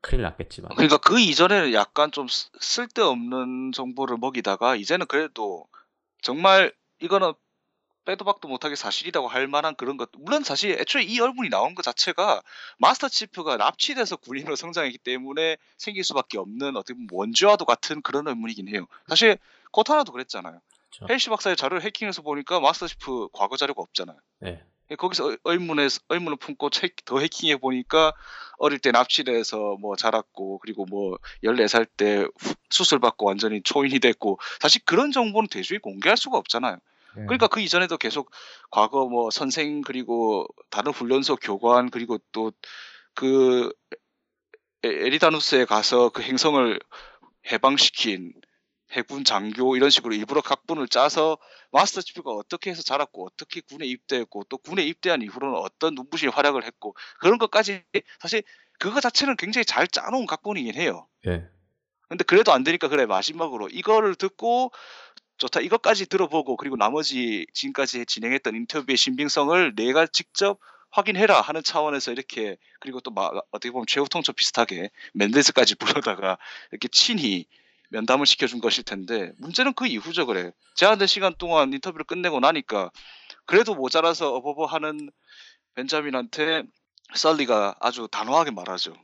[0.00, 0.70] 큰일 났겠지만.
[0.74, 5.66] 그러니까 그 이전에는 약간 좀 쓰- 쓸데없는 정보를 먹이다가 이제는 그래도
[6.22, 7.32] 정말 이거는
[8.04, 10.10] 빼도 박도 못하게 사실이라고 할 만한 그런 것.
[10.18, 12.42] 물론 사실 애초에 이 얼굴이 나온 것 자체가
[12.78, 18.68] 마스터 치프가 납치돼서 군인으로 성장했기 때문에 생길 수밖에 없는 어떻게 보면 원죄와도 같은 그런 의문이긴
[18.68, 18.86] 해요.
[19.08, 19.38] 사실
[19.72, 20.60] 코타나도 그랬잖아요.
[20.90, 21.12] 그렇죠.
[21.12, 24.16] 헬시 박사의 자료를 해킹해서 보니까 마스터 치프 과거 자료가 없잖아요.
[24.40, 24.62] 네.
[24.98, 28.12] 거기서 의- 의문에 의문을 품고 체- 더 해킹해 보니까
[28.58, 34.38] 어릴 때 납치돼서 뭐 자랐고 그리고 뭐 14살 때 후- 수술 받고 완전히 초인이 됐고
[34.60, 36.78] 사실 그런 정보는 대중이 공개할 수가 없잖아요.
[37.16, 37.22] 예.
[37.22, 38.30] 그러니까 그 이전에도 계속
[38.70, 43.72] 과거 뭐 선생 그리고 다른 훈련소 교관 그리고 또그
[44.82, 46.78] 에리다누스에 가서 그 행성을
[47.50, 48.32] 해방시킨
[48.92, 51.38] 해군 장교 이런 식으로 일부러 각본을 짜서
[51.72, 56.64] 마스터 치프가 어떻게 해서 자랐고 어떻게 군에 입대했고 또 군에 입대한 이후로는 어떤 눈부신 활약을
[56.64, 57.82] 했고 그런 것까지
[58.20, 58.42] 사실
[58.78, 61.08] 그거 자체는 굉장히 잘 짜놓은 각본이긴 해요.
[61.26, 61.48] 예.
[62.08, 64.70] 근데 그래도 안 되니까 그래 마지막으로 이거를 듣고
[65.38, 65.60] 좋다.
[65.60, 70.58] 이것까지 들어보고 그리고 나머지 지금까지 진행했던 인터뷰의 신빙성을 내가 직접
[70.90, 76.38] 확인해라 하는 차원에서 이렇게 그리고 또 마- 어떻게 보면 최후 통첩 비슷하게 멘데스까지 불러다가
[76.70, 77.46] 이렇게 친히
[77.90, 80.52] 면담을 시켜준 것일 텐데 문제는 그 이후죠 그래.
[80.76, 82.90] 제한된 시간 동안 인터뷰를 끝내고 나니까
[83.44, 85.10] 그래도 모자라서 어버버 하는
[85.74, 86.62] 벤자민한테
[87.14, 88.94] 썰리가 아주 단호하게 말하죠.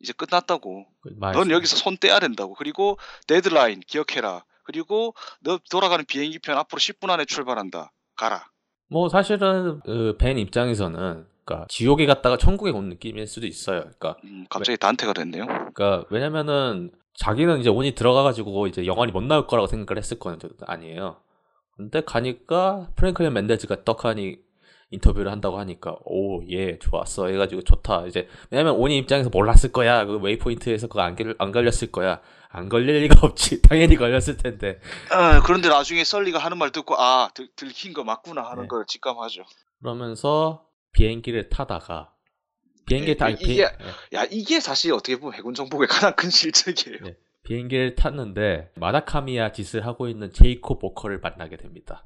[0.00, 0.86] 이제 끝났다고.
[1.32, 2.54] 넌 여기서 손 떼야 된다고.
[2.54, 4.44] 그리고 데드라인 기억해라.
[4.70, 7.92] 그리고 너 돌아가는 비행기편 앞으로 10분 안에 출발한다.
[8.16, 8.44] 가라.
[8.88, 13.80] 뭐 사실은 그 벤 입장에서는 그러니까 지옥에 갔다가 천국에 온 느낌일 수도 있어요.
[13.80, 15.46] 그러니까 음, 갑자기 단테가 됐네요.
[15.46, 21.16] 그러니까 왜냐면은 자기는 이제 오니 들어가가지고 이제 영원히 못 나올 거라고 생각을 했을 거는 아니에요.
[21.76, 24.36] 근데 가니까 프랭클린 멘데즈가 떡하니
[24.92, 30.18] 인터뷰를 한다고 하니까 oh yeah 좋았어 해가지고 좋다 이제 왜냐면 오니 입장에서 몰랐을 거야 그
[30.18, 32.20] 웨이포인트에서 그거 안, 걸- 안 걸렸을 거야
[32.52, 34.80] 안 걸릴 리가 없지 당연히 걸렸을 텐데
[35.10, 38.68] 아, 그런데 나중에 썰리가 하는 말 듣고 아 들, 들킨 거 맞구나 하는 네.
[38.68, 39.44] 걸 직감하죠.
[39.80, 42.12] 그러면서 비행기를 타다가
[42.86, 46.28] 비행기 타 이- 비, 이게- 예, 야 이게 사실 어떻게 보면 해군 정보국의 가장 큰
[46.30, 46.98] 실책이에요.
[47.04, 47.16] 네.
[47.44, 52.04] 비행기를 탔는데 마다카미야 짓을 하고 있는 제이콥 워커를 만나게 됩니다.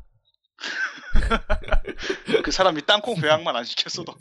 [2.44, 4.14] 그 사람이 땅콩 배양만 안 시켰어도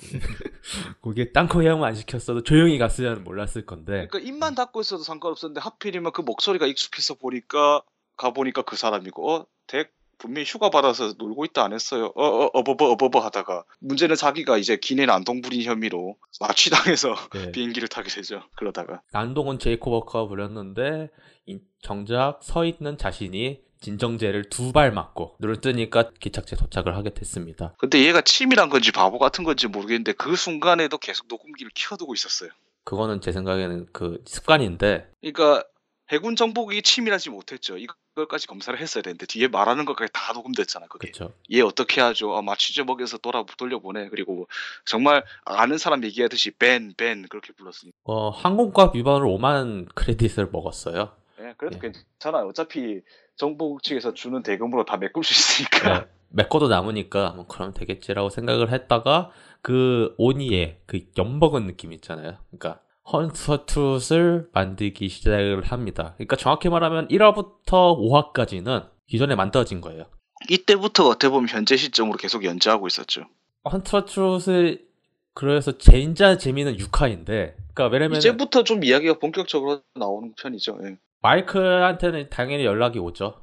[1.02, 6.12] 그게 땅콩 해양만 안 시켰어도 조용히 갔으면 몰랐을 건데 그러니까 입만 닫고 있어도 상관없었는데 하필이면
[6.14, 7.82] 그 목소리가 익숙해서 보니까
[8.18, 12.12] 가 보니까 그 사람이고 어 덱 분명히 휴가 받아서 놀고 있다 안 했어요.
[12.16, 17.52] 어 어 어버버 어버버 하다가 문제는 자기가 이제 기내 난동 부린 혐의로 마취당해서 네.
[17.54, 18.42] 비행기를 타게 되죠.
[18.56, 21.10] 그러다가 난동은 제이콥 워커가 부렸는데
[21.46, 27.76] 이- 정작 서 있는 자신이 진정제를 두 발 맞고 눈을 뜨니까 기착지에 도착을 하게 됐습니다.
[27.78, 32.50] 근데 얘가 치밀한 건지 바보 같은 건지 모르겠는데 그 순간에도 계속 녹음기를 키워두고 있었어요.
[32.86, 35.64] 그거는 제 생각에는 그 습관인데 그러니까
[36.12, 37.78] 해군 정복이 치밀하지 못했죠.
[37.78, 40.88] 이걸까지 검사를 했어야 되는데 뒤에 말하는 것까지 다 녹음됐잖아.
[40.88, 41.12] 그게.
[41.12, 41.34] 그렇죠.
[41.52, 42.36] 얘 어떻게 하죠?
[42.36, 44.10] 아, 마취제 먹여서 돌아 돌려보내.
[44.10, 44.48] 그리고
[44.86, 47.96] 정말 아는 사람 얘기하듯이 벤, 벤 그렇게 불렀으니까.
[48.04, 51.16] 어, 항공과 위반으로 5만 크레딧을 먹었어요.
[51.40, 51.92] 예, 그래도 예.
[51.92, 52.48] 괜찮아요.
[52.48, 53.02] 어차피
[53.36, 56.00] 정보 측에서 주는 대금으로 다 메꿀 수 있으니까.
[56.00, 56.06] 네.
[56.30, 59.32] 메꿔도 남으니까 뭐 그럼 되겠지라고 생각을 했다가
[59.62, 62.38] 그 오니의 그 엿먹은 느낌 있잖아요.
[62.50, 62.82] 그러니까
[63.12, 66.14] 헌터트롯을 만들기 시작을 합니다.
[66.18, 67.98] 그러니까 정확히 말하면 1화부터
[68.34, 70.06] 5화까지는 기존에 만들어진 거예요.
[70.50, 73.26] 이때부터 어떻게 보면 현재 시점으로 계속 연재하고 있었죠.
[73.72, 74.86] 헌터트롯을
[75.34, 80.80] 그래서 진짜 재미는 6화인데 그러니까 왜냐면 이제부터 좀 이야기가 본격적으로 나오는 편이죠.
[80.84, 80.98] 예.
[81.24, 83.42] 마이클한테는 당연히 연락이 오죠.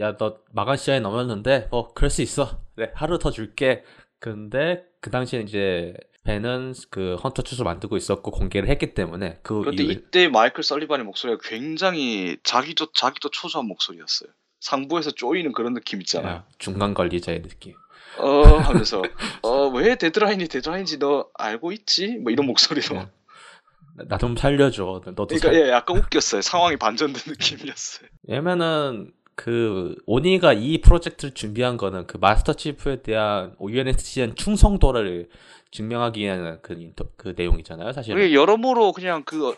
[0.00, 2.60] 야, 너 마감 시간이 넘었는데, 뭐, 그럴 수 있어.
[2.74, 3.84] 그래, 하루 더 줄게.
[4.20, 5.94] 근데, 그 당시에 이제,
[6.24, 11.04] 벤은 그 헌터 추를 만들고 있었고, 공개를 했기 때문에, 그 그런데 이후에, 이때 마이클 설리반의
[11.04, 14.30] 목소리가 굉장히 자기도 자기도 초조한 목소리였어요.
[14.60, 16.32] 상부에서 쪼이는 그런 느낌 있잖아요.
[16.36, 17.74] 야, 중간 관리자의 느낌.
[18.18, 19.02] 어 하면서
[19.42, 22.18] 어 왜 데드라인이 데드라인인지 너 알고 있지?
[22.18, 23.06] 뭐 이런 목소리로.
[23.96, 24.04] 네.
[24.08, 25.02] 나좀 살려줘.
[25.04, 25.54] 너도 그러니까 살...
[25.54, 26.42] 예, 약간 웃겼어요.
[26.42, 28.08] 상황이 반전된 느낌이었어요.
[28.28, 35.30] 왜냐면은, 그, 오니가 이 프로젝트를 준비한 거는 그 마스터 치프에 대한 UNSC의 충성도를
[35.70, 38.18] 증명하기 위한 그, 인터, 그 내용이잖아요, 사실은.
[38.18, 39.54] 그게 여러모로 그냥 그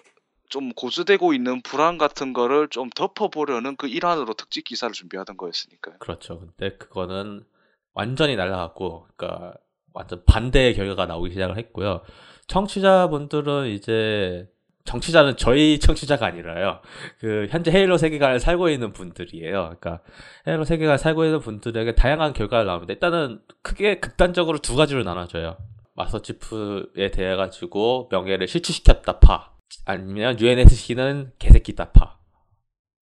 [0.54, 5.96] 좀 고조되고 있는 불안 같은 거를 좀 덮어보려는 그 일환으로 특집 기사를 준비하던 거였으니까요.
[5.98, 6.38] 그렇죠.
[6.38, 7.44] 근데 그거는
[7.92, 9.54] 완전히 날라갔고, 그러니까
[9.92, 12.02] 완전 반대의 결과가 나오기 시작을 했고요.
[12.48, 14.48] 청취자분들은 이제
[14.84, 16.80] 정치자는 저희 청취자가 아니라요.
[17.18, 19.76] 그 현재 헤일로 세계관을 살고 있는 분들이에요.
[19.80, 20.00] 그러니까
[20.46, 22.92] 헤일로 세계관을 살고 있는 분들에게 다양한 결과가 나옵니다.
[22.92, 25.56] 일단은 크게 극단적으로 두 가지로 나눠져요.
[25.94, 29.52] 마스터 치프에 대해 가지고 명예를 실추시켰다 파
[29.86, 32.18] 아니면 UNSC는 개새끼다 파.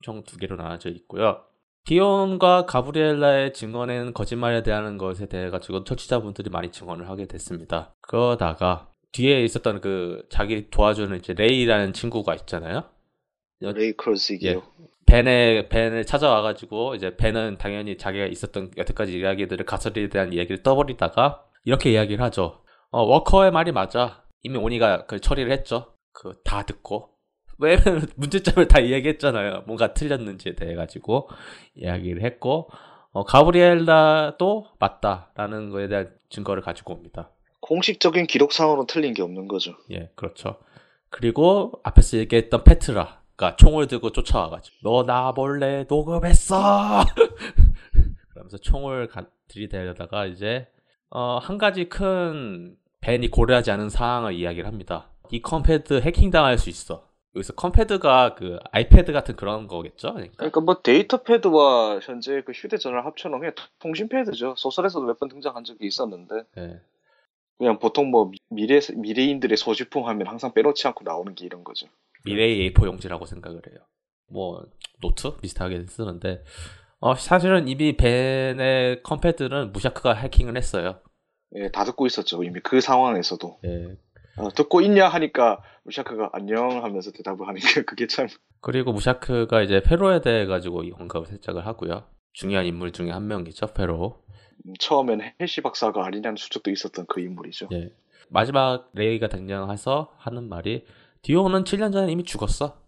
[0.02, 1.44] 총 두 개로 나눠져 있고요.
[1.84, 7.94] 디온과 가브리엘라의 증언에는 거짓말에 대한 것에 대해 가지고 청취자분들이 많이 증언을 하게 됐습니다.
[8.00, 12.84] 그러다가 뒤에 있었던 그 자기 도와주는 이제 레이라는 친구가 있잖아요.
[13.60, 14.62] 레이 크로스기요.
[15.06, 21.92] 벤의 벤을 찾아와가지고 이제 벤은 당연히 자기가 있었던 여태까지 이야기들을 가설에 대한 이야기를 떠버리다가 이렇게
[21.92, 22.62] 이야기를 하죠.
[22.90, 24.24] 어, 워커의 말이 맞아.
[24.42, 25.94] 이미 오니가 그 처리를 했죠.
[26.12, 27.10] 그 다 듣고
[27.58, 29.64] 왜냐면 문제점을 다 이야기했잖아요.
[29.66, 31.28] 뭔가 틀렸는지에 대해 가지고
[31.74, 32.68] 이야기를 했고
[33.12, 37.30] 어, 가브리엘라도 맞다라는 거에 대한 증거를 가지고 옵니다.
[37.62, 39.74] 공식적인 기록상으로는 틀린 게 없는 거죠.
[39.90, 40.56] 예, 그렇죠.
[41.10, 47.04] 그리고 앞에서 얘기했던 페트라가 총을 들고 쫓아와가지고 너 나 몰래 녹음했어.
[48.32, 50.66] 그러면서 총을 가- 들이대려다가 이제
[51.10, 55.10] 어, 한 가지 큰 벤이 고려하지 않은 상황을 이야기를 합니다.
[55.30, 57.06] 이 ComPad 해킹 당할 수 있어.
[57.34, 60.12] 여기서 ComPad가 그 아이패드 같은 그런 거겠죠?
[60.12, 64.54] 그러니까 그러니까 뭐 데이터 패드와 현재 그 휴대전화를 합쳐놓은 게 통신 패드죠.
[64.56, 66.80] 소설에서도 몇 번 등장한 적이 있었는데 예.
[67.62, 71.86] 그냥 보통 뭐 미래 미래인들의 소지품 하면 항상 빼놓지 않고 나오는 게 이런 거죠.
[72.24, 73.78] 미래의 A4 용지라고 생각을 해요.
[74.28, 74.66] 뭐
[75.00, 76.42] 노트 비슷하게 쓰는데
[76.98, 81.02] 어, 사실은 이미 벤의 ComPad는 무샤크가 해킹을 했어요.
[81.54, 82.42] 예, 다 듣고 있었죠.
[82.42, 83.96] 이미 그 상황에서도 예.
[84.38, 88.26] 어, 듣고 있냐 하니까 무샤크가 안녕 하면서 대답을 하니까 그게 참
[88.60, 92.08] 그리고 무샤크가 이제 페로에 대해 가지고 이 언급을 살짝을 하고요.
[92.32, 94.20] 중요한 인물 중에 한 명이죠, 페로.
[94.66, 97.68] 음, 처음엔 헬시 박사가 아니냐는 추측도 있었던 그 인물이죠.
[97.72, 97.92] 예.
[98.28, 100.84] 마지막 레이가 등장해서 하는 말이
[101.22, 102.80] 디온은 7년 전에 이미 죽었어.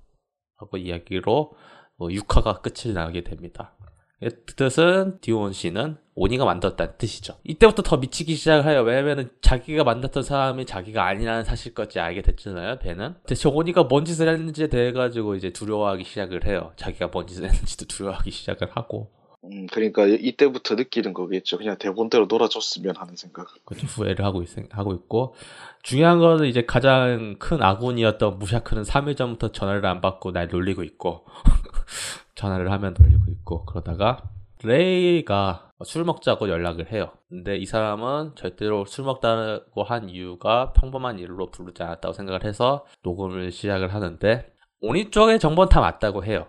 [0.57, 1.53] 하고 이야기로
[1.97, 3.75] 뭐 6화가 끝을 나게 됩니다.
[4.23, 7.37] 이 뜻은 디온 씨는 오니가 만들었다는 뜻이죠.
[7.45, 8.83] 이때부터 더 미치기 시작을 해요.
[8.83, 12.79] 왜냐면은 자기가 만났던 사람이 자기가 아니라는 사실까지 알게 됐잖아요.
[12.79, 13.17] 배는.
[13.27, 16.73] 대체 오니가 뭔 짓을 했는지에 대해 가지고 이제 두려워하기 시작을 해요.
[16.77, 19.11] 자기가 뭔 짓을 했는지도 두려워하기 시작을 하고.
[19.45, 21.59] 음, 그러니까 이때부터 느끼는 거겠죠.
[21.59, 23.49] 그냥 대본대로 놀아줬으면 하는 생각.
[23.65, 23.87] 그렇죠.
[23.87, 25.35] 후회를 하고, 있, 하고 있고
[25.83, 31.27] 중요한 거는 이제 가장 큰 아군이었던 무샤크는 3일 전부터 전화를 안 받고 날 놀리고 있고
[32.35, 34.23] 전화를 하면 놀리고 있고 그러다가
[34.63, 37.13] 레이가 술 먹자고 연락을 해요.
[37.29, 43.53] 근데 이 사람은 절대로 술 먹다고 한 이유가 평범한 일로 부르지 않았다고 생각을 해서 녹음을
[43.53, 44.47] 시작을 하는데
[44.81, 46.47] 오니 쪽의 정보는 다 맞다고 해요.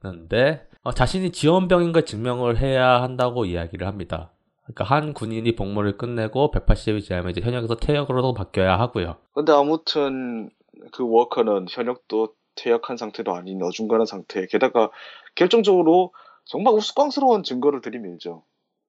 [0.00, 4.32] 맞는데 어, 자신이 지원병인 걸 증명을 해야 한다고 이야기를 합니다.
[4.64, 9.16] 그러니까 한 군인이 복무를 끝내고 180일 지나면 이제 현역에서 퇴역으로 바뀌어야 하고요.
[9.32, 10.50] 근데 아무튼
[10.92, 14.46] 그 워커는 현역도 퇴역한 상태도 아닌 어중간한 상태.
[14.46, 14.90] 게다가
[15.34, 16.12] 결정적으로
[16.44, 18.42] 정말 우스꽝스러운 증거를 들이밀죠.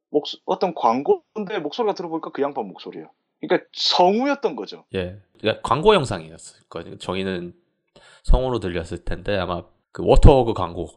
[0.09, 3.09] 목, 어떤 광고인데 목소리가 들어보니까 그 양반 목소리야.
[3.39, 4.85] 그러니까 성우였던 거죠.
[4.95, 5.19] 예.
[5.39, 6.97] 그러니까 광고 영상이었을 거예요.
[6.97, 7.53] 저희는
[8.23, 10.87] 성우로 들렸을 텐데 아마 그 워터워크 광고.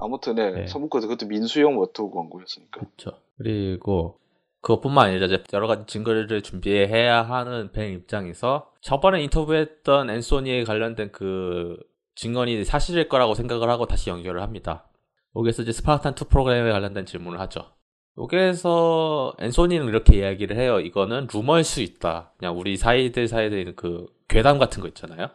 [0.00, 0.66] 아무튼 네, 네.
[0.66, 2.80] 서문코드 그것도 민수용 워터워크 광고였으니까.
[2.80, 3.18] 그렇죠.
[3.38, 4.18] 그리고
[4.60, 11.76] 그것뿐만 아니라 이제 여러 가지 증거를 준비해야 하는 벤 입장에서 저번에 인터뷰했던 앤소니에 관련된 그
[12.14, 14.88] 증언이 사실일 거라고 생각을 하고 다시 연결을 합니다.
[15.34, 17.72] 여기서 이제 스파르탄 2 프로그램에 관련된 질문을 하죠.
[18.18, 20.78] 여기에서 앤소니는 이렇게 이야기를 해요.
[20.80, 22.32] 이거는 루머일 수 있다.
[22.36, 25.28] 그냥 우리 사이들 사이에 있는 그 괴담 같은 거 있잖아요.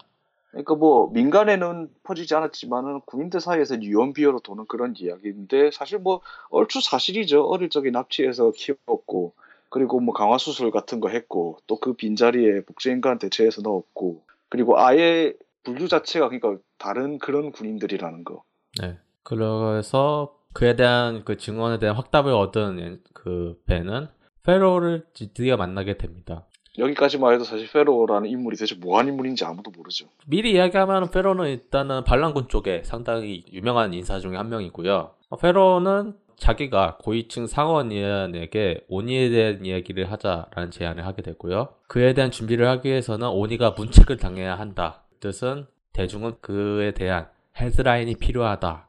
[0.51, 7.43] 그러니까 뭐 민간에는 퍼지지 않았지만은 군인들 사이에서 유언비어로 도는 그런 이야기인데 사실 뭐 얼추 사실이죠.
[7.45, 9.33] 어릴 적에 납치해서 키웠고
[9.69, 15.33] 그리고 뭐 강화 수술 같은 거 했고 또 그 빈자리에 복제인간 대체해서 넣었고 그리고 아예
[15.63, 18.43] 분류 자체가 그러니까 다른 그런 군인들이라는 거.
[18.81, 18.97] 네.
[19.23, 24.07] 그래서 그에 대한 그 증언에 대한 확답을 얻은 앤- 그 벤은
[24.43, 26.45] 페로를 드디어 만나게 됩니다.
[26.77, 30.07] 여기까지만 해도 사실 페로라는 인물이 대체 뭐한 인물인지 아무도 모르죠.
[30.27, 35.11] 미리 이야기하면 페로는 일단은 반란군 쪽에 상당히 유명한 인사 중에 한 명이고요.
[35.29, 41.69] 어, 페로는 자기가 고위층 상원위원에게 오니에 대한 이야기를 하자라는 제안을 하게 되고요.
[41.87, 45.03] 그에 대한 준비를 하기 위해서는 오니가 문책을 당해야 한다.
[45.19, 47.27] 뜻은 대중은 그에 대한
[47.59, 48.87] 헤드라인이 필요하다.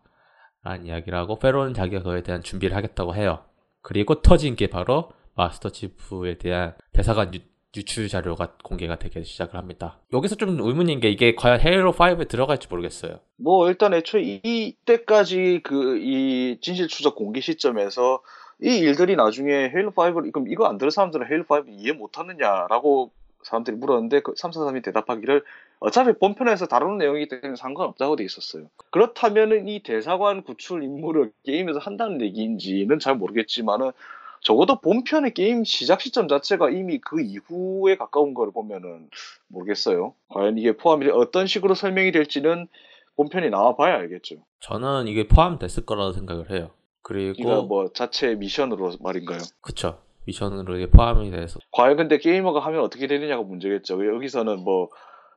[0.62, 3.45] 라는 이야기를 하고 페로는 자기가 그에 대한 준비를 하겠다고 해요.
[3.80, 7.32] 그리고 터진 게 바로 마스터 치프에 대한 대사관
[7.77, 9.99] 유, 유출 자료가 공개가 되기 시작을 합니다.
[10.12, 13.21] 여기서 좀 의문인 게 이게 과연 헤일로 5에 들어갈지 모르겠어요.
[13.37, 18.21] 뭐 일단 애초에 이- 이때까지 그 이 진실 추적 공개 시점에서
[18.62, 23.11] 이 일들이 나중에 헤일로 5를 그럼 이거 안 들은 사람들은 헤일로 5 이해 못 하느냐라고
[23.45, 25.45] 사람들이 물었는데 그 343이 대답하기를
[25.81, 28.64] 어차피 본편에서 다루는 내용이기 때문에 상관없다고 돼 있었어요.
[28.91, 33.93] 그렇다면은 이 대사관 구출 임무를 게임에서 한다는 얘기인지는 잘 모르겠지만은
[34.41, 39.11] 적어도 본편의 게임 시작 시점 자체가 이미 그 이후에 가까운 거를 보면은
[39.49, 40.14] 모르겠어요.
[40.28, 42.68] 과연 이게 포함이 어떤 식으로 설명이 될지는
[43.16, 44.36] 본편이 나와봐야 알겠죠.
[44.61, 46.70] 저는 이게 포함됐을 거라고 생각을 해요.
[47.03, 49.39] 그리고 뭐 자체 미션으로 말인가요?
[49.61, 54.15] 그쵸 미션으로 이게 포함이 돼서 과연 근데 게이머가 하면 어떻게 되느냐가 문제겠죠.
[54.15, 54.89] 여기서는 뭐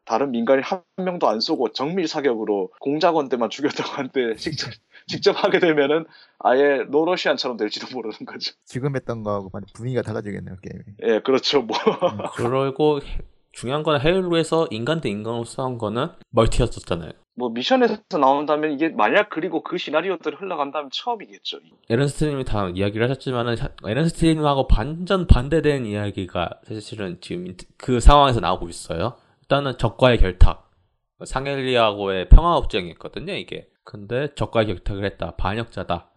[0.03, 4.69] 다른 민간인 한 명도 안 쏘고 정밀 사격으로 공작원들만 죽였다고 한데 직접
[5.07, 6.05] 직접 하게 되면은
[6.39, 8.53] 아예 노러시안처럼 될지도 모르는 거죠.
[8.65, 10.83] 지금 했던 거하고 많이 분위기가 달라지겠네요 게임이.
[11.15, 11.61] 예, 그렇죠.
[11.61, 11.75] 뭐
[12.35, 13.19] 그리고 해-
[13.53, 17.11] 중요한 건 헤일로에서 인간 대 인간으로 싸운 거는 멀티였었잖아요.
[17.35, 21.59] 뭐 미션에서 나온다면 이게 만약 그리고 그 시나리오들이 흘러간다면 처음이겠죠.
[21.89, 23.55] 에런스트님이 다 이야기를 하셨지만은
[23.85, 29.15] 에런스트님하고 반전 반대되는 이야기가 사실은 지금 인- 그 상황에서 나오고 있어요.
[29.41, 30.69] 일단은 적과의 결탁.
[31.23, 33.67] 상헬리하고의 평화협정이었거든요, 이게.
[33.83, 35.35] 근데 적과의 결탁을 했다.
[35.35, 36.11] 반역자다.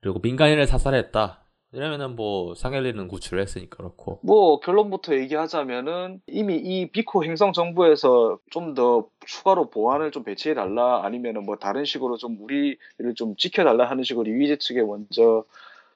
[0.00, 1.44] 그리고 민간인을 사살했다.
[1.72, 4.18] 이러면은 뭐 상헬리는 구출을 했으니까 그렇고.
[4.24, 11.04] 뭐 결론부터 얘기하자면은 이미 이 비코 행성 정부에서 좀 더 추가로 보안을 좀 배치해 달라
[11.04, 12.78] 아니면은 뭐 다른 식으로 좀 우리를
[13.16, 15.44] 좀 지켜 달라 하는 식으로 이휘재 측에 먼저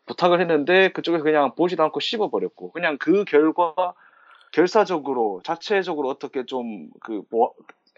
[0.07, 3.95] 부탁을 했는데 그쪽에서 그냥 보지도 않고 씹어 버렸고 그냥 그 결과
[4.53, 7.23] 결사적으로 자체적으로 어떻게 좀 그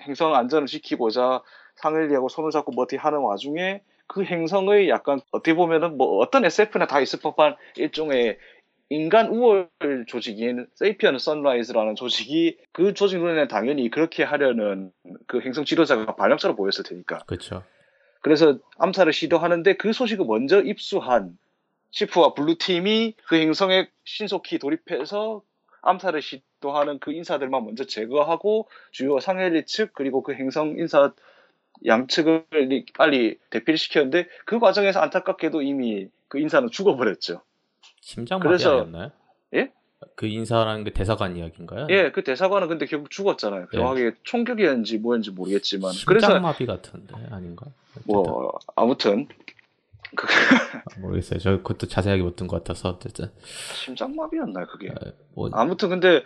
[0.02, 1.42] 행성 안전을 지키고자
[1.76, 6.86] 상헬리하고 손을 잡고 뭐 어떻게 하는 와중에 그 행성의 약간 어떻게 보면은 뭐 어떤 SF나
[6.86, 8.38] 다 있을 법한 일종의
[8.88, 9.68] 인간 우월
[10.06, 14.92] 조직인 세이피언 선라이즈라는 조직이 그 조직 눈에는 당연히 그렇게 하려는
[15.26, 17.18] 그 행성 지도자가 반역자로 보였을 테니까.
[17.26, 17.64] 그렇죠.
[18.22, 21.36] 그래서 암살을 시도하는데 그 소식을 먼저 입수한
[21.90, 25.42] 시프와 블루팀이 그 행성에 신속히 돌입해서
[25.82, 31.12] 암살을 시도하는 그 인사들만 먼저 제거하고 주요 상헬리 측 그리고 그 행성 인사
[31.84, 32.44] 양측을
[32.96, 37.42] 빨리 대피를 시켰는데 그 과정에서 안타깝게도 이미 그 인사는 죽어버렸죠.
[38.00, 39.10] 심장마비 그래서- 아니었나요?
[39.54, 39.72] 예?
[40.14, 41.86] 그 인사라는 게 대사관 이야기인가요?
[41.90, 43.66] 예, 그 대사관은 근데 결국 죽었잖아요.
[43.72, 43.76] 예.
[43.76, 45.92] 정확하게 총격이었는지 뭐였는지 모르겠지만.
[46.06, 47.66] 그래서 심장마비 같은데 아닌가?
[47.92, 48.02] 어쨌든.
[48.12, 49.26] 뭐 아무튼
[50.14, 50.26] 그
[51.00, 51.38] 모르겠어요.
[51.40, 53.30] 저 그것도 자세하게 못 든 것 같아서 어쨌든
[53.74, 54.92] 심장마비였나요 그게?
[55.34, 56.22] 뭐 아무튼 근데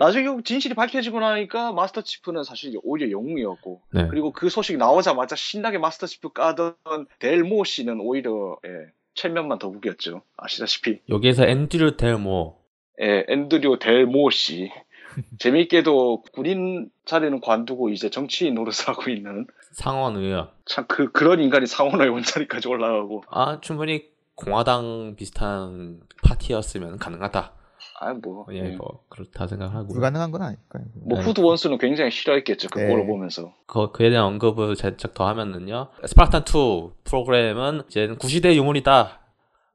[0.00, 4.08] 나중에 진실이 밝혀지고 나니까 마스터 치프는 사실 오히려 영웅이었고 네.
[4.08, 6.74] 그리고 그 소식 나오자마자 신나게 마스터 치프 까던
[7.20, 8.70] 델모 씨는 오히려 예,
[9.14, 10.22] 체면만 더북이었죠.
[10.36, 12.56] 아시다시피 여기에서 앤드류 델모
[13.02, 14.70] 예, 앤드류 델모 씨
[15.38, 21.66] 재미있게도 군인 자리는 관두고 이제 정치인 노릇을 하고 있는 상원 의원 참 그 그런 인간이
[21.66, 27.52] 상원의원 자리까지 올라가고 아 충분히 공화당 비슷한 파티였으면 가능하다.
[28.00, 28.76] 아 뭐 예, 예.
[28.76, 30.84] 뭐 그렇다 생각하고 불가능한 건 아닐까요?
[30.94, 31.24] 뭐 네.
[31.24, 33.06] 후드 원수는 굉장히 싫어했겠죠 그 네.
[33.06, 35.88] 보면서 그, 그에 대한 언급을 살짝 더 하면은요.
[36.06, 39.20] 스파르탄 2 프로그램은 이제는 구시대 유물이다.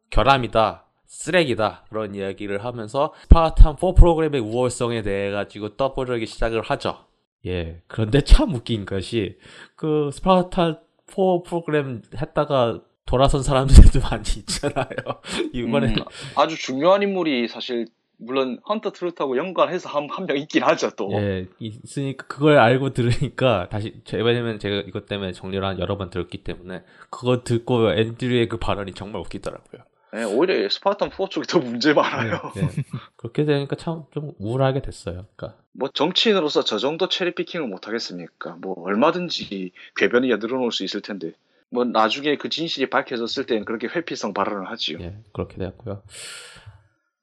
[0.10, 0.86] 결함이다.
[1.06, 1.86] 쓰레기다.
[1.90, 7.06] 그런 이야기를 하면서 스파르탄 4 프로그램의 우월성에 대해 가지고 떠보려기 시작을 하죠.
[7.46, 7.84] 예.
[7.86, 9.38] 그런데 참 웃긴 것이
[9.76, 11.16] 그 스파르탄 4
[11.46, 15.22] 프로그램 했다가 돌아선 사람들도 많이 있잖아요.
[15.54, 15.96] 이번에 음,
[16.36, 17.86] 아주 중요한 인물이 사실
[18.18, 22.94] 물론 Hunt the Truth하고 연관해서 한 한 명 있긴 하죠 또 예, 있으니까 그걸 알고
[22.94, 27.92] 들으니까 다시 제- 왜냐면 제가 이것 때문에 정리를 한 여러 번 들었기 때문에 그거 듣고
[27.94, 29.82] 앤드류의 그 발언이 정말 웃기더라고요.
[30.16, 32.84] 예, 오히려 스파르탄 4 쪽이 더 문제 많아요 네, 네.
[33.18, 35.26] 그렇게 되니까 참 좀 우울하게 됐어요.
[35.36, 38.56] 그러니까 뭐 정치인으로서 저 정도 체리 피킹을 못 하겠습니까?
[38.62, 41.34] 뭐 얼마든지 궤변이야 늘어놓을 수 있을 텐데
[41.70, 45.00] 뭐 나중에 그 진실이 밝혀졌을 때는 그렇게 회피성 발언을 하지요.
[45.02, 46.02] 예, 그렇게 되었고요.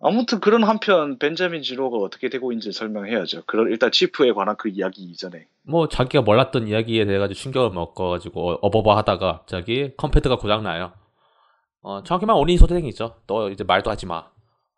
[0.05, 3.45] 아무튼 그런 한편 벤자민 지로가 어떻게 되고 있는지 설명해야죠.
[3.47, 8.59] 그런 일단 치프에 관한 그 이야기 이전에 뭐 자기가 몰랐던 이야기에 대해 가지고 충격을 먹어가지고
[8.63, 10.93] 어버버 하다가 갑자기 컴패드가 고장 나요.
[11.83, 13.15] 어, 정확히만 어린이 소대행이죠.
[13.29, 14.27] 너 이제 말도 하지 마.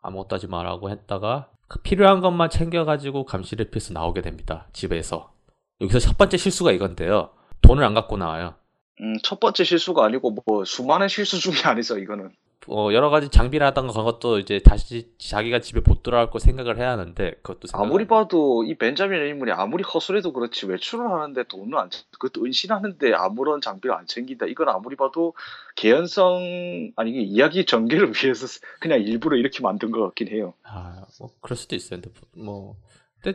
[0.03, 4.69] 아무것도 하지 마라고 했다가 그 필요한 것만 챙겨가지고 감시를 피해서 나오게 됩니다.
[4.75, 5.33] 집에서.
[5.81, 7.31] 여기서 첫 번째 실수가 이건데요.
[7.63, 8.55] 돈을 안 갖고 나와요.
[9.01, 12.31] 음, 첫 번째 실수가 아니고 뭐 수많은 실수 중에 아니죠 이거는.
[12.69, 16.91] 어, 여러 가지 장비라던가 그런 것도 이제 다시 자기가 집에 못 돌아올 거 생각을 해야
[16.93, 21.91] 하는데 그것도 생각 아무리 봐도 이 벤자민 인물이 아무리 허술해도 그렇지 외출을 하는데 돈을 안
[21.91, 24.47] 챙- 그것도 은신하는데 아무런 장비를 안 챙긴다.
[24.47, 25.35] 이건 아무리 봐도
[25.77, 28.47] 개연성 아니 이야기 전개를 위해서
[28.81, 30.55] 그냥 일부러 이렇게 만든 것 같긴 해요.
[30.63, 32.01] 아, 뭐 그럴 수도 있어요.
[32.01, 32.77] 근데 뭐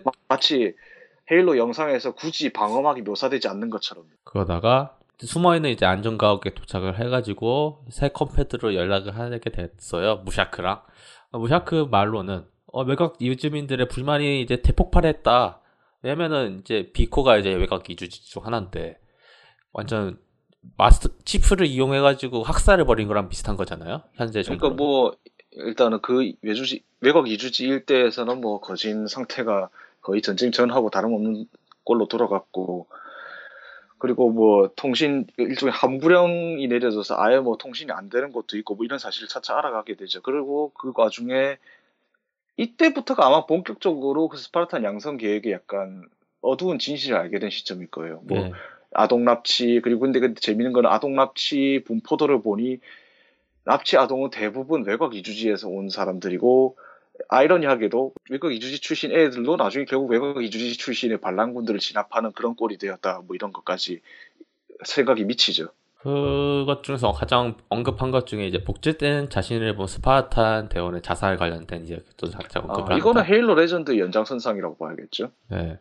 [0.03, 0.73] 마- 마치
[1.31, 4.05] 헤일로 영상에서 굳이 방어막이 묘사되지 않는 것처럼.
[4.23, 10.17] 그러다가 숨어있는 이제 안전가옥에 도착을 해가지고 새 컴패드로 연락을 하게 됐어요.
[10.25, 10.81] 무샤크랑.
[11.31, 15.61] 어, 무샤크 말로는 어, 외곽 이주민들의 불만이 이제 대폭발했다.
[16.01, 18.97] 왜냐면은 이제 비코가 이제 외곽 이주지 중 하나인데
[19.73, 20.17] 완전
[20.77, 24.03] 마스터 치프를 이용해가지고 학살을 벌인 거랑 비슷한 거잖아요.
[24.13, 24.75] 현재 그러니까 정도로.
[24.75, 25.15] 뭐
[25.51, 29.69] 일단은 그 외주지 외곽 이주지 일대에서는 뭐 거진 상태가
[30.01, 31.45] 거의 전쟁 전하고 다름없는
[31.83, 32.87] 꼴로 돌아갔고
[33.99, 38.97] 그리고 뭐 통신 일종의 함부령이 내려져서 아예 뭐 통신이 안 되는 곳도 있고 뭐 이런
[38.97, 40.21] 사실을 차차 알아가게 되죠.
[40.21, 41.57] 그리고 그 와중에
[42.57, 46.07] 이때부터가 아마 본격적으로 그 스파르탄 양성 계획의 약간
[46.41, 48.21] 어두운 진실을 알게 된 시점일 거예요.
[48.23, 48.51] 뭐 예.
[48.93, 52.79] 아동 납치 그리고 근데 근데 재밌는 건 아동 납치 분포도를 보니
[53.65, 56.77] 납치 아동은 대부분 외곽 이주지에서 온 사람들이고
[57.27, 63.21] 아이러니하게도 외곽 이주지 출신 애들도 나중에 결국 외곽 이주지 출신의 반란군들을 진압하는 그런 꼴이 되었다
[63.25, 64.01] 뭐 이런 것까지
[64.85, 65.69] 생각이 미치죠.
[66.01, 72.01] 그것 중에서 가장 언급한 것 중에 이제 복제된 자신을 본 스파르탄 대원의 자살 관련된 이제
[72.15, 72.97] 또 살짝 언급을 아.
[72.97, 75.31] 이거는 헤일로 레전드 연장선상이라고 봐야겠죠.
[75.49, 75.77] 네.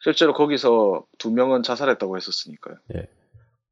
[0.00, 2.76] 실제로 거기서 두 명은 자살했다고 했었으니까요.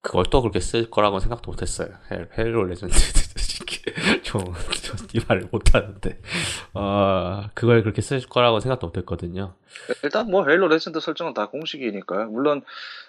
[0.01, 1.89] 그걸 또 그렇게 쓸 거라고 생각도 못했어요.
[2.11, 2.95] 헬, 헬로 레전드
[4.29, 6.21] 좀이 말을 못하는데
[6.75, 9.55] 어 그걸 그렇게 쓸 거라고 생각도 못했거든요.
[10.03, 12.27] 일단 뭐 헤일로 레전드 설정은 다 공식이니까요.
[12.27, 12.63] 물론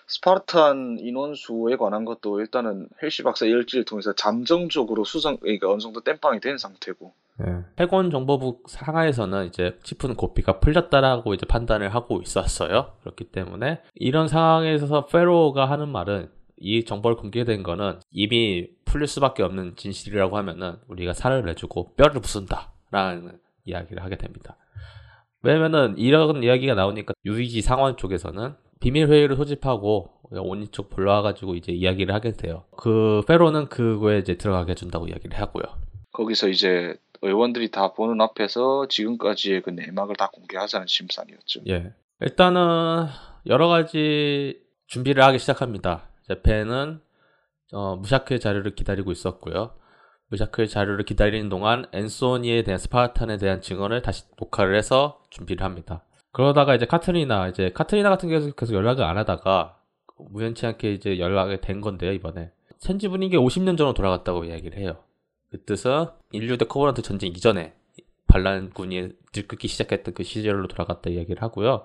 [0.07, 6.39] 스파르탄 인원수에 관한 것도 일단은 헬시 박사 일지를 통해서 잠정적으로 수정, 그러니까 어느 정도 땜빵이
[6.39, 7.13] 된 상태고.
[7.79, 12.93] 해군 정보부 상하에서는 이제 치프는 고삐가 풀렸다라고 이제 판단을 하고 있었어요.
[13.01, 16.29] 그렇기 때문에 이런 상황에서 페로가 하는 말은
[16.59, 23.39] 이 정보를 공개된 거는 이미 풀릴 수밖에 없는 진실이라고 하면은 우리가 살을 내주고 뼈를 부순다라는
[23.65, 24.57] 이야기를 하게 됩니다.
[25.41, 32.13] 왜냐면은 이런 이야기가 나오니까 유이지 상원 쪽에서는 비밀 회의를 소집하고 온니 쪽 불러와가지고 이제 이야기를
[32.13, 32.65] 하게 돼요.
[32.77, 35.63] 그 페로는 그거에 이제 들어가게 해준다고 이야기를 하고요.
[36.11, 41.61] 거기서 이제 의원들이 다 보는 앞에서 지금까지의 그 내막을 다 공개하자는 심산이었죠.
[41.67, 41.93] 예.
[42.21, 43.07] 일단은
[43.45, 46.08] 여러 가지 준비를 하기 시작합니다.
[46.29, 47.01] 제페는
[47.73, 49.71] 어, 무샤크의 자료를 기다리고 있었고요.
[50.29, 56.03] 무샤크의 자료를 기다리는 동안 앤소니에 대한 스파르탄에 대한 증언을 다시 녹화를 해서 준비를 합니다.
[56.31, 59.77] 그러다가 이제 카트리나 이제 카트리나 같은 경우는 계속 연락을 안 하다가
[60.17, 62.51] 우연치 않게 이제 연락이 된 건데요 이번에
[62.81, 64.97] 현지 분위기 50년 전으로 돌아갔다고 이야기를 해요.
[65.49, 67.73] 그 뜻은 인류 대 코버넌트 전쟁 이전에
[68.27, 71.83] 반란군이 들끓기 시작했던 그 시절로 돌아갔다 이야기를 하고요.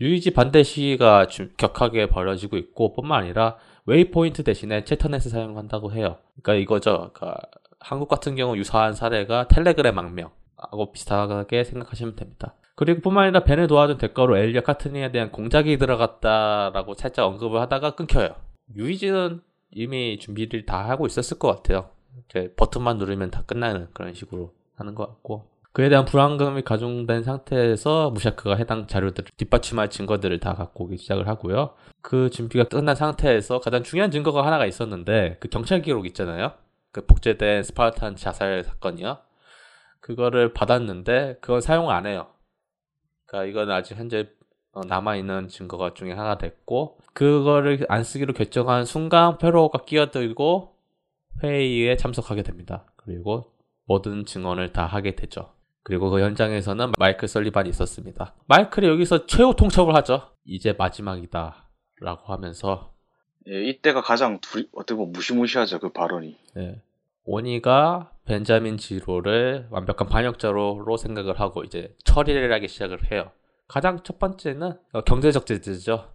[0.00, 3.56] UEG 반대 시위가 주- 격하게 벌어지고 있고 뿐만 아니라
[3.86, 6.18] 웨이포인트 대신에 채터넷을 사용한다고 해요.
[6.42, 7.10] 그러니까 이거죠.
[7.12, 7.40] 그러니까
[7.78, 12.54] 한국 같은 경우 유사한 사례가 텔레그램 망명하고 비슷하게 생각하시면 됩니다.
[12.74, 18.34] 그리고 뿐만 아니라 벤을 도와준 대가로 엘리어 카트니에 대한 공작이 들어갔다라고 살짝 언급을 하다가 끊겨요.
[18.74, 19.40] 유이지는
[19.70, 21.90] 이미 준비를 다 하고 있었을 것 같아요.
[22.56, 28.56] 버튼만 누르면 다 끝나는 그런 식으로 하는 것 같고 그에 대한 불안감이 가중된 상태에서 무샤크가
[28.56, 31.74] 해당 자료들을 뒷받침할 증거들을 다 갖고 오기 시작을 하고요.
[32.00, 36.52] 그 준비가 끝난 상태에서 가장 중요한 증거가 하나가 있었는데 그 경찰 기록 있잖아요.
[36.92, 39.18] 그 복제된 스파르탄 자살 사건이요.
[40.00, 42.28] 그거를 받았는데 그건 사용을 안 해요.
[43.26, 44.30] 그러니까 이건 아직 현재
[44.72, 50.74] 어, 남아있는 증거가 중에 하나 됐고 그거를 안 쓰기로 결정한 순간 페로가 끼어들고
[51.42, 52.86] 회의에 참석하게 됩니다.
[52.96, 53.52] 그리고
[53.84, 55.54] 모든 증언을 다 하게 되죠.
[55.86, 58.34] 그리고 그 현장에서는 마이클 설리반이 있었습니다.
[58.46, 60.32] 마이클이 여기서 최후 통첩을 하죠.
[60.44, 61.68] 이제 마지막이다.
[62.00, 62.92] 라고 하면서
[63.46, 66.36] 예, 이때가 가장 둘이 어떻게 보면 무시무시하죠 그 발언이.
[66.56, 66.82] 네.
[67.24, 73.30] 오니가 벤자민 지로를 완벽한 반역자로 생각을 하고 이제 처리를 하기 시작을 해요.
[73.68, 76.10] 가장 첫 번째는 어, 경제적 제재죠.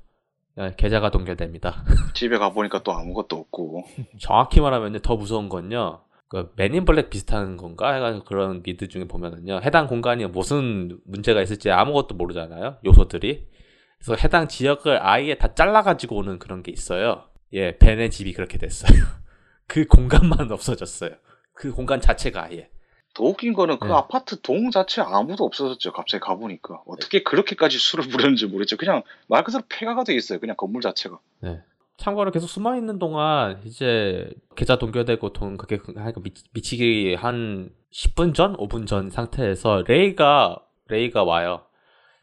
[0.56, 1.86] 네, 계좌가 동결됩니다.
[2.14, 3.86] 집에 가 보니까 또 아무것도 없고.
[4.20, 6.02] 정확히 말하면 더 무서운 건요.
[6.32, 9.60] 그 맨인 블랙 비슷한 건가 해가지고 그런 미드 중에 보면은요.
[9.66, 12.78] 해당 공간이 무슨 문제가 있을지 아무것도 모르잖아요.
[12.86, 13.50] 요소들이.
[13.98, 17.26] 그래서 해당 지역을 아예 다 잘라가지고 오는 그런 게 있어요.
[17.52, 18.98] 예, 벤의 집이 그렇게 됐어요.
[19.68, 21.12] 그 공간만 없어졌어요.
[21.54, 22.70] 그 공간 자체가 아예.
[23.14, 23.94] 더 웃긴 거는 그 네.
[23.94, 25.92] 아파트 동 자체 아무도 없어졌죠.
[25.92, 28.78] 갑자기 가보니까 어떻게 그렇게까지 수를 부렸는지 모르겠죠.
[28.78, 30.40] 그냥 말 그대로 폐가가 돼 있어요.
[30.40, 31.20] 그냥 건물 자체가.
[31.42, 31.62] 네.
[32.02, 37.70] 참고로 계속 숨어 있는 동안 이제 계좌 동결되고 돈 그게 하니까 미, 미치 기 한
[37.92, 40.58] 10분 전, 5분 전 상태에서 레이가
[40.88, 41.62] 레이가 와요.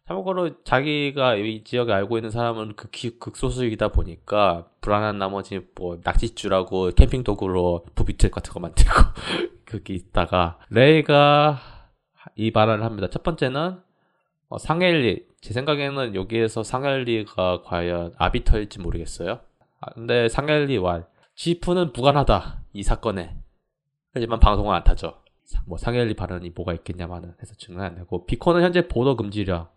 [0.08, 7.22] 참고로 자기가 이 지역에 알고 있는 사람은 극히 극소수이다 보니까 불안한 나머지 뭐 낚싯줄하고 캠핑
[7.22, 8.92] 도구로 부비트랩 같은 거 만들고
[9.64, 11.60] 그게 있다가 레이가
[12.34, 13.08] 이 말을 합니다.
[13.10, 13.78] 첫 번째는
[14.48, 19.40] 어, 상헬리 제 생각에는 여기에서 상헬리가 과연 아비터일지 모르겠어요.
[19.80, 23.36] 아, 근데 상헬리 왈 지프는 무관하다 이 사건에
[24.12, 25.14] 하지만 방송은 안 타죠.
[25.44, 29.68] 사- 뭐 상헬리 발언이 뭐가 있겠냐마는 해서 증언 안 되고 비코는 현재 보도 금지령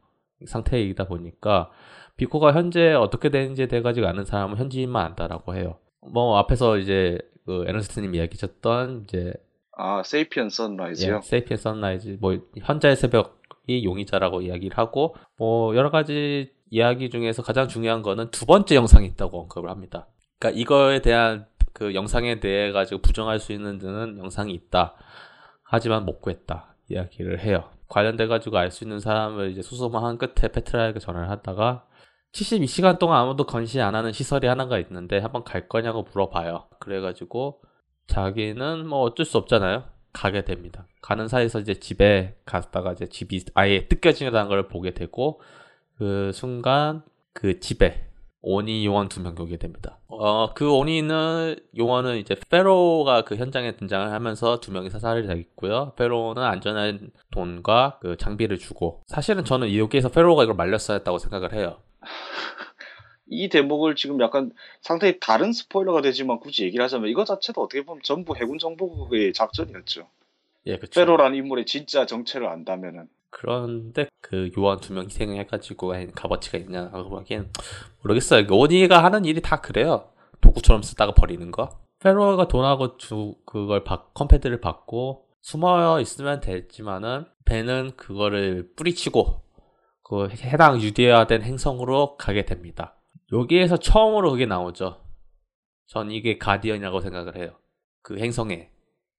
[0.45, 1.69] 상태이다 보니까
[2.17, 5.77] 비코가 현재 어떻게 되는지에 대해 가지고 아는 사람은 현지인만 안다라고 해요.
[6.01, 9.33] 뭐 앞에서 이제 그 에너스트님 이야기하셨던 이제
[9.77, 11.15] 아 Sapien Sunrise요.
[11.17, 17.67] 예, Sapien Sunrise 뭐 현자의 새벽이 용의자라고 이야기를 하고 뭐 여러 가지 이야기 중에서 가장
[17.67, 20.07] 중요한 거는 두 번째 영상이 있다고 언급을 합니다.
[20.39, 24.95] 그러니까 이거에 대한 그 영상에 대해 가지고 부정할 수 있는 데는 영상이 있다.
[25.63, 26.75] 하지만 못 구했다.
[26.89, 27.69] 이야기를 해요.
[27.89, 31.85] 관련돼 가지고 알 수 있는 사람을 이제 수소문한 끝에 페트라에게 전화를 하다가
[32.33, 36.69] 72시간 동안 아무도 감시 안 하는 시설이 하나가 있는데 한번 갈 거냐고 물어봐요.
[36.79, 37.61] 그래가지고
[38.07, 39.83] 자기는 뭐 어쩔 수 없잖아요.
[40.13, 40.87] 가게 됩니다.
[41.01, 45.41] 가는 사이에서 이제 집에 갔다가 이제 집이 아예 뜯겨진다는 걸 보게 되고
[46.01, 48.07] 그 순간 그 집에
[48.41, 49.99] 오니 요원 두 명 오게 됩니다.
[50.07, 55.93] 어, 그 오니는 요원은 이제 페로가 그 현장에 등장을 하면서 두 명이 사살이 되겠고요.
[55.97, 61.77] 페로는 안전한 돈과 그 장비를 주고 사실은 저는 여기에서 페로가 이걸 말렸어야 했다고 생각을 해요.
[63.27, 64.51] 이 대목을 지금 약간
[64.81, 70.07] 상당히 다른 스포일러가 되지만 굳이 얘기를 하자면 이거 자체도 어떻게 보면 전부 해군 정보국의 작전이었죠.
[70.65, 70.99] 예, 그렇죠.
[70.99, 77.51] 페로라는 인물의 진짜 정체를 안다면은 그런데 그 요원 두 명 희생해가지고 값어치가 있냐고 하기엔
[78.03, 78.45] 모르겠어요.
[78.49, 80.09] 오니가 하는 일이 다 그래요.
[80.41, 81.79] 도구처럼 쓰다가 버리는 거.
[81.99, 89.41] 페로가 돈하고 주 그걸 받, 컴패드를 받고 숨어 있으면 됐지만은 벤은 그거를 뿌리치고
[90.03, 92.95] 그 해당 유리화된 행성으로 가게 됩니다.
[93.31, 95.01] 여기에서 처음으로 그게 나오죠.
[95.87, 97.51] 전 이게 가디언이라고 생각을 해요.
[98.01, 98.69] 그 행성에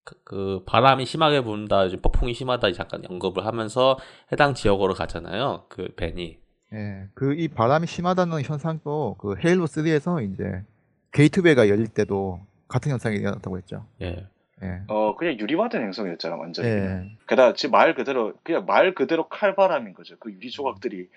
[0.04, 3.98] 그, 그 바람이 심하게 분다, 요즘 폭풍이 심하다 잠깐 언급을 하면서
[4.32, 5.66] 해당 지역으로 가잖아요.
[5.68, 6.38] 그 벤이.
[6.74, 10.64] 예, 그 이 바람이 심하다는 현상도 그 헤일로 3에서 이제
[11.12, 13.84] 게이트웨이가 열릴 때도 같은 현상이 일어났다고 했죠.
[14.00, 14.26] 예.
[14.62, 14.80] 예.
[14.88, 16.68] 어 그냥 유리화된 행성이었잖아 완전히.
[16.68, 17.16] 예.
[17.28, 20.16] 게다가 지금 말 그대로 그냥 말 그대로 칼바람인 거죠.
[20.18, 21.08] 그 유리 조각들이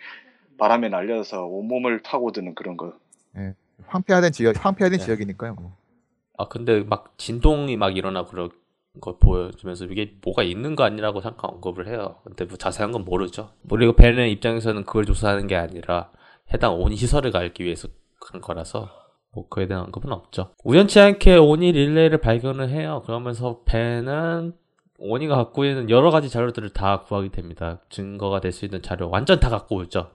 [0.58, 2.94] 바람에 날려서 온몸을 파고드는 그런 거.
[3.88, 5.06] 황폐화된 지역, 황폐화된 네.
[5.06, 5.56] 지역이니까요.
[5.56, 5.78] 뭐.
[6.38, 8.50] 아 근데 막 진동이 막 일어나고 그런
[9.02, 12.18] 거 보여주면서 이게 뭐가 있는 거 아니라고 잠깐 언급을 해요.
[12.24, 13.52] 근데 뭐 자세한 건 모르죠.
[13.70, 16.12] 그리고 벤의 입장에서는 그걸 조사하는 게 아니라
[16.54, 17.88] 해당 온 시설을 갈기 위해서
[18.20, 18.90] 그런 거라서
[19.34, 20.52] 뭐 그에 대한 언급은 없죠.
[20.64, 23.02] 우연치 않게 오니 릴레이를 발견을 해요.
[23.06, 24.54] 그러면서 벤은
[24.98, 27.82] 오니가 갖고 있는 여러 가지 자료들을 다 구하게 됩니다.
[27.90, 30.12] 증거가 될 수 있는 자료 완전 다 갖고 오죠.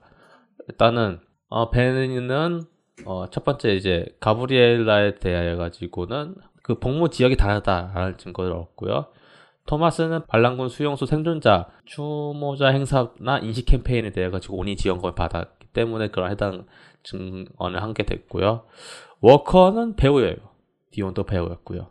[0.69, 2.61] 일단은 어, 벤은
[3.05, 9.07] 어, 첫 번째 이제 가브리엘라에 대하여 가지고는 그 복무 지역이 다르다라는 증거를 얻고요.
[9.65, 16.31] 토마스는 반란군 수용소 생존자 추모자 행사나 인식 캠페인에 대해 가지고 온이 지원금을 받았기 때문에 그런
[16.31, 16.65] 해당
[17.03, 18.65] 증언을 한 게 됐고요.
[19.21, 20.35] 워커는 배우예요.
[20.91, 21.89] 디온도 배우였고요.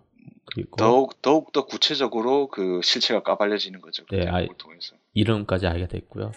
[0.53, 4.05] 그리고 더욱 더욱 더 구체적으로 그 실체가 까발려지는 거죠.
[4.09, 4.97] 그 네, 아이- 통해서.
[5.15, 6.33] 이름까지 알게 됐고요.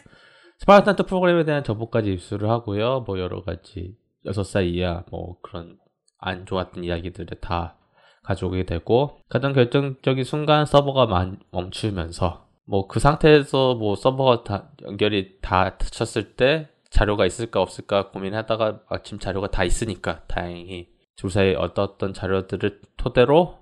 [0.59, 3.01] 스파르탄 투 프로그램에 대한 정보까지 입수를 하고요.
[3.01, 3.95] 뭐 여러 가지
[4.25, 5.77] 6살 이하 뭐 그런
[6.19, 7.75] 안 좋았던 이야기들을 다
[8.23, 15.37] 가져오게 되고 가장 결정적인 순간 서버가 만- 멈추면서 뭐 그 상태에서 뭐 서버가 다 연결이
[15.41, 22.81] 다 쳤을 때 자료가 있을까 없을까 고민하다가 마침 자료가 다 있으니까 다행히 조사에 얻었던 자료들을
[22.97, 23.59] 토대로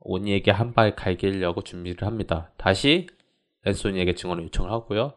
[0.00, 2.50] 오니에게 한 발 갈기려고 준비를 합니다.
[2.58, 3.06] 다시
[3.64, 5.14] 앤소니에게 증언을 요청을 하고요.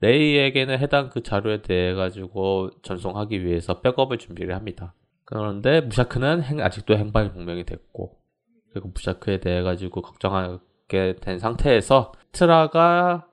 [0.00, 4.94] 레이에게는 해당 그 자료에 대해 가지고 전송하기 위해서 백업을 준비를 합니다.
[5.38, 8.18] 그런데 무샤크는 행- 아직도 행방불명이 됐고
[8.72, 13.26] 그리고 무샤크에 대해 가지고 걱정하게 된 상태에서 트라가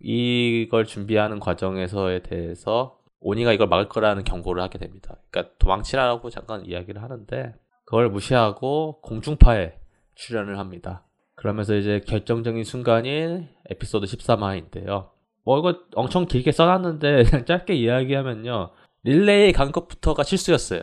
[0.00, 5.16] 이걸 준비하는 과정에서에 대해서 오니가 이걸 막을 거라는 경고를 하게 됩니다.
[5.30, 7.54] 그러니까 도망치라고 잠깐 이야기를 하는데
[7.84, 9.74] 그걸 무시하고 공중파에
[10.14, 11.04] 출연을 합니다.
[11.34, 15.08] 그러면서 이제 결정적인 순간인 에피소드 13화인데요.
[15.44, 18.70] 뭐 이거 엄청 길게 써놨는데 그냥 짧게 이야기하면요.
[19.04, 20.82] 릴레이 간 것부터가 실수였어요.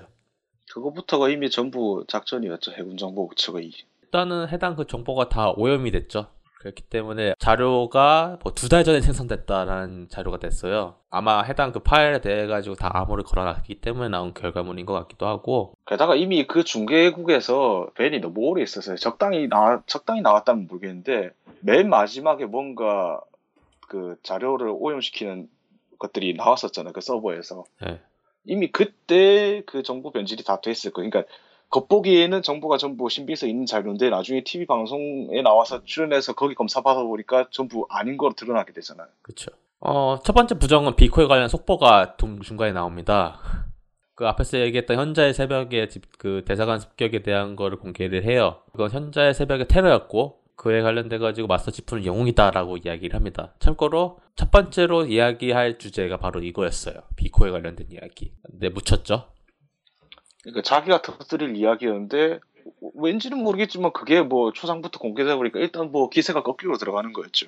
[0.73, 2.71] 그거부터가 이미 전부 작전이었죠.
[2.73, 3.71] 해군 정보 측의.
[4.03, 6.27] 일단은 해당 그 정보가 다 오염이 됐죠.
[6.59, 10.95] 그렇기 때문에 자료가 뭐 두 달 전에 생성됐다라는 자료가 됐어요.
[11.09, 15.73] 아마 해당 그 파일에 대해 가지고 다 암호를 걸어놨기 때문에 나온 결과물인 것 같기도 하고
[15.87, 18.95] 게다가 이미 그 중계국에서 벤이 너무 오래 있었어요.
[18.97, 21.31] 적당히 나 적당히 나왔다면 모르겠는데
[21.61, 23.19] 맨 마지막에 뭔가
[23.87, 25.49] 그 자료를 오염시키는
[25.97, 26.93] 것들이 나왔었잖아요.
[26.93, 27.63] 그 서버에서.
[27.87, 27.99] 예.
[28.45, 31.09] 이미 그때 그 정보 변질이 다 됐을 거예요.
[31.09, 31.31] 그러니까
[31.69, 37.85] 겉보기에는 정보가 전부 신빙성 있는 자료인데 나중에 TV 방송에 나와서 출연해서 거기 검사 받아보니까 전부
[37.89, 39.07] 아닌 거로 드러나게 되잖아요.
[39.21, 39.51] 그쵸.
[39.79, 43.39] 어, 첫 번째 부정은 비코에 관련 속보가 중- 중간에 나옵니다.
[44.15, 48.57] 그 앞에서 얘기했던 현자의 새벽에 집- 그 대사관 습격에 대한 거를 공개를 해요.
[48.73, 53.55] 그건 현자의 새벽의 테러였고, 그에 관련돼 가지고 마스터 치프는 영웅이다라고 이야기를 합니다.
[53.57, 57.01] 참고로 첫 번째로 이야기할 주제가 바로 이거였어요.
[57.15, 58.31] 비코에 관련된 이야기.
[58.43, 59.31] 근데 묻혔죠.
[60.43, 62.39] 그러니까 자기가 터뜨릴 이야기였는데
[62.93, 67.47] 왠지는 모르겠지만 그게 뭐 초상부터 공개되다 보니까 일단 뭐 기세가 꺾이고 들어가는 거였죠.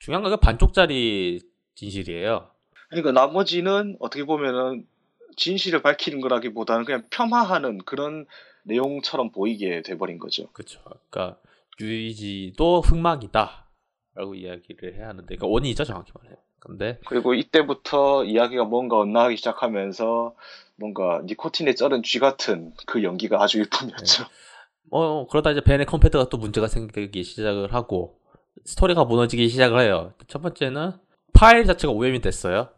[0.00, 1.40] 중요한 건그 반쪽짜리
[1.76, 2.50] 진실이에요.
[2.88, 4.84] 그러니까 나머지는 어떻게 보면은
[5.36, 8.26] 진실을 밝히는 거라기보다는 그냥 폄하하는 그런
[8.64, 10.48] 내용처럼 보이게 돼버린 거죠.
[10.52, 10.80] 그쵸.
[11.08, 11.38] 그러니까
[11.80, 13.66] 유이지도 흑막이다.
[14.14, 16.36] 라고 이야기를 해야 하는데, 그러니까 원이죠, 정확히 말해요.
[16.60, 20.34] 근데 그리고 이때부터 이야기가 뭔가 엇나가기 시작하면서
[20.76, 24.24] 뭔가 니코틴에 쩔은 쥐 같은 그 연기가 아주 일품이었죠.
[24.90, 28.18] 어, 그러다 이제 벤의 컴패드가 또 문제가 생기기 시작을 하고,
[28.64, 30.14] 스토리가 무너지기 시작을 해요.
[30.26, 30.92] 첫 번째는
[31.32, 32.70] 파일 자체가 오염이 됐어요.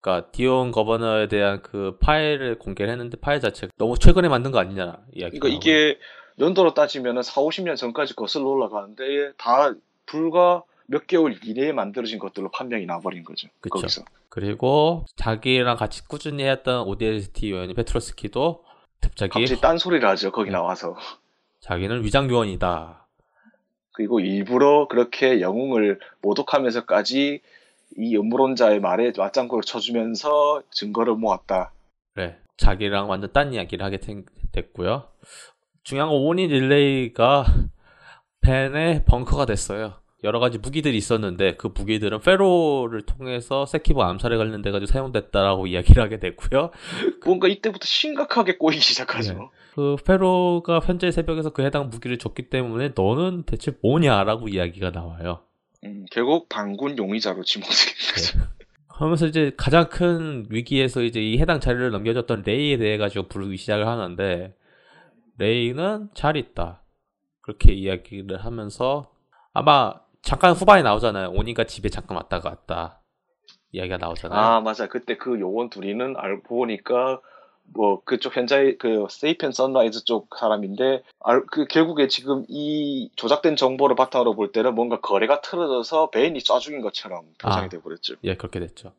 [0.00, 4.98] 그러니까 디온 거버너에 대한 그 파일을 공개를 했는데 파일 자체가 너무 최근에 만든 거 아니냐
[5.12, 5.38] 이야기.
[5.38, 5.98] 그러니까 이게
[6.38, 9.72] 연도로 따지면 은 4, 50년 전까지 거슬러 올라가는데 다
[10.06, 13.48] 불과 몇 개월 이내에 만들어진 것들로 판명이 나버린 거죠.
[13.60, 13.74] 그쵸.
[13.74, 14.02] 거기서.
[14.28, 18.64] 그리고 자기랑 같이 꾸준히 했던 ODST 요원이 페트로스키도
[19.00, 20.32] 갑자기 갑자기 딴 소리를 하죠.
[20.32, 20.96] 거기 나와서.
[21.60, 23.06] 자기는 위장 요원이다.
[23.92, 27.40] 그리고 일부러 그렇게 영웅을 모독하면서까지
[27.96, 31.72] 이 음모론자의 말에 맞장구를 쳐주면서 증거를 모았다.
[32.14, 32.36] 그래.
[32.56, 35.04] 자기랑 완전 딴 이야기를 하게 된- 됐고요.
[35.84, 37.44] 중요한 건 오니 릴레이가
[38.40, 39.94] 벤의 벙커가 됐어요.
[40.24, 46.18] 여러 가지 무기들이 있었는데 그 무기들은 페로를 통해서 세키보 암살에 관련돼 가지고 사용됐다라고 이야기를 하게
[46.18, 46.70] 됐고요.
[47.26, 49.34] 뭔가 이때부터 심각하게 꼬이기 시작하죠.
[49.34, 49.38] 네.
[49.74, 55.40] 그 페로가 현재 새벽에서 그 해당 무기를 줬기 때문에 너는 대체 뭐냐라고 이야기가 나와요.
[55.84, 58.38] 음, 결국 반군 용의자로 지목되는 거죠.
[58.96, 63.86] 그러면서 이제 가장 큰 위기에서 이제 이 해당 자료를 넘겨줬던 레이에 대해 가지고 부르기 시작을
[63.86, 64.54] 하는데
[65.38, 66.82] 레이는 잘 있다
[67.40, 69.10] 그렇게 이야기를 하면서
[69.52, 73.00] 아마 잠깐 후반에 나오잖아요 오니가 집에 잠깐 왔다 갔다
[73.72, 74.88] 이야기가 나오잖아요 아 맞아.
[74.88, 77.20] 그때 그 요원 둘이는 알고 보니까
[77.72, 83.96] 뭐 그쪽 현자의 그 세이펜 선라이즈 쪽 사람인데 알, 그 결국에 지금 이 조작된 정보를
[83.96, 87.68] 바탕으로 볼 때는 뭔가 거래가 틀어져서 베인이 쏴 죽인 것처럼 표상이 아.
[87.68, 88.16] 돼버렸죠.
[88.24, 88.92] 예 그렇게 됐죠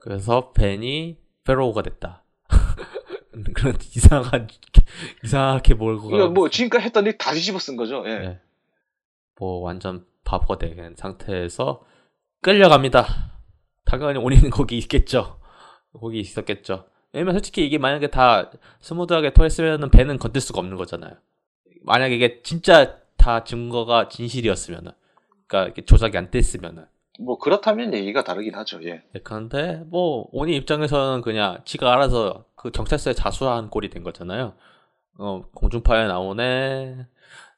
[0.00, 2.24] 그래서 벤이 페로우가 됐다
[3.54, 4.48] 그런 이상한
[5.24, 8.04] 이상하게 몰고 이거 뭐 지금까지 했던 일 다 뒤집어 쓴 거죠.
[8.06, 8.18] 예.
[8.18, 8.40] 네.
[9.38, 11.84] 뭐 완전 바보가 된 상태에서
[12.42, 13.06] 끌려갑니다.
[13.84, 15.38] 당연히 온이는 거기 있겠죠.
[15.92, 16.86] 거기 있었겠죠.
[17.12, 18.50] 왜냐면 솔직히 이게 만약에 다
[18.80, 21.14] 스무드하게 토했으면은 배는 건들 수가 없는 거잖아요.
[21.82, 24.92] 만약에 이게 진짜 다 증거가 진실이었으면은,
[25.46, 26.84] 그러니까 조작이 안 됐으면은.
[27.18, 28.82] 뭐 그렇다면 얘기가 다르긴 하죠.
[28.84, 29.02] 예.
[29.12, 34.54] 네, 그런데 뭐 온이 입장에서는 그냥 지가 알아서 그 경찰서에 자수한 꼴이 된 거잖아요.
[35.18, 37.06] 어 공중파에 나오네.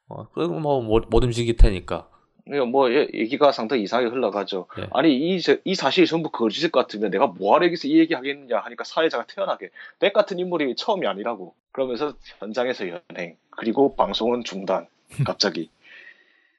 [0.09, 2.09] 어 그리고 뭐못 못 움직일 테니까.
[2.47, 4.69] 이거 뭐 예, 얘기가 상당히 이상하게 흘러가죠.
[4.79, 4.87] 네.
[4.93, 8.59] 아니 이, 저- 이 사실이 전부 거짓일 것 같으면 내가 뭐하러 여기서 이 얘기 하겠느냐
[8.61, 9.69] 하니까 사회자가 태어나게
[9.99, 14.87] 백 같은 인물이 처음이 아니라고 그러면서 현장에서 연행 그리고 방송은 중단
[15.27, 15.71] 갑자기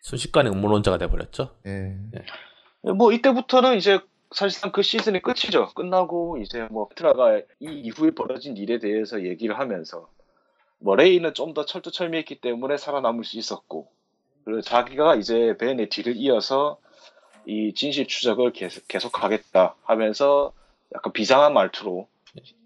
[0.01, 1.55] 순식간에 음모론자가 돼버렸죠.
[1.65, 1.95] 예.
[2.81, 3.99] 뭐 이때부터는 이제
[4.31, 5.69] 사실상 그 시즌이 끝이죠.
[5.73, 10.07] 끝나고 이제 뭐 트라가 이 이후에 벌어진 일에 대해서 얘기를 하면서
[10.79, 13.91] 뭐 레이는 좀 더 철두철미했기 때문에 살아남을 수 있었고
[14.45, 16.79] 그리고 자기가 이제 벤의 뒤를 이어서
[17.45, 20.53] 이 진실 추적을 계속, 계속 하겠다 하면서
[20.95, 22.07] 약간 비상한 말투로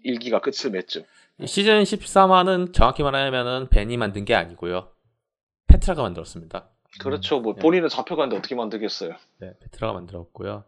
[0.02, 1.02] 일기가 끝을 맺죠.
[1.40, 4.88] 이 시즌 13화는 정확히 말하면은 벤이 만든 게 아니고요.
[5.66, 6.68] 페트라가 만들었습니다.
[7.00, 7.40] 그렇죠.
[7.40, 7.60] 뭐 네.
[7.60, 9.14] 본인은 잡혀가는데 어떻게 만들겠어요.
[9.38, 10.64] 네, 페트라가 만들었고요.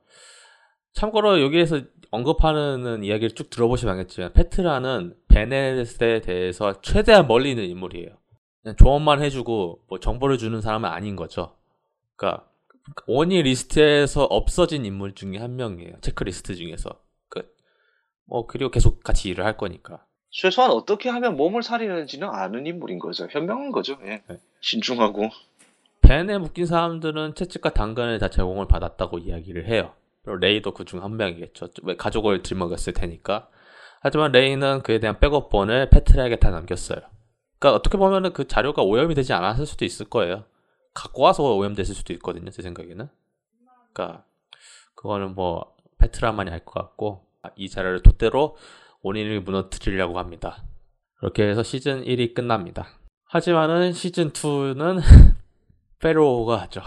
[0.94, 8.08] 참고로 여기에서 언급하는 이야기를 쭉 들어보시면 알겠지만 페트라는 베넷에 대해서 최대한 멀리 있는 인물이에요.
[8.62, 11.54] 그냥 조언만 해주고 뭐 정보를 주는 사람은 아닌 거죠.
[12.16, 12.48] 그러니까
[13.06, 16.00] ONI 리스트에서 없어진 인물 중에 한 명이에요.
[16.00, 16.88] 체크리스트 중에서.
[17.28, 17.54] 끝.
[18.24, 20.06] 뭐 그리고 계속 같이 일을 할 거니까.
[20.30, 23.26] 최소한 어떻게 하면 몸을 사리는지는 아는 인물인 거죠.
[23.30, 23.98] 현명한 거죠.
[24.04, 24.22] 예.
[24.28, 24.40] 네.
[24.60, 25.28] 신중하고.
[26.00, 29.92] 벤에 묶인 사람들은 채찍과 당근을 다 제공을 받았다고 이야기를 해요.
[30.24, 31.68] 레이도 그중 한 명이겠죠.
[31.82, 33.48] 왜 가족을 들먹였을 테니까.
[34.06, 37.00] 하지만 레이는 그에 대한 백업본을 페트라에게 다 남겼어요.
[37.58, 40.44] 그러니까 어떻게 보면은 그 자료가 오염이 되지 않았을 수도 있을 거예요.
[40.94, 42.52] 갖고 와서 오염됐을 수도 있거든요.
[42.52, 43.08] 제 생각에는.
[43.92, 44.24] 그러니까
[44.94, 47.26] 그거는 뭐 페트라만이 알 것 같고
[47.56, 48.56] 이 자료를 토대로
[49.02, 50.62] 원인을 무너뜨리려고 합니다.
[51.16, 52.86] 그렇게 해서 시즌 1이 끝납니다.
[53.24, 55.00] 하지만은 시즌 2는
[55.98, 56.80] 페로가 하죠.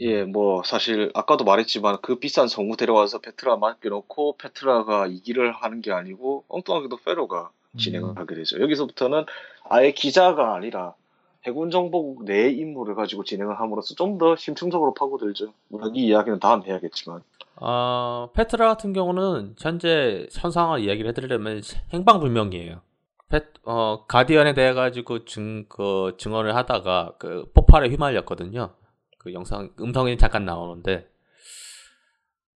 [0.00, 5.80] 예, 뭐 사실 아까도 말했지만 그 비싼 성우 데려와서 페트라 맡겨놓고 페트라가 이 길을 하는
[5.80, 8.18] 게 아니고 엉뚱하게도 페로가 진행을 음.
[8.18, 8.60] 하게 되죠.
[8.60, 9.24] 여기서부터는
[9.68, 10.94] 아예 기자가 아니라
[11.44, 15.52] 해군 정보국 내 인물을 가지고 진행을 함으로써 좀 더 심층적으로 파고들죠.
[15.68, 17.22] 뭐 여기 이야기는 다음 해야겠지만.
[17.56, 21.62] 어, 페트라 같은 경우는 현재 현상을 이야기를 해드리려면
[21.92, 22.80] 행방불명이에요.
[23.28, 28.70] 페, 어, 가디언에 대해 가지고 증, 그, 증언을 하다가 그 폭발에 휘말렸거든요.
[29.22, 31.08] 그 영상, 음성이 잠깐 나오는데,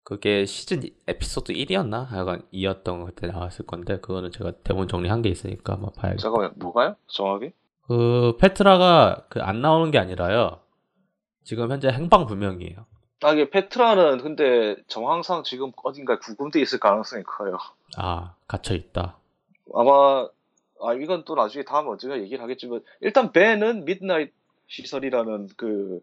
[0.02, 2.06] 그게 시즌 에피소드 1이었나?
[2.06, 6.22] 하여간 2였던 그때 나왔을 건데, 그거는 제가 대본 정리한 게 있으니까 한번 봐야겠다.
[6.22, 6.96] 잠깐만, 뭐가요?
[7.08, 7.52] 정확히?
[7.86, 10.60] 그, 페트라가 그 안 나오는 게 아니라요.
[11.44, 12.86] 지금 현재 행방불명이에요.
[13.22, 17.56] 아, 이게 페트라는 근데 정황상 지금 어딘가에 구금돼 있을 가능성이 커요.
[17.96, 19.16] 아, 갇혀 있다.
[19.74, 20.28] 아마
[20.82, 24.32] 아 이건 또 나중에 다음에 언젠가 얘기를 하겠지만 일단 벤은 미드나잇
[24.68, 26.00] 시설이라는 그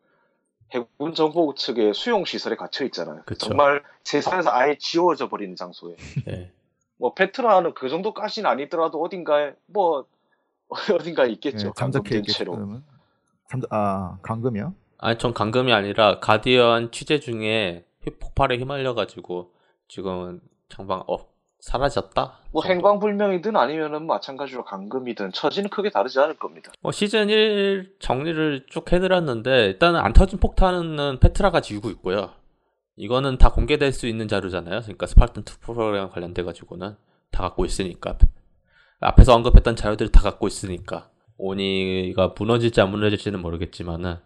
[0.74, 3.22] 해군 정보국 측의 수용 시설에 갇혀 있잖아요.
[3.26, 3.48] 그쵸.
[3.48, 5.96] 정말 세상에서 아예 지워져 버리는 장소에.
[6.28, 6.52] 예.
[6.98, 10.06] 뭐 페트라는 그 정도까지는 아니더라도 어딘가에 뭐
[10.92, 11.68] 어딘가에 있겠죠.
[11.68, 12.38] 예, 잠적해 감금된 있겠죠.
[12.38, 12.82] 채로.
[13.50, 14.74] 잠적 아 감금이요?
[14.98, 19.54] 아니, 전 감금이 아니라 가디언 취재 중에 휘- 폭발에 휘말려 가지고
[19.90, 20.40] 지금은
[20.70, 21.18] 장방 어
[21.64, 22.40] 사라졌다.
[22.52, 22.62] 뭐.
[22.66, 26.74] 행방불명이든 아니면은 마찬가지로 감금이든 처지는 크게 다르지 않을 겁니다.
[26.82, 32.32] 뭐 시즌 1 정리를 쭉 해드렸는데 일단은 안 터진 폭탄은 페트라가 지우고 있고요.
[32.98, 34.82] 이거는 다 공개될 수 있는 자료잖아요.
[34.82, 36.98] 그러니까 스파르탄 2 프로그램 관련돼 가지고는
[37.32, 38.18] 다 갖고 있으니까
[39.00, 44.18] 앞에서 언급했던 자료들을 다 갖고 있으니까 오니가 무너질지 안 무너질지는 모르겠지만은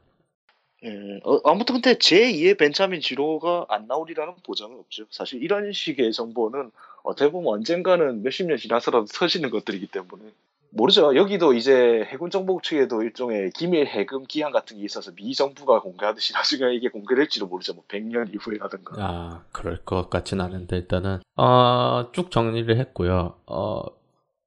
[0.84, 5.06] 음, 어, 아무튼 근데 제2의 벤자민 지로가 안 나오리라는 보장은 없죠.
[5.10, 6.72] 사실 이런 식의 정보는
[7.08, 10.24] 어떻게 보면 언젠가는 몇십 년 지나서라도 터지는 것들이기 때문에
[10.72, 11.16] 모르죠.
[11.16, 16.34] 여기도 이제 해군 정보국 측에도 일종의 기밀 해금 기한 같은 게 있어서 미 정부가 공개하듯이
[16.36, 17.74] 나중에 이게 공개될지도 모르죠.
[17.74, 18.96] 뭐 100년 이후에라든가.
[18.98, 23.36] 아, 그럴 것 같진 않은데, 일단은, 어, 쭉 정리를 했고요.
[23.46, 23.84] 어,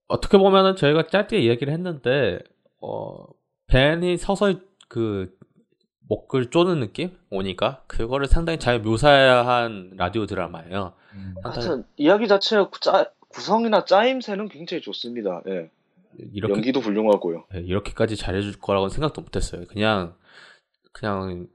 [0.09, 2.41] 어떻게 보면은 저희가 짧게 이야기를 했는데,
[2.83, 3.25] 어,
[3.69, 5.35] 벤이 서서히 그,
[6.09, 7.17] 목을 쪼는 느낌?
[7.31, 7.85] 오니까?
[7.87, 10.93] 그거를 상당히 잘 묘사한 라디오 드라마예요.
[11.15, 11.35] 음.
[11.43, 15.43] 하여튼 이야기 자체가 구- 짜- 구성이나 짜임새는 굉장히 좋습니다.
[15.49, 15.71] 예.
[16.33, 17.47] 이렇게, 연기도 훌륭하고요.
[17.55, 19.65] 예, 이렇게까지 잘해줄 거라고는 생각도 못했어요.
[19.67, 20.15] 그냥,
[20.93, 21.47] 그냥,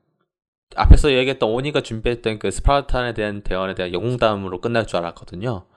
[0.76, 5.68] 앞에서 얘기했던 오니가 준비했던 그 스파르탄에 대한 대원에 대한 영웅담으로 끝날 줄 알았거든요.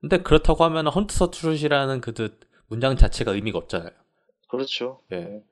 [0.00, 2.38] 근데 그렇다고 하면 헌트 서트룻이라는 그, 그
[2.68, 3.90] 문장 자체가 의미가 없잖아요.
[4.48, 5.00] 그렇죠.
[5.12, 5.42] 예.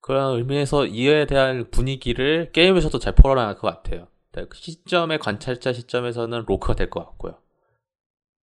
[0.00, 4.08] 그런 의미에서 이에 대한 분위기를 게임에서도 잘 풀어나갈 것 같아요.
[4.42, 7.38] 그 시점의 관찰자 시점에서는 로크가 될 것 같고요.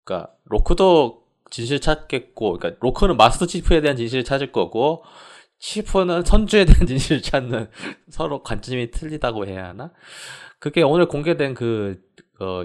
[0.04, 5.04] 그러니까 로크도 진실 찾겠고, 그러니까 로크는 마스터 치프에 대한 진실을 찾을 거고,
[5.60, 7.70] 치프는 선주에 대한 진실을 찾는
[8.10, 9.92] 서로 관점이 틀리다고 해야 하나?
[10.60, 12.02] 그게 오늘 공개된 그,
[12.40, 12.64] 어,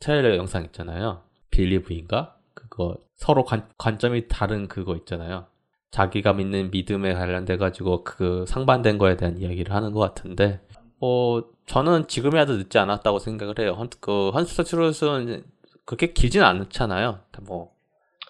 [0.00, 1.22] 트레일러 영상 있잖아요.
[1.50, 2.36] 빌리브인가?
[2.54, 5.46] 그거 서로 관, 관점이 다른 그거 있잖아요.
[5.90, 10.60] 자기가 믿는 믿음에 관련돼 가지고 그 상반된 거에 대한 이야기를 하는 것 같은데
[11.00, 13.72] 어 저는 지금이라도 늦지 않았다고 생각을 해요.
[13.72, 15.44] 헌, 그 헌스터 트롯은
[15.84, 17.20] 그렇게 길진 않잖아요.
[17.42, 17.72] 뭐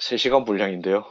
[0.01, 1.05] 3시간 분량인데요.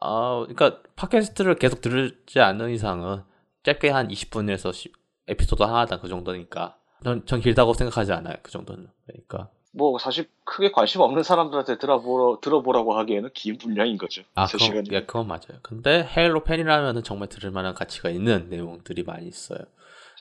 [0.00, 3.22] 아, 그러니까 팟캐스트를 계속 들지 않는 이상은
[3.62, 4.92] 짧게 한 20분에서 10,
[5.28, 8.36] 에피소드 하나당 그 정도니까 전, 전 길다고 생각하지 않아요.
[8.42, 8.88] 그 정도는.
[9.06, 14.22] 그러니까 뭐 사실 크게 관심 없는 사람들한테 들어보라, 들어보라고 하기에는 긴 분량인 거죠.
[14.34, 14.84] 아, 3시간이.
[14.84, 15.58] 그건, 예, 그건 맞아요.
[15.62, 19.60] 근데 헤일로 팬이라면은 정말 들을 만한 가치가 있는 내용들이 많이 있어요.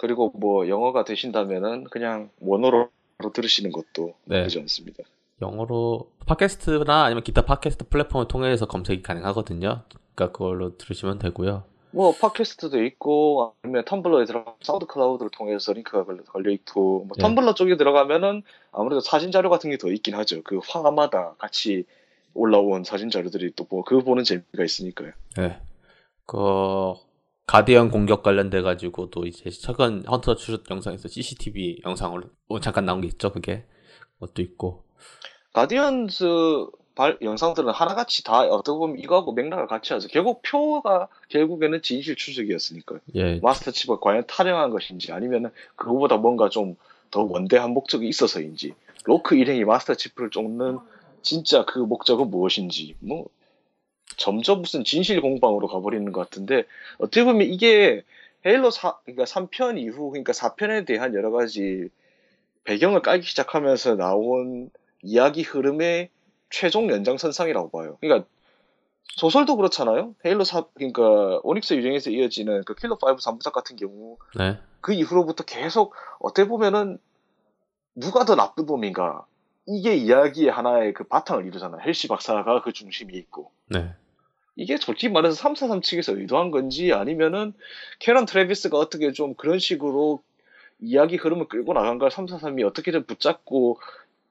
[0.04, 2.90] 그리고 뭐 영어가 되신다면은 그냥 원어로
[3.34, 4.40] 들으시는 것도 네.
[4.40, 5.02] 나쁘지 않습니다.
[5.42, 9.84] 영어로 팟캐스트나 아니면 기타 팟캐스트 플랫폼을 통해서 검색이 가능하거든요.
[10.14, 11.64] 그러니까 그걸로 들으시면 되고요.
[11.92, 17.24] 뭐 팟캐스트도 있고 아니면 텀블러에 들어가 사우드 클라우드를 통해서 링크가 걸려, 있고 뭐 예.
[17.24, 18.44] 텀블러 쪽에 들어가면은
[18.74, 20.42] 아무래도 사진 자료 같은 게 더 있긴 하죠.
[20.44, 21.86] 그 화마다 같이
[22.34, 25.12] 올라온 사진 자료들이 또 뭐 그거 보는 재미가 있으니까요.
[25.38, 25.62] 네.
[26.26, 26.94] 그
[27.46, 33.08] 가디언 공격 관련돼 가지고도 이제 최근 헌터 추적 영상에서 CCTV 영상으로 뭐 잠깐 나온 게
[33.08, 33.32] 있죠.
[33.32, 33.66] 그게
[34.20, 34.84] 그것도 있고.
[35.54, 36.26] 가디언즈
[36.96, 40.08] 발, 영상들은 하나같이 다 어떻게 보면 이거하고 맥락을 같이 하죠.
[40.10, 43.00] 결국 표가 결국에는 진실 추적이었으니까요.
[43.16, 43.40] 예.
[43.42, 46.76] 마스터 칩을 과연 타령한 것인지 아니면은 그거보다 뭔가 좀
[47.14, 48.74] 더 원대한 목적이 있어서인지
[49.06, 50.80] 로크 일행이 마스터 칩을 쫓는
[51.22, 53.28] 진짜 그 목적은 무엇인지 뭐
[54.18, 56.66] 점점 무슨 진실 공방으로 가버리는 것 같은데
[56.98, 58.04] 어떻게 보면 이게
[58.46, 61.90] 헤일로 4 그러니까 3편 이후 그러니까 4편에 대한 여러 가지
[62.66, 64.70] 배경을 깔기 시작하면서 나온
[65.02, 66.10] 이야기 흐름의
[66.50, 67.98] 최종 연장선상이라고 봐요.
[68.00, 68.28] 그러니까
[69.16, 70.16] 소설도 그렇잖아요.
[70.26, 74.58] 헤일로 4 그러니까 오닉스 유령에서 이어지는 그 킬러 5 3부작 같은 경우 네.
[74.82, 77.00] 그 이후로부터 계속 어떻게 보면은
[77.96, 79.26] 누가 더 나쁜 놈인가
[79.66, 81.78] 이게 이야기의 하나의 그 바탕을 이루잖아.
[81.78, 83.94] 헬시 박사가 그 중심이 있고 네.
[84.56, 87.54] 이게 솔직히 말해서 343 측에서 의도한 건지 아니면은
[88.00, 90.22] 캐런 트래비스가 어떻게 좀 그런 식으로
[90.80, 93.80] 이야기 흐름을 끌고 나간 걸 343이 어떻게든 붙잡고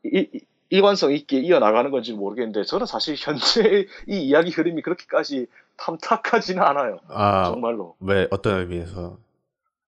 [0.04, 0.40] 이- 이-
[0.70, 5.46] 일관성 있게 이어나가는 건지 모르겠는데 저는 사실 현재 이 이야기 흐름이 그렇게까지
[5.76, 7.00] 탐탁하지는 않아요.
[7.08, 7.96] 아, 정말로.
[8.00, 9.18] 왜 어떤 의미에서?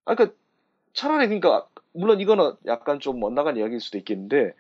[0.04, 0.36] 아, 그러니까
[0.92, 4.52] 차라리 그러니까 물론 이거는 약간 좀 엇나간 이야기일 수도 있겠는데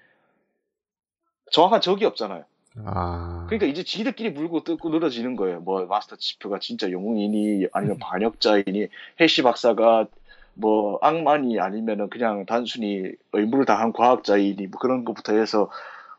[1.52, 2.44] 정확한 적이 없잖아요.
[2.84, 3.46] 아.
[3.48, 5.60] 그러니까 이제 지들끼리 물고 뜯고 늘어지는 거예요.
[5.60, 8.88] 뭐 마스터 치프가 진짜 영웅이니 아니면 반역자이니
[9.20, 10.06] 해시 박사가
[10.54, 15.70] 뭐 악마니 아니면은 그냥 단순히 의무를 다한 과학자이니 뭐 그런 것부터 해서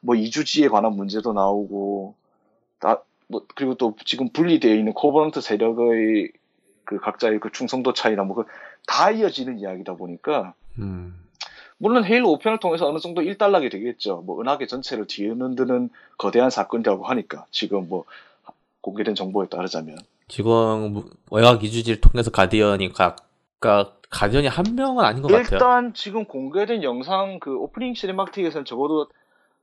[0.02, 2.16] 뭐 이주지에 관한 문제도 나오고
[2.80, 6.32] 다 뭐 그리고 또 지금 분리되어 있는 코버넌트 세력의
[6.84, 8.46] 그 각자의 그 충성도 차이나 뭐 그
[8.88, 11.16] 다 이어지는 이야기다 보니까 음.
[11.78, 14.24] 물론 헤일로 5편을 통해서 어느 정도 일단락이 되겠죠.
[14.26, 18.06] 뭐 은하계 전체를 뒤흔드는 거대한 사건이라고 하니까 지금 뭐
[18.82, 19.98] 공개된 정보에 따르자면
[20.28, 25.42] 지금 무- 외곽 이주지를 통해서 가디언이 각각 가디언이 한 명은 아닌 것 같아요.
[25.56, 29.08] 일단 지금 공개된 영상 그 오프닝 시네마틱에서는 적어도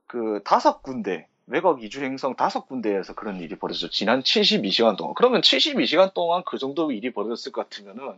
[0.05, 3.89] 그 다섯 군데 외곽 이주 행성 다섯 군데에서 그런 일이 벌어졌죠.
[3.89, 5.13] 지난 72시간 동안.
[5.15, 8.13] 그러면 72시간 동안 그 정도 일이 벌어졌을 것 같으면은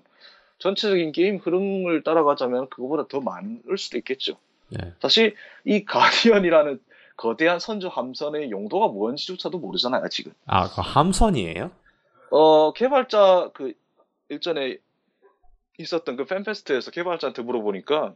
[0.59, 4.37] 전체적인 게임 흐름을 따라가자면 그거보다 더 많을 수도 있겠죠.
[4.69, 4.93] 네.
[4.99, 6.79] 사실 이 가디언이라는
[7.17, 10.33] 거대한 선주 함선의 용도가 뭔지조차도 모르잖아요, 아직은.
[10.45, 11.71] 아, 그 함선이에요?
[12.31, 13.73] 어, 개발자 그
[14.29, 14.77] 일전에
[15.77, 18.15] 있었던 그 팬페스트에서 개발자한테 물어보니까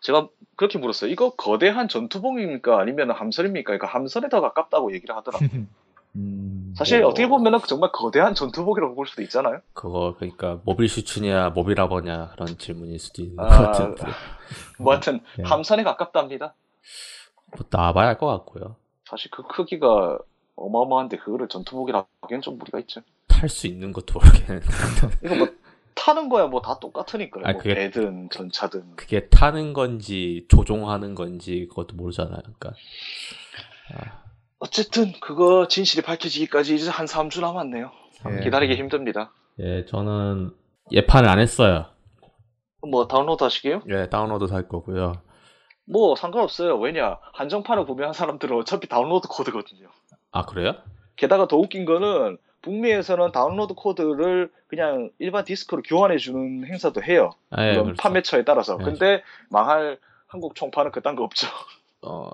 [0.00, 1.10] 제가 그렇게 물었어요.
[1.10, 2.78] 이거 거대한 전투봉입니까?
[2.78, 3.66] 아니면 함선입니까?
[3.66, 5.48] 그러니까 함선에 더 가깝다고 얘기를 하더라고요.
[6.16, 7.08] 음, 사실 어.
[7.08, 9.60] 어떻게 보면은 정말 거대한 전투복이라고 볼 수도 있잖아요.
[9.74, 14.02] 그거 그러니까 모빌 슈츠냐 모빌라버냐 그런 질문일 수도 있는 아, 것 같은데
[14.78, 15.44] 뭐 하여튼 네.
[15.44, 16.54] 함선에 가깝답니다.
[17.56, 18.76] 뭐 나와봐야 할 것 같고요.
[19.04, 20.18] 사실 그 크기가
[20.56, 23.00] 어마어마한데 그거를 전투복이라고 하기엔 좀 무리가 있죠.
[23.28, 24.66] 탈 수 있는 것도 모르겠는데
[25.24, 25.48] 이거 뭐
[25.94, 27.44] 타는 거야 뭐 다 똑같으니까요.
[27.46, 28.96] 아, 뭐 그게- 배든 전차든.
[28.96, 32.38] 그게 타는 건지 조종하는 건지 그것도 모르잖아요.
[32.40, 32.72] 그러니까
[34.60, 37.90] 어쨌든 그거 진실이 밝혀지기까지 이제 한 3주 남았네요.
[38.30, 38.40] 예.
[38.44, 39.32] 기다리기 힘듭니다.
[39.60, 40.50] 예 저는
[40.90, 41.86] 예판을 안 했어요.
[42.88, 43.82] 뭐 다운로드 하시게요?
[43.88, 45.14] 예 다운로드 할 거고요.
[45.84, 46.78] 뭐 상관없어요.
[46.78, 49.88] 왜냐 한정판을 구매한 사람들은 어차피 다운로드 코드거든요.
[50.32, 50.74] 아 그래요?
[51.16, 57.30] 게다가 더 웃긴 거는 북미에서는 다운로드 코드를 그냥 일반 디스크로 교환해 주는 행사도 해요.
[57.50, 57.94] 아, 예, 그렇죠.
[57.98, 58.76] 판매처에 따라서.
[58.76, 58.84] 네.
[58.84, 61.46] 근데 망할 한국 총판은 그딴 거 없죠.
[62.02, 62.30] 어,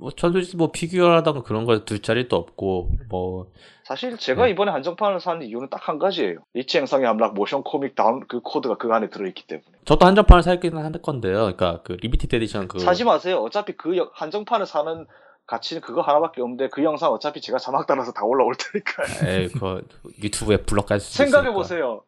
[0.00, 3.50] 뭐, 저도 뭐 피규어라던가 그런 걸둘 자리도 없고, 뭐,
[3.84, 4.50] 사실 제가 네.
[4.52, 6.38] 이번에 한정판을 산 이유는 딱 한 가지예요.
[6.54, 9.66] 리치 행성의 함락 모션 코믹 다운 그 코드가 그 안에 들어있기 때문에.
[9.86, 11.34] 저도 한정판을 살기는 할 건데요.
[11.38, 13.38] 그러니까 그 리미티드 에디션 그 사지 마세요.
[13.38, 15.06] 어차피 그 여- 한정판을 사는
[15.46, 19.30] 가치는 그거 하나밖에 없는데 그 영상 어차피 제가 자막 따라서 다 올라올 테니까.
[19.32, 19.82] 에이, 그
[20.22, 22.02] 유튜브에 블럭 깔수 생각해 보세요.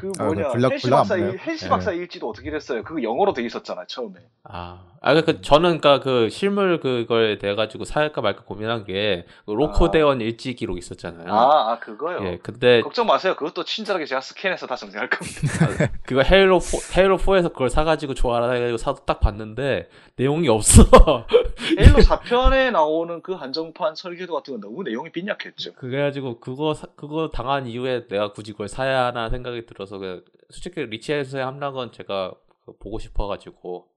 [0.00, 1.38] 그 아, 뭐냐 그 블락- 헬시 블락 박사 안 일?
[1.38, 1.68] 헬시 네.
[1.70, 2.82] 박사 일지도 어떻게 됐어요?
[2.82, 4.14] 그거 영어로 돼 있었잖아요 처음에.
[4.44, 9.52] 아, 아, 그, 저는, 그니까, 그, 실물 그걸 돼 가지고 살까 말까 고민한 게, 그
[9.52, 11.32] 로코데온 일지 기록 있었잖아요.
[11.32, 12.22] 아, 아 그거요.
[12.24, 13.34] 예, 근데, 걱정 마세요.
[13.34, 15.90] 그것도 친절하게 제가 스캔해서 다 정리할 겁니다.
[16.04, 20.82] 그거 헤일로 4, 헤일로 4에서 그걸 사가지고 좋아라 해가지고 사도 딱 봤는데, 내용이 없어.
[21.78, 25.74] 헤일로 4편에 나오는 그 한정판 설계도 같은 건 너무 내용이 빈약했죠.
[25.74, 30.80] 그래가지고, 그거, 사- 그거 당한 이후에 내가 굳이 그걸 사야 하나 생각이 들어서, 그, 솔직히
[30.82, 32.34] 리치에서의 함락은 제가
[32.64, 33.88] 그 보고 싶어가지고,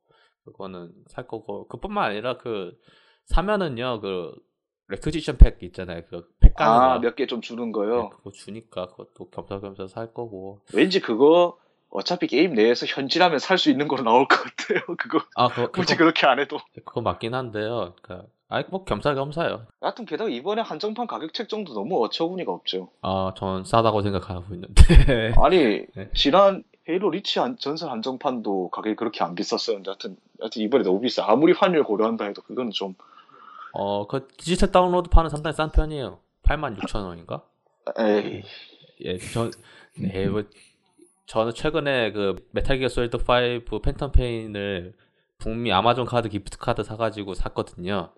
[0.45, 2.77] 그거는 살 거고, 그뿐만 아니라 그,
[3.25, 4.33] 사면은요, 그,
[4.89, 6.01] requisition 팩 있잖아요.
[6.09, 6.99] 그, 팩 가는 아, 거.
[6.99, 8.09] 몇개 좀 주는 네, 거요.
[8.09, 10.59] 그거 주니까 그것도 겸사겸사 살 거고.
[10.73, 11.57] 왠지 그거
[11.89, 14.81] 어차피 게임 내에서 현질하면 살 수 있는 걸로 나올 것 같아요.
[14.99, 16.57] 그거 아, 그거, 굳이 그거, 그렇게 안 해도.
[16.85, 17.95] 그거 맞긴 한데요.
[18.01, 19.65] 그니까, 아이, 뭐, 겸사겸사요.
[19.81, 22.89] 하여튼 게다가 이번에 한정판 가격 책정도 너무 어처구니가 없죠.
[23.01, 24.83] 아, 전 싸다고 생각하고 있는데.
[25.41, 26.11] 아니 네.
[26.13, 31.25] 지난 헤일로 리치 한- 전설 한정판도 가격이 그렇게 안 비쌌었는데 하여튼, 하여튼 이번에 너무 비싸.
[31.27, 32.93] 아무리 환율 고려한다 해도 그건 좀
[33.71, 36.19] 어, 그, 디지털 다운로드 판은 상당히 싼 편이에요.
[36.43, 37.41] 86,000원인가?
[37.97, 38.43] 에이
[39.03, 39.49] 예, 저,
[40.13, 40.43] 예, 뭐,
[41.25, 43.19] 저는 최근에 그, 메탈 기어 솔리드 5
[43.81, 44.93] 팬텀 페인을
[45.39, 48.11] 북미 아마존 카드 gift 카드 사가지고 샀거든요.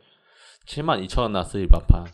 [0.66, 2.02] 72,000원 나왔어요, 일반판.
[2.04, 2.08] 어,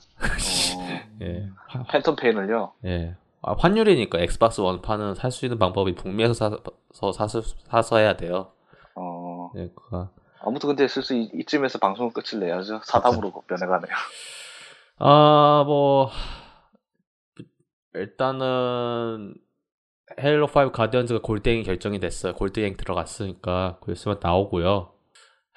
[1.21, 1.49] 예.
[1.67, 2.73] 화- 팬텀 페인을요.
[2.85, 3.15] 예.
[3.41, 8.51] 아, 환율이니까 엑스박스 원 판은 살 수 있는 방법이 북미에서 사서 사서, 사서 해야 돼요.
[8.95, 10.09] 어 예, 그거.
[10.41, 12.81] 아무튼 근데 슬슬 이- 이쯤에서 방송을 끝을 내야죠.
[12.83, 13.95] 사담으로 변해가네요.
[14.99, 16.09] 아, 뭐
[17.93, 19.33] 일단은
[20.19, 22.33] 헤일로 5 가디언즈가 골드행 결정이 됐어요.
[22.33, 24.90] 골드행 들어갔으니까 골스만 나오고요.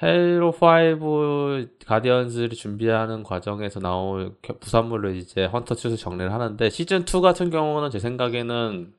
[0.04, 7.20] 헤일로 5 가디언즈를 준비하는 과정에서 나올 겨- 부산물을 이제 헌터 추스 정리를 하는데 시즌 2
[7.22, 8.92] 같은 경우는 제 생각에는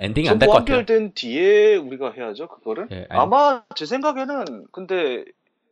[0.00, 0.78] 엔딩이 안 될 것 같아요.
[0.78, 2.48] 완결된 뒤에 우리가 해야죠.
[2.48, 2.88] 그거를.
[2.90, 5.24] 예, 아마 제 생각에는 근데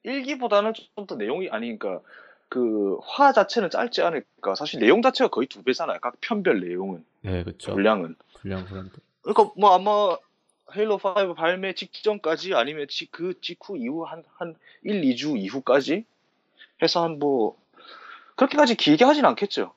[0.04, 2.00] 일기보다는 좀 더 내용이 아니니까
[2.48, 4.54] 그 화 자체는 짧지 않을까.
[4.54, 5.98] 사실 내용 자체가 거의 두 배잖아요.
[6.00, 7.72] 각 편별 내용은 네, 그렇죠.
[7.72, 8.14] 분량은.
[8.40, 8.92] 분량 그런데.
[9.22, 10.16] 그러니까 뭐 아마
[10.76, 16.04] 헤일로 5 발매 직전까지 아니면 지- 그 직후 이후 한, 한 1, 2주 이후까지
[16.82, 17.56] 해서 한 뭐
[18.36, 19.72] 그렇게까지 길게 하진 않겠죠.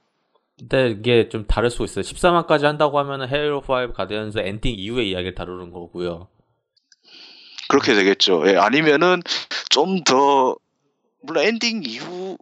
[0.57, 2.03] 근데 이게 좀 다를 수 있어요.
[2.03, 6.29] 14화까지 한다고 하면은 헤일로 5 가디언즈 엔딩 이후의 이야기를 다루는 거고요.
[7.67, 8.43] 그렇게 되겠죠.
[8.47, 9.21] 예, 아니면은
[9.69, 10.55] 좀 더
[11.21, 12.37] 물론 엔딩 이후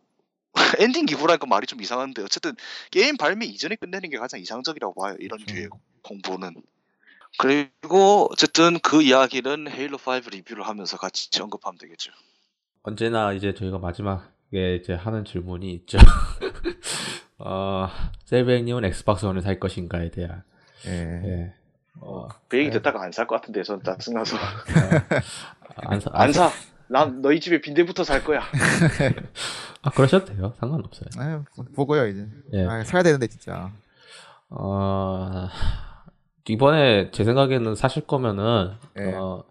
[0.79, 2.53] 엔딩 이후라니까 말이 좀 이상한데 어쨌든
[2.91, 5.15] 게임 발매 이전에 끝내는 게 가장 이상적이라고 봐요.
[5.19, 5.53] 이런 그렇죠.
[5.53, 5.67] 뒤에
[6.03, 6.53] 공부는.
[7.39, 12.11] 그리고 어쨌든 그 이야기는 헤일로 5 리뷰를 하면서 같이 언급하면 되겠죠.
[12.83, 15.97] 언제나 이제 저희가 마지막에 이제 하는 질문이 있죠.
[17.39, 17.89] 어,
[18.25, 20.43] 셀베님은 엑스박스 원을 살 것인가에 대한.
[20.85, 20.91] 예.
[20.91, 21.53] 예.
[22.01, 22.73] 어, 그 얘기 네.
[22.77, 24.35] 듣다가 안 살 것 같은데 전 짜증나서
[25.77, 26.51] 안 사, 안 사.
[26.87, 28.41] 난 너희 집에 빈대부터 살 거야.
[29.81, 30.53] 아, 그러셔도 돼요.
[30.59, 31.09] 상관없어요.
[31.17, 31.43] 아유,
[31.75, 32.27] 보고요 이제.
[32.53, 32.65] 예.
[32.65, 33.71] 아, 사야 되는데 진짜.
[34.49, 35.47] 어,
[36.47, 39.13] 이번에 제 생각에는 사실 거면은, 예.
[39.13, 39.43] 어,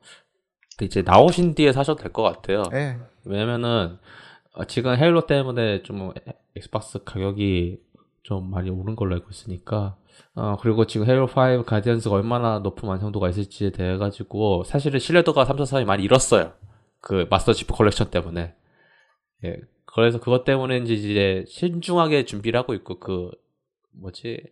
[0.81, 2.65] 이제 나오신 뒤에 사셔도 될 것 같아요.
[2.73, 2.99] 예.
[3.25, 3.99] 왜냐면은
[4.55, 6.13] 어, 지금 헤일로 때문에 좀
[6.57, 7.79] 엑스박스 가격이
[8.23, 9.97] 좀 많이 오른 걸로 알고 있으니까
[10.35, 15.85] 어 그리고 지금 헤일로 5 가디언즈가 얼마나 높은 완성도가 있을지에 대해 가지고 사실은 신뢰도가 343이
[15.85, 16.53] 많이 잃었어요.
[17.01, 18.55] 그 마스터 치프 컬렉션 때문에.
[19.45, 19.57] 예.
[19.87, 23.31] 그래서 그것 때문에 이제 신중하게 준비를 하고 있고 그
[23.93, 24.43] 뭐지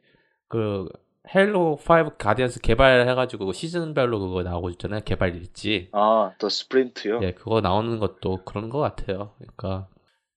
[0.49, 0.89] 그
[1.35, 5.01] 헤일로 5 가디언스 개발해가지고 시즌별로 그거 나오고 있잖아요.
[5.05, 5.89] 개발 일지.
[5.93, 7.21] 아, 더 스프린트요?
[7.23, 9.35] 예, 그거 나오는 것도 그런 것 같아요.
[9.39, 9.89] 그러니까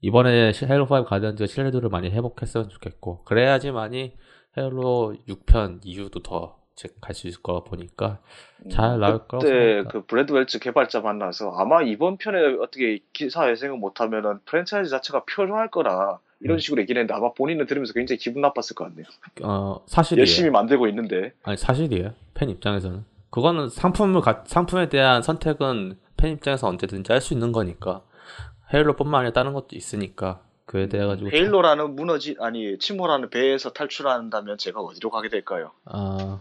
[0.02, 4.14] 이번에 헤일로 5 가디언즈가 신뢰도를 많이 회복했으면 좋겠고 그래야지만이
[4.58, 6.64] 헤일로 6편 이후도 더
[7.02, 8.20] 갈 수 있을 거 보니까
[8.72, 9.84] 잘 나올 거라고 그때.
[9.92, 15.70] 그 브래드 웰츠 개발자 만나서 아마 이번 편에 어떻게 기사 예생을 못하면은 프랜차이즈 자체가 표류할
[15.70, 16.60] 거라 이런 음.
[16.60, 19.06] 식으로 얘기를 했는데 아마 본인은 들으면서 굉장히 기분 나빴을 것 같네요.
[19.44, 20.22] 어 사실이에요.
[20.22, 22.14] 열심히 만들고 있는데 아니 사실이에요.
[22.34, 28.02] 팬 입장에서는 그거는 상품을 가- 상품에 대한 선택은 팬 입장에서 언제든지 할 수 있는 거니까
[28.74, 34.80] 헤일로뿐만 아니라 다른 것도 있으니까 그에 대해 가지고 헤일로라는 무너지 아니 침몰하는 배에서 탈출한다면 제가
[34.82, 35.72] 어디로 가게 될까요?
[35.86, 36.40] 아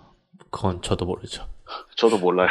[0.51, 1.45] 그건 저도 모르죠.
[1.97, 2.51] 저도 몰라요.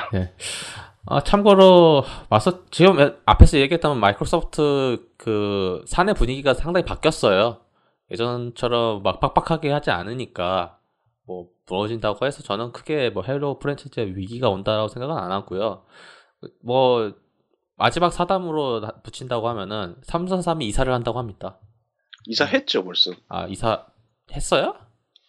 [1.06, 7.58] 아, 참고로 마서 지금 앞에서 얘기했던 마이크로소프트 그 사내 분위기가 상당히 바뀌었어요.
[8.12, 10.78] 예전처럼 막 빡빡하게 하지 않으니까
[11.26, 15.86] 뭐 무너진다고 해서 저는 크게 뭐 Halo 프랜차이즈 위기가 온다라고 생각은 안 하고요.
[16.64, 17.14] 뭐
[17.78, 21.58] 마지막 사담으로 나- 붙인다고 하면은 삼사삼이 이사를 한다고 합니다.
[22.28, 23.12] 이사했죠 벌써.
[23.28, 23.86] 아 이사
[24.34, 24.76] 했어요?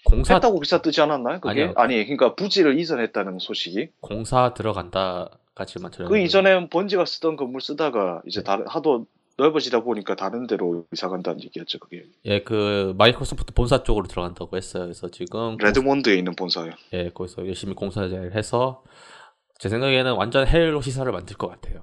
[0.04, 1.40] 공사 했다고 기사 뜨지 않았나요?
[1.40, 1.72] 그게 아니요.
[1.76, 3.90] 아니 그러니까 부지를 이전했다는 소식이.
[4.00, 9.06] 공사 들어간다 까지만 들었는데 그 이전에 Bungie가 쓰던 건물 쓰다가 이제 다른 하도
[9.36, 11.78] 넓어지다 보니까 다른 데로 이사 간다는 얘기였죠.
[11.78, 14.84] 그게 예, 그 마이크로소프트 본사 쪽으로 들어간다고 했어요.
[14.84, 16.72] 그래서 지금 레드몬드에 있는 본사요.
[16.92, 18.82] 예, 거기서 열심히 공사 잘 해서
[19.58, 21.82] 제 생각에는 완전 Halo 시사를 만들 것 같아요.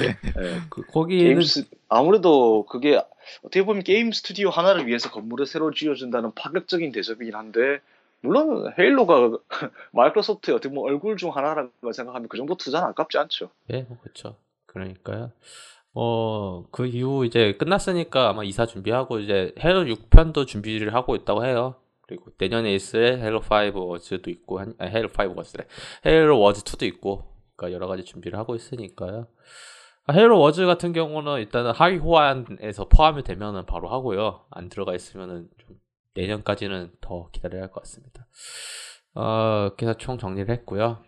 [0.00, 0.16] 예.
[0.70, 3.00] 그, 거기는 게임스 아무래도 그게
[3.42, 7.80] 어떻게 보면 게임 스튜디오 하나를 위해서 건물을 새로 지어준다는 파격적인 대접이긴 한데
[8.22, 9.38] 물론 Halo가
[9.92, 13.50] 마이크로소프트의 어떻게 보면 얼굴 중 하나라고 생각하면 그 정도 투자는 아깝지 않죠.
[13.72, 14.36] 예, 뭐 그렇죠.
[14.66, 15.32] 그러니까요.
[15.94, 21.76] 어, 그 이후 이제 끝났으니까 아마 이사 준비하고 이제 헤일로 6편도 준비를 하고 있다고 해요.
[22.02, 25.64] 그리고 내년에 있을 헤일로 5 워즈도 있고 한, 아니, 헤일로 5 워즈래.
[26.04, 29.26] 헤일로 워즈 2도 있고 그러니까 여러 가지 준비를 하고 있으니까요.
[30.06, 34.44] 아, 헤일로 워즈 같은 경우는 일단은 하위 호환에서 포함이 되면은 바로 하고요.
[34.50, 35.76] 안 들어가 있으면은 좀
[36.16, 38.26] 내년까지는 더 기다려야 할 것 같습니다.
[39.14, 41.02] 어, 그래서 총 정리를 했고요.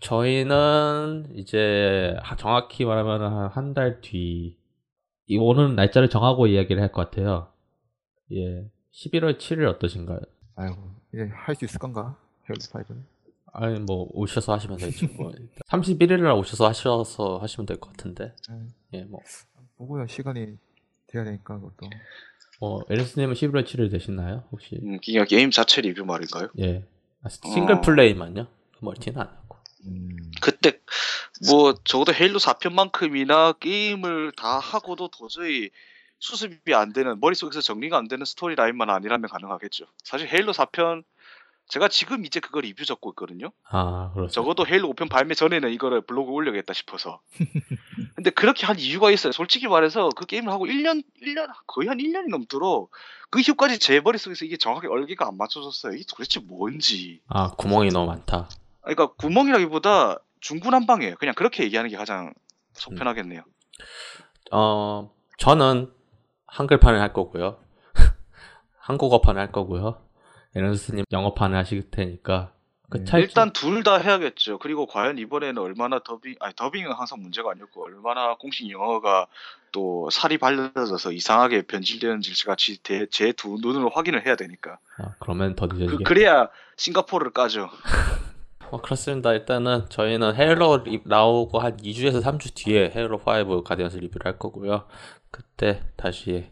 [0.00, 4.58] 저희는 이제 하- 정확히 말하면 한한달 뒤,
[5.26, 7.52] 이 오는 날짜를 정하고 이야기를 할 것 같아요.
[8.32, 8.70] 예.
[8.92, 10.18] 11월 7일 어떠신가요?
[10.56, 10.76] 아이고
[11.12, 12.16] 이제 할 수 있을 건가?
[12.48, 13.04] Halo Five는.
[13.56, 15.06] 아니, 뭐, 오셔서 하시면 되죠.
[15.16, 15.32] 뭐,
[15.68, 18.34] 31일 날 오셔서 하셔서 하시면 될 것 같은데.
[18.50, 18.74] 음.
[18.92, 19.20] 예, 뭐,
[19.76, 20.58] 보고요 시간이
[21.06, 21.88] 돼야 되니까 그것도.
[22.60, 24.44] 뭐, 에리스님은 11월 7일 되시나요?
[24.52, 24.78] 혹시?
[24.82, 26.48] 음, 그냥 게임 자체 리뷰 말인가요?
[26.60, 26.84] 예.
[27.22, 27.80] 아, 싱글 어.
[27.80, 28.46] 플레이만요?
[28.80, 29.58] 멀티는 안 하고.
[29.86, 30.16] 음.
[30.40, 30.78] 그때
[31.48, 35.70] 뭐 적어도 Halo 4편만큼이나 게임을 다 하고도 도저히
[36.20, 39.84] 수습이 안 되는 머릿속에서 정리가 안 되는 스토리 라인만 아니라면 가능하겠죠.
[40.02, 41.04] 사실 Halo 4편
[41.68, 43.50] 제가 지금 이제 그거 리뷰 적고 있거든요.
[43.70, 44.30] 아, 그렇죠.
[44.30, 47.20] 적어도 Halo 5편 발매 전에는 이거를 블로그 올려야겠다 싶어서.
[48.14, 49.32] 근데 그렇게 한 이유가 있어요.
[49.32, 52.90] 솔직히 말해서 그 게임을 하고 1년, 1년, 거의 한 1년이 넘도록
[53.30, 55.94] 그 이후까지 제 머릿속에서 이게 정확하게 얼개가 안 맞춰졌어요.
[55.94, 57.20] 이게 도대체 뭔지.
[57.28, 58.48] 아, 구멍이 너무 많다.
[58.82, 61.16] 그러니까 구멍이라기보다 중구난방이에요.
[61.16, 62.34] 그냥 그렇게 얘기하는 게 가장
[62.74, 63.42] 속 편하겠네요.
[64.52, 65.90] 어, 저는
[66.46, 67.56] 한글판을 할 거고요.
[68.78, 69.98] 한국어판을 할 거고요.
[70.54, 72.52] 에너스님 영어판을 하실 테니까
[72.90, 73.04] 그 네.
[73.04, 74.58] 차이 일단 둘 다 해야겠죠.
[74.58, 79.26] 그리고 과연 이번에는 얼마나 더빙, 아니 더빙은 항상 문제가 아니었고 얼마나 공식 영어가
[79.72, 82.78] 또 살이 발라져서 이상하게 변질되는지 같이
[83.10, 84.78] 제 두 눈으로 확인을 해야 되니까.
[84.98, 86.04] 아, 그러면 더 그, 늦어지게.
[86.04, 87.68] 그래야 싱가포르를 까죠.
[88.70, 89.32] 어, 그렇습니다.
[89.32, 94.86] 일단은 저희는 헤일로 리- 나오고 한 2주에서 3주 뒤에 헤일로 5 가디언스 리뷰를 할 거고요.
[95.30, 96.50] 그때 다시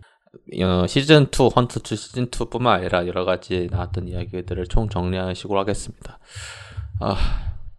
[0.63, 5.59] 어, 시즌 2, 헌트 2 시즌 2뿐만 아니라 여러 가지 나왔던 이야기들을 총 정리하는 식으로
[5.61, 6.19] 하겠습니다.
[7.01, 7.17] 아,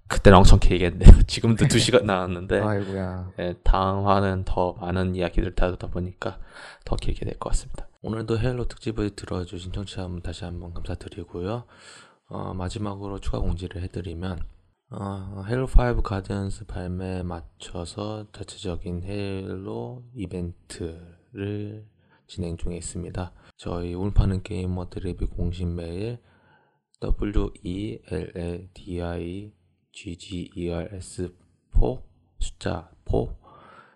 [0.08, 1.22] 그때는 엄청 길겠네요.
[1.26, 3.32] 지금도 2 시간 나왔는데 아이고야.
[3.40, 6.38] 예, 다음 화는 더 많은 이야기를 다루다 보니까
[6.86, 7.88] 더 길게 될 것 같습니다.
[8.04, 11.64] 오늘도 헤일로 특집을 들어주신 청취자분 다시 한번 감사드리고요.
[12.30, 14.40] 어, 마지막으로 추가 공지를 해드리면
[14.92, 21.86] 어, 헤일로 5 가디언스 발매에 맞춰서 자체적인 헤일로 이벤트를
[22.28, 23.34] 진행 중에 있습니다.
[23.58, 26.20] 저희 울파는 게이머 드 리뷰 공식 메일
[27.00, 29.54] w e l l d i
[29.92, 31.36] g g e r s
[31.74, 32.02] 4
[32.40, 33.36] 숫자 4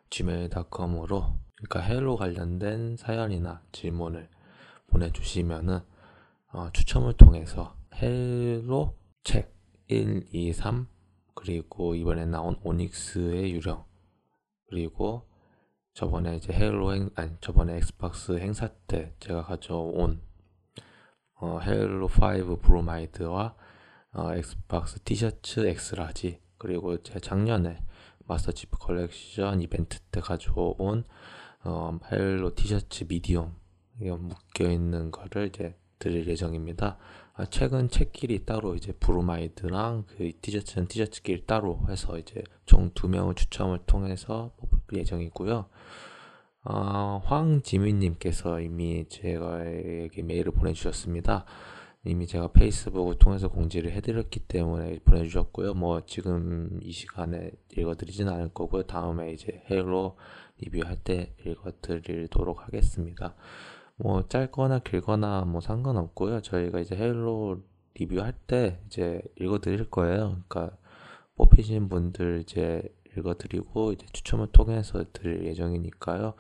[0.10, 4.30] gmail.com으로 그러니까 Halo 관련된 사연이나 질문을
[4.88, 5.80] 보내주시면은
[6.54, 9.54] 어, 추첨을 통해서 Halo 책
[9.88, 10.88] 1, 2, 3
[11.34, 13.86] 그리고 이번에 나온 오닉스의 유령
[14.70, 15.27] 그리고
[15.98, 20.22] 저번에 이제 Halo 행 아니 저번에 Xbox 행사 때 제가 가져온
[21.40, 23.56] 어, Halo 5 브로마이드와
[24.14, 27.84] 어, Xbox 티셔츠 X-large 그리고 제 작년에
[28.28, 31.04] Master Chief Collection 이벤트 때 가져온
[31.64, 33.56] 어, Halo 티셔츠 medium
[34.00, 37.00] 이게 묶여 있는 거를 이제 드릴 예정입니다.
[37.40, 43.36] 아, 책은 책끼리 따로 이제 브로마이드랑 그 티셔츠는 티셔츠끼리 따로 해서 이제 총 두 명을
[43.36, 45.66] 추첨을 통해서 뽑을 예정이고요.
[46.64, 51.46] 어, 황지민님께서 이미 제가에게 메일을 보내주셨습니다.
[52.06, 55.76] 이미 제가 페이스북을 통해서 공지를 해드렸기 때문에 보내주셨고요.
[55.76, 58.84] 뭐 지금 이 시간에 읽어드리진 않을 거고요.
[58.84, 60.18] 다음에 이제 헤일로
[60.58, 63.36] 리뷰할 때 읽어드리도록 하겠습니다.
[63.98, 66.42] 뭐 짧거나 길거나 뭐 상관없고요.
[66.42, 67.62] 저희가 이제 헤일로
[67.96, 70.42] 리뷰할 때 이제 읽어 드릴 거예요.
[70.48, 70.78] 그러니까
[71.36, 72.84] 뽑히신 분들 이제
[73.18, 76.34] 읽어 드리고 이제 추첨을 통해서 드릴 예정이니까요.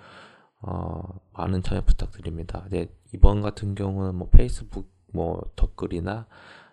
[0.61, 2.65] 어, 많은 참여 부탁드립니다.
[2.69, 6.27] 네, 이번 같은 경우는 뭐 페이스북 뭐 덧글이나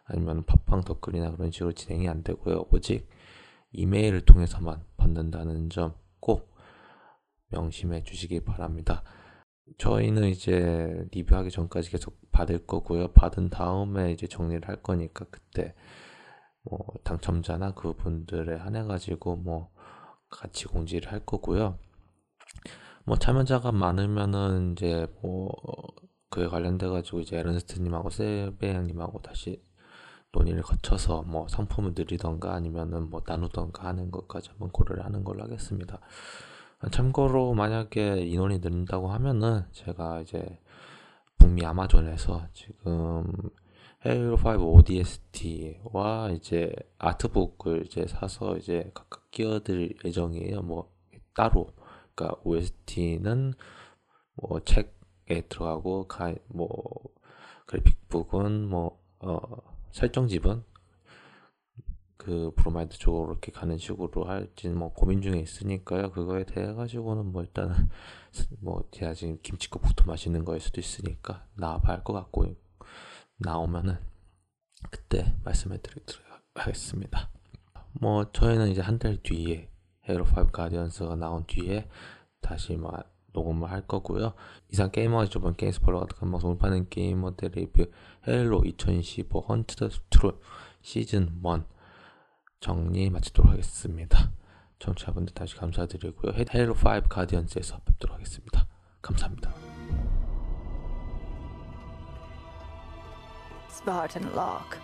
[0.04, 2.66] 아니면 팟빵 덧글이나 그런 식으로 진행이 안 되고요.
[2.70, 3.08] 오직
[3.72, 6.56] 이메일을 통해서만 받는다는 점 꼭
[7.50, 9.02] 명심해 주시기 바랍니다.
[9.78, 13.08] 저희는 이제 리뷰하기 전까지 계속 받을 거고요.
[13.12, 15.74] 받은 다음에 이제 정리를 할 거니까 그때
[16.62, 19.70] 뭐 당첨자나 그분들에 한해 가지고 뭐
[20.30, 21.78] 같이 공지를 할 거고요.
[23.04, 25.50] 뭐 참여자가 많으면은 이제 뭐
[26.30, 29.62] 그에 관련돼 가지고 이제 에른스트님하고 세베양님하고 다시
[30.32, 36.00] 논의를 거쳐서 뭐 상품을 드리던가 아니면은 뭐 나누던가 하는 것까지 한번 고려를 하는 걸로 하겠습니다.
[36.90, 40.58] 참고로 만약에 인원이 늘린다고 하면은 제가 이제
[41.38, 43.32] 북미 아마존에서 지금
[44.06, 50.62] 헤일로 5 ODST와 이제 아트북을 이제 사서 이제 각각 끼워드릴 예정이에요.
[50.62, 50.92] 뭐
[51.34, 51.68] 따로
[52.14, 53.54] 그러니까 OST는
[54.34, 56.74] 뭐 책에 들어가고 가, 뭐
[57.66, 59.38] graphic book은 뭐 어,
[59.92, 60.64] 설정집은
[62.16, 66.10] 그 브로마이드 쪽으로 이렇게 가는 식으로 할지는 뭐 고민 중에 있으니까요.
[66.12, 67.74] 그거에 대해 가지고는 뭐 일단은
[68.60, 72.54] 뭐 제가 지금 김치국부터 마시는 거일 수도 있으니까 나와봐야 할 것 같고
[73.38, 73.96] 나오면은
[74.90, 76.22] 그때 말씀해 드리도록
[76.54, 77.30] 하겠습니다.
[77.92, 79.68] 뭐 저희는 이제 한 달 뒤에
[80.08, 81.88] 헤로 5 가디언스가 나온 뒤에
[82.40, 82.92] 다시 뭐
[83.32, 84.34] 녹음을 할 거고요.
[84.70, 87.86] 이상 게이머가 저번 게임스포러 같은 방송을 파는 게이머들 리뷰
[88.28, 90.38] 헤일로 2015 헌트 더 트롤
[90.82, 91.62] 시즌 1
[92.63, 94.31] 정리 마치도록 하겠습니다.
[94.79, 96.33] 청취자분들 다시 감사드리고요.
[96.53, 98.67] 헤일로 5 가디언스에서 뵙도록 하겠습니다.
[99.01, 99.53] 감사합니다.
[103.69, 104.79] Spartan Locke.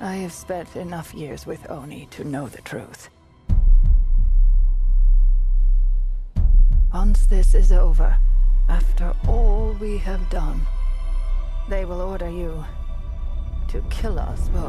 [0.00, 3.08] I have spent enough years with Oni to know the truth.
[6.92, 8.16] Once this is over,
[8.68, 10.60] after all we have done,
[11.68, 12.64] they will order you
[13.71, 14.63] to kill us both.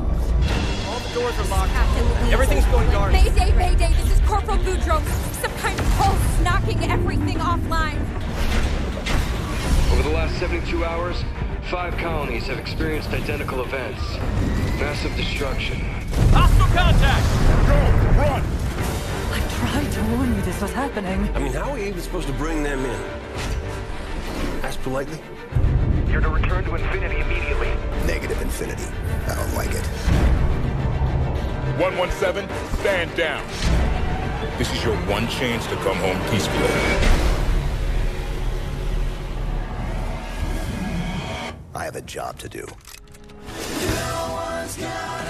[0.86, 1.72] All the doors are locked.
[1.72, 3.12] Captain Everything's going dark.
[3.12, 5.02] Mayday, Mayday, this is Corporal Boudreaux.
[5.42, 7.98] Some kind of pulse knocking everything offline.
[9.92, 11.16] Over the last 72 hours,
[11.68, 14.00] five colonies have experienced identical events.
[14.78, 15.80] Massive destruction.
[16.30, 17.26] Hostile contact!
[17.66, 18.20] Go!
[18.20, 18.42] Run!
[19.32, 21.28] I tried to warn you this was happening.
[21.34, 23.00] I mean, how are we even supposed to bring them in?
[24.62, 25.18] Ask politely?
[26.12, 27.68] You're to return to Infinity immediately.
[28.06, 28.84] Negative infinity.
[29.26, 29.86] I don't like it.
[31.80, 33.42] 117, stand down.
[34.58, 36.68] This is your one chance to come home peacefully.
[41.74, 42.66] I have a job to do.
[43.96, 45.21] Contact!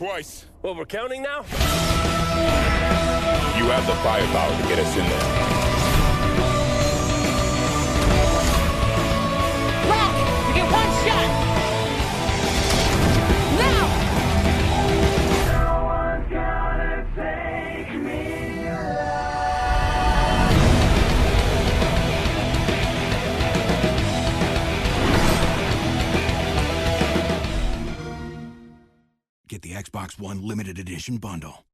[0.00, 0.46] Twice.
[0.62, 1.40] Well, we're counting now?
[3.58, 5.49] You have the firepower to get us in there.
[29.80, 31.69] Xbox One limited edition bundle.